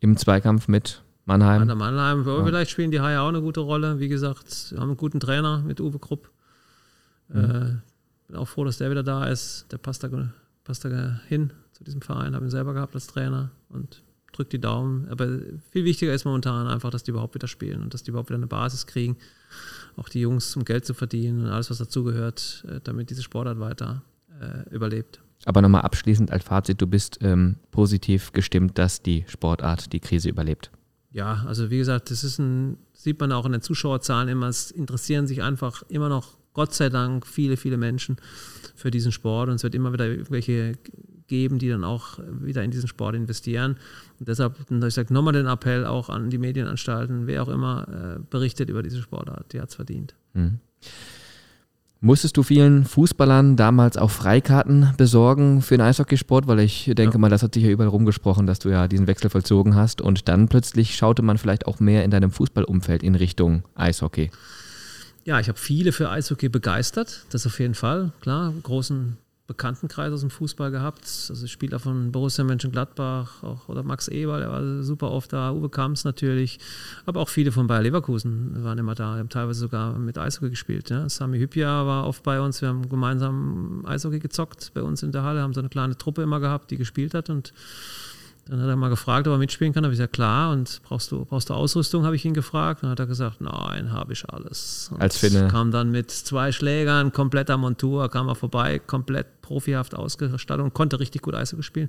[0.00, 1.68] Im Zweikampf mit Mannheim?
[1.68, 2.26] An Mannheim.
[2.26, 2.44] Ja.
[2.44, 4.00] Vielleicht spielen die Haie auch eine gute Rolle.
[4.00, 6.30] Wie gesagt, haben einen guten Trainer mit Uwe Krupp.
[7.28, 7.38] Mhm.
[7.38, 7.76] Äh,
[8.28, 9.66] bin auch froh, dass der wieder da ist.
[9.70, 10.08] Der passt da,
[10.64, 12.34] passt da hin zu diesem Verein.
[12.34, 14.02] Habe ihn selber gehabt als Trainer und
[14.36, 15.08] drückt die Daumen.
[15.08, 15.26] Aber
[15.70, 18.38] viel wichtiger ist momentan einfach, dass die überhaupt wieder spielen und dass die überhaupt wieder
[18.38, 19.16] eine Basis kriegen
[19.96, 23.60] auch die Jungs, um Geld zu verdienen und alles, was dazugehört, äh, damit diese Sportart
[23.60, 24.02] weiter
[24.40, 25.20] äh, überlebt.
[25.44, 30.28] Aber nochmal abschließend als Fazit, du bist ähm, positiv gestimmt, dass die Sportart die Krise
[30.28, 30.70] überlebt.
[31.10, 34.70] Ja, also wie gesagt, das ist ein, sieht man auch in den Zuschauerzahlen immer, es
[34.70, 38.16] interessieren sich einfach immer noch, Gott sei Dank, viele, viele Menschen
[38.74, 40.78] für diesen Sport und es wird immer wieder irgendwelche
[41.26, 43.76] geben, die dann auch wieder in diesen Sport investieren.
[44.18, 48.20] Und deshalb, ich sage nochmal den Appell auch an die Medienanstalten, wer auch immer äh,
[48.30, 50.14] berichtet über diese Sportart, die hat es verdient.
[50.34, 50.60] Mhm.
[52.04, 56.46] Musstest du vielen Fußballern damals auch Freikarten besorgen für den Eishockeysport?
[56.46, 57.18] Weil ich denke ja.
[57.18, 60.28] mal, das hat sich ja überall rumgesprochen, dass du ja diesen Wechsel vollzogen hast und
[60.28, 64.30] dann plötzlich schaute man vielleicht auch mehr in deinem Fußballumfeld in Richtung Eishockey.
[65.24, 68.12] Ja, ich habe viele für Eishockey begeistert, das auf jeden Fall.
[68.20, 71.02] Klar, großen Bekanntenkreis aus dem Fußball gehabt.
[71.04, 75.68] Also Spieler von Borussia Mönchengladbach auch, oder Max Eber, der war super oft da, Uwe
[75.68, 76.58] Kamps natürlich,
[77.04, 80.88] aber auch viele von Bayer Leverkusen waren immer da, haben teilweise sogar mit Eishockey gespielt.
[80.88, 81.08] Ja.
[81.10, 85.24] Sami Hypia war oft bei uns, wir haben gemeinsam Eishockey gezockt bei uns in der
[85.24, 87.52] Halle, haben so eine kleine Truppe immer gehabt, die gespielt hat und
[88.46, 89.82] dann hat er mal gefragt, ob er mitspielen kann.
[89.82, 90.52] Da habe ich gesagt, klar.
[90.52, 92.82] Und brauchst du, brauchst du Ausrüstung, habe ich ihn gefragt.
[92.82, 94.90] Dann hat er gesagt, nein, habe ich alles.
[94.92, 95.48] Und Als Finne.
[95.48, 101.00] kam dann mit zwei Schlägern, kompletter Montur, kam er vorbei, komplett profihaft ausgestattet und konnte
[101.00, 101.88] richtig gut Eishockey spielen.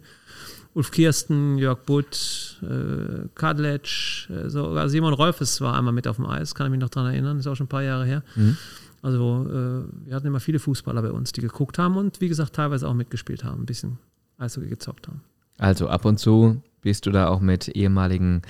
[0.74, 6.26] Ulf Kirsten, Jörg Butt, äh, Kadlec, äh, sogar Simon Rolfes war einmal mit auf dem
[6.26, 8.24] Eis, kann ich mich noch daran erinnern, ist auch schon ein paar Jahre her.
[8.36, 8.58] Mhm.
[9.02, 12.56] Also äh, wir hatten immer viele Fußballer bei uns, die geguckt haben und wie gesagt
[12.56, 14.00] teilweise auch mitgespielt haben, ein bisschen
[14.38, 15.22] Eishockey gezockt haben.
[15.58, 18.44] Also ab und zu bist du da auch mit ehemaligen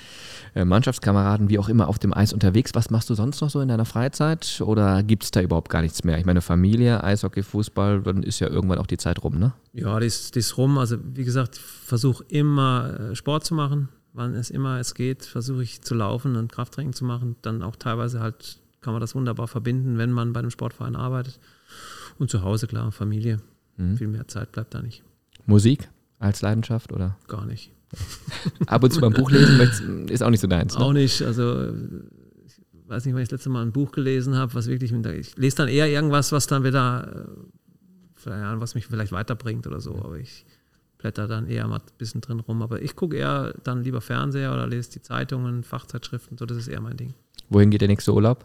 [0.54, 2.72] äh, Mannschaftskameraden, wie auch immer, auf dem Eis unterwegs.
[2.74, 4.60] Was machst du sonst noch so in deiner Freizeit?
[4.60, 6.18] Oder gibt es da überhaupt gar nichts mehr?
[6.18, 9.54] Ich meine, Familie, Eishockey, Fußball, dann ist ja irgendwann auch die Zeit rum, ne?
[9.72, 10.76] Ja, die ist, die ist rum.
[10.76, 13.88] Also wie gesagt, ich versuche immer äh, Sport zu machen.
[14.12, 17.36] Wann es immer es geht, versuche ich zu laufen und Krafttraining zu machen.
[17.40, 21.40] Dann auch teilweise halt kann man das wunderbar verbinden, wenn man bei einem Sportverein arbeitet.
[22.18, 23.38] Und zu Hause, klar, Familie.
[23.78, 23.96] Mhm.
[23.96, 25.02] Viel mehr Zeit bleibt da nicht.
[25.46, 25.88] Musik?
[26.18, 27.16] Als Leidenschaft oder?
[27.28, 27.72] Gar nicht.
[28.66, 30.76] Ab und zu beim Buch lesen ist auch nicht so deins.
[30.76, 30.84] Ne?
[30.84, 31.22] Auch nicht.
[31.22, 34.92] Also ich weiß nicht, wann ich das letzte Mal ein Buch gelesen habe, was wirklich,
[34.92, 37.26] ich lese dann eher irgendwas, was dann wieder,
[38.24, 40.44] äh, was mich vielleicht weiterbringt oder so, aber ich
[40.98, 42.62] blätter dann eher mal ein bisschen drin rum.
[42.62, 46.68] Aber ich gucke eher dann lieber Fernseher oder lese die Zeitungen, Fachzeitschriften, so das ist
[46.68, 47.14] eher mein Ding.
[47.48, 48.44] Wohin geht der nächste Urlaub?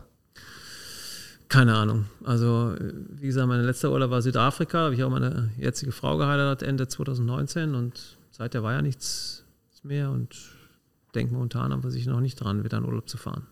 [1.51, 2.05] Keine Ahnung.
[2.23, 4.77] Also, wie gesagt, mein letzter Urlaub war Südafrika.
[4.77, 9.43] Da habe ich auch meine jetzige Frau geheiratet Ende 2019 und seither war ja nichts
[9.83, 10.33] mehr und
[11.13, 13.47] denke momentan aber sich noch nicht dran, wieder in Urlaub zu fahren.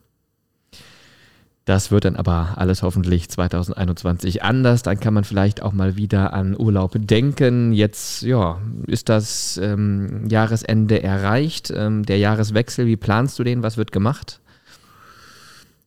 [1.65, 4.81] Das wird dann aber alles hoffentlich 2021 anders.
[4.81, 7.73] Dann kann man vielleicht auch mal wieder an Urlaub denken.
[7.73, 11.69] Jetzt ja, ist das ähm, Jahresende erreicht.
[11.75, 13.61] Ähm, der Jahreswechsel, wie planst du den?
[13.61, 14.39] Was wird gemacht?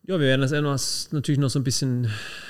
[0.04, 2.06] Ja, wir werden das etwas natürlich noch so ein bisschen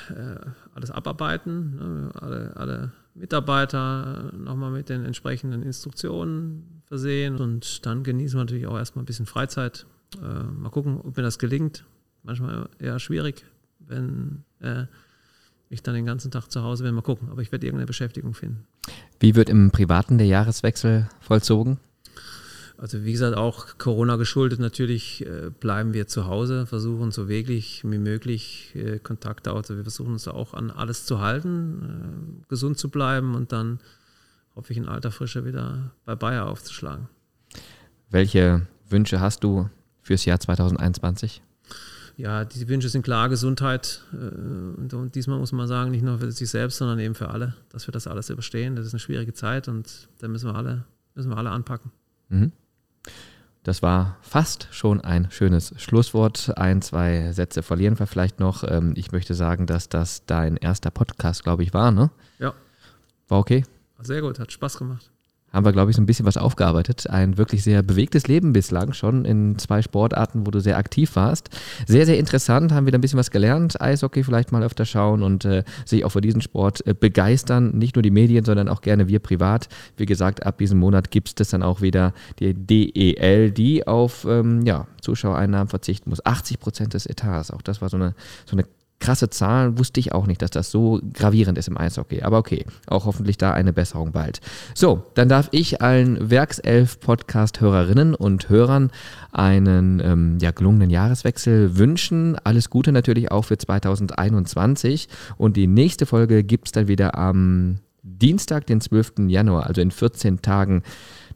[0.09, 0.37] äh,
[0.75, 1.77] alles abarbeiten.
[1.77, 2.11] Ne?
[2.15, 8.79] Alle, alle Mitarbeiter nochmal mit den entsprechenden Instruktionen versehen und dann genießen wir natürlich auch
[8.79, 9.85] erstmal ein bisschen Freizeit.
[10.17, 11.85] Äh, mal gucken, ob mir das gelingt.
[12.23, 13.45] Manchmal eher schwierig,
[13.81, 14.87] wenn äh,
[15.69, 16.95] ich dann den ganzen Tag zu Hause bin.
[16.95, 18.65] Mal gucken, aber ich werde irgendeine Beschäftigung finden.
[19.21, 21.79] Wie wird im Privaten der Jahreswechsel vollzogen?
[22.83, 27.85] Also wie gesagt, auch Corona geschuldet natürlich äh, bleiben wir zu Hause, versuchen so wirklich
[27.85, 32.79] wie möglich äh, Kontakte, also wir versuchen uns auch an alles zu halten, äh, gesund
[32.79, 33.79] zu bleiben und dann
[34.57, 37.07] hoffe ich in alter Frische wieder bei Bayer aufzuschlagen.
[38.11, 41.41] Welche Wünsche hast du fürs Jahr 2021?
[42.17, 44.03] Ja, die Wünsche sind klar, Gesundheit.
[44.13, 47.29] Äh, und, und, diesmal muss man sagen, nicht nur für sich selbst, sondern eben für
[47.29, 48.75] alle, dass wir das alles überstehen.
[48.75, 50.85] Das ist eine schwierige Zeit und da müssen wir alle,
[51.15, 51.93] müssen wir alle anpacken.
[52.29, 52.51] Mhm.
[53.63, 56.57] Das war fast schon ein schönes Schlusswort.
[56.57, 58.65] Ein, zwei Sätze verlieren wir vielleicht noch.
[58.65, 62.11] Ähm, ich möchte sagen, dass das dein erster Podcast, glaube ich, war, ne?
[62.41, 62.55] Ja.
[63.29, 63.65] War okay?
[64.01, 65.12] Sehr gut, hat Spaß gemacht
[65.53, 67.09] haben wir, glaube ich, so ein bisschen was aufgearbeitet.
[67.11, 71.51] Ein wirklich sehr bewegtes Leben bislang, schon in zwei Sportarten, wo du sehr aktiv warst.
[71.87, 73.81] Sehr, sehr interessant, haben wir da ein bisschen was gelernt.
[73.81, 77.77] Eishockey vielleicht mal öfter schauen und äh, sich auch für diesen Sport äh, begeistern.
[77.77, 79.69] Nicht nur die Medien, sondern auch gerne wir privat.
[79.97, 84.63] Wie gesagt, ab diesem Monat gibt es dann auch wieder die DEL, die auf ähm,
[84.63, 86.25] ja, Zuschauereinnahmen verzichten muss.
[86.25, 87.51] 80 Prozent des Etats.
[87.51, 88.15] Auch das war so eine,
[88.47, 88.65] so eine
[89.03, 92.23] krasse Zahlen, wusste ich auch nicht, dass das so gravierend ist im Eishockey.
[92.23, 94.41] Aber okay, auch hoffentlich da eine Besserung bald.
[94.75, 98.91] So, dann darf ich allen Werkself-Podcast-Hörerinnen und Hörern
[99.33, 102.37] einen ähm, ja, gelungenen Jahreswechsel wünschen.
[102.45, 105.09] Alles Gute natürlich auch für 2021.
[105.37, 109.29] Und die nächste Folge gibt es dann wieder am Dienstag, den 12.
[109.29, 110.83] Januar, also in 14 Tagen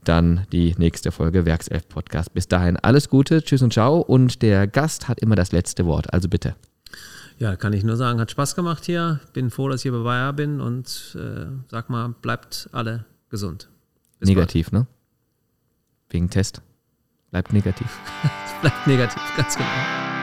[0.05, 2.33] dann die nächste Folge Werkself Podcast.
[2.33, 6.13] Bis dahin alles Gute, tschüss und ciao und der Gast hat immer das letzte Wort,
[6.13, 6.55] also bitte.
[7.39, 9.21] Ja, kann ich nur sagen, hat Spaß gemacht hier.
[9.33, 13.69] Bin froh, dass ich hier bei Bayer bin und äh, sag mal, bleibt alle gesund.
[14.19, 14.85] Bis negativ, bald.
[14.85, 14.89] ne?
[16.09, 16.63] Wegen Test.
[17.31, 17.89] Bleibt negativ.
[18.63, 20.16] bleibt negativ, ganz genau.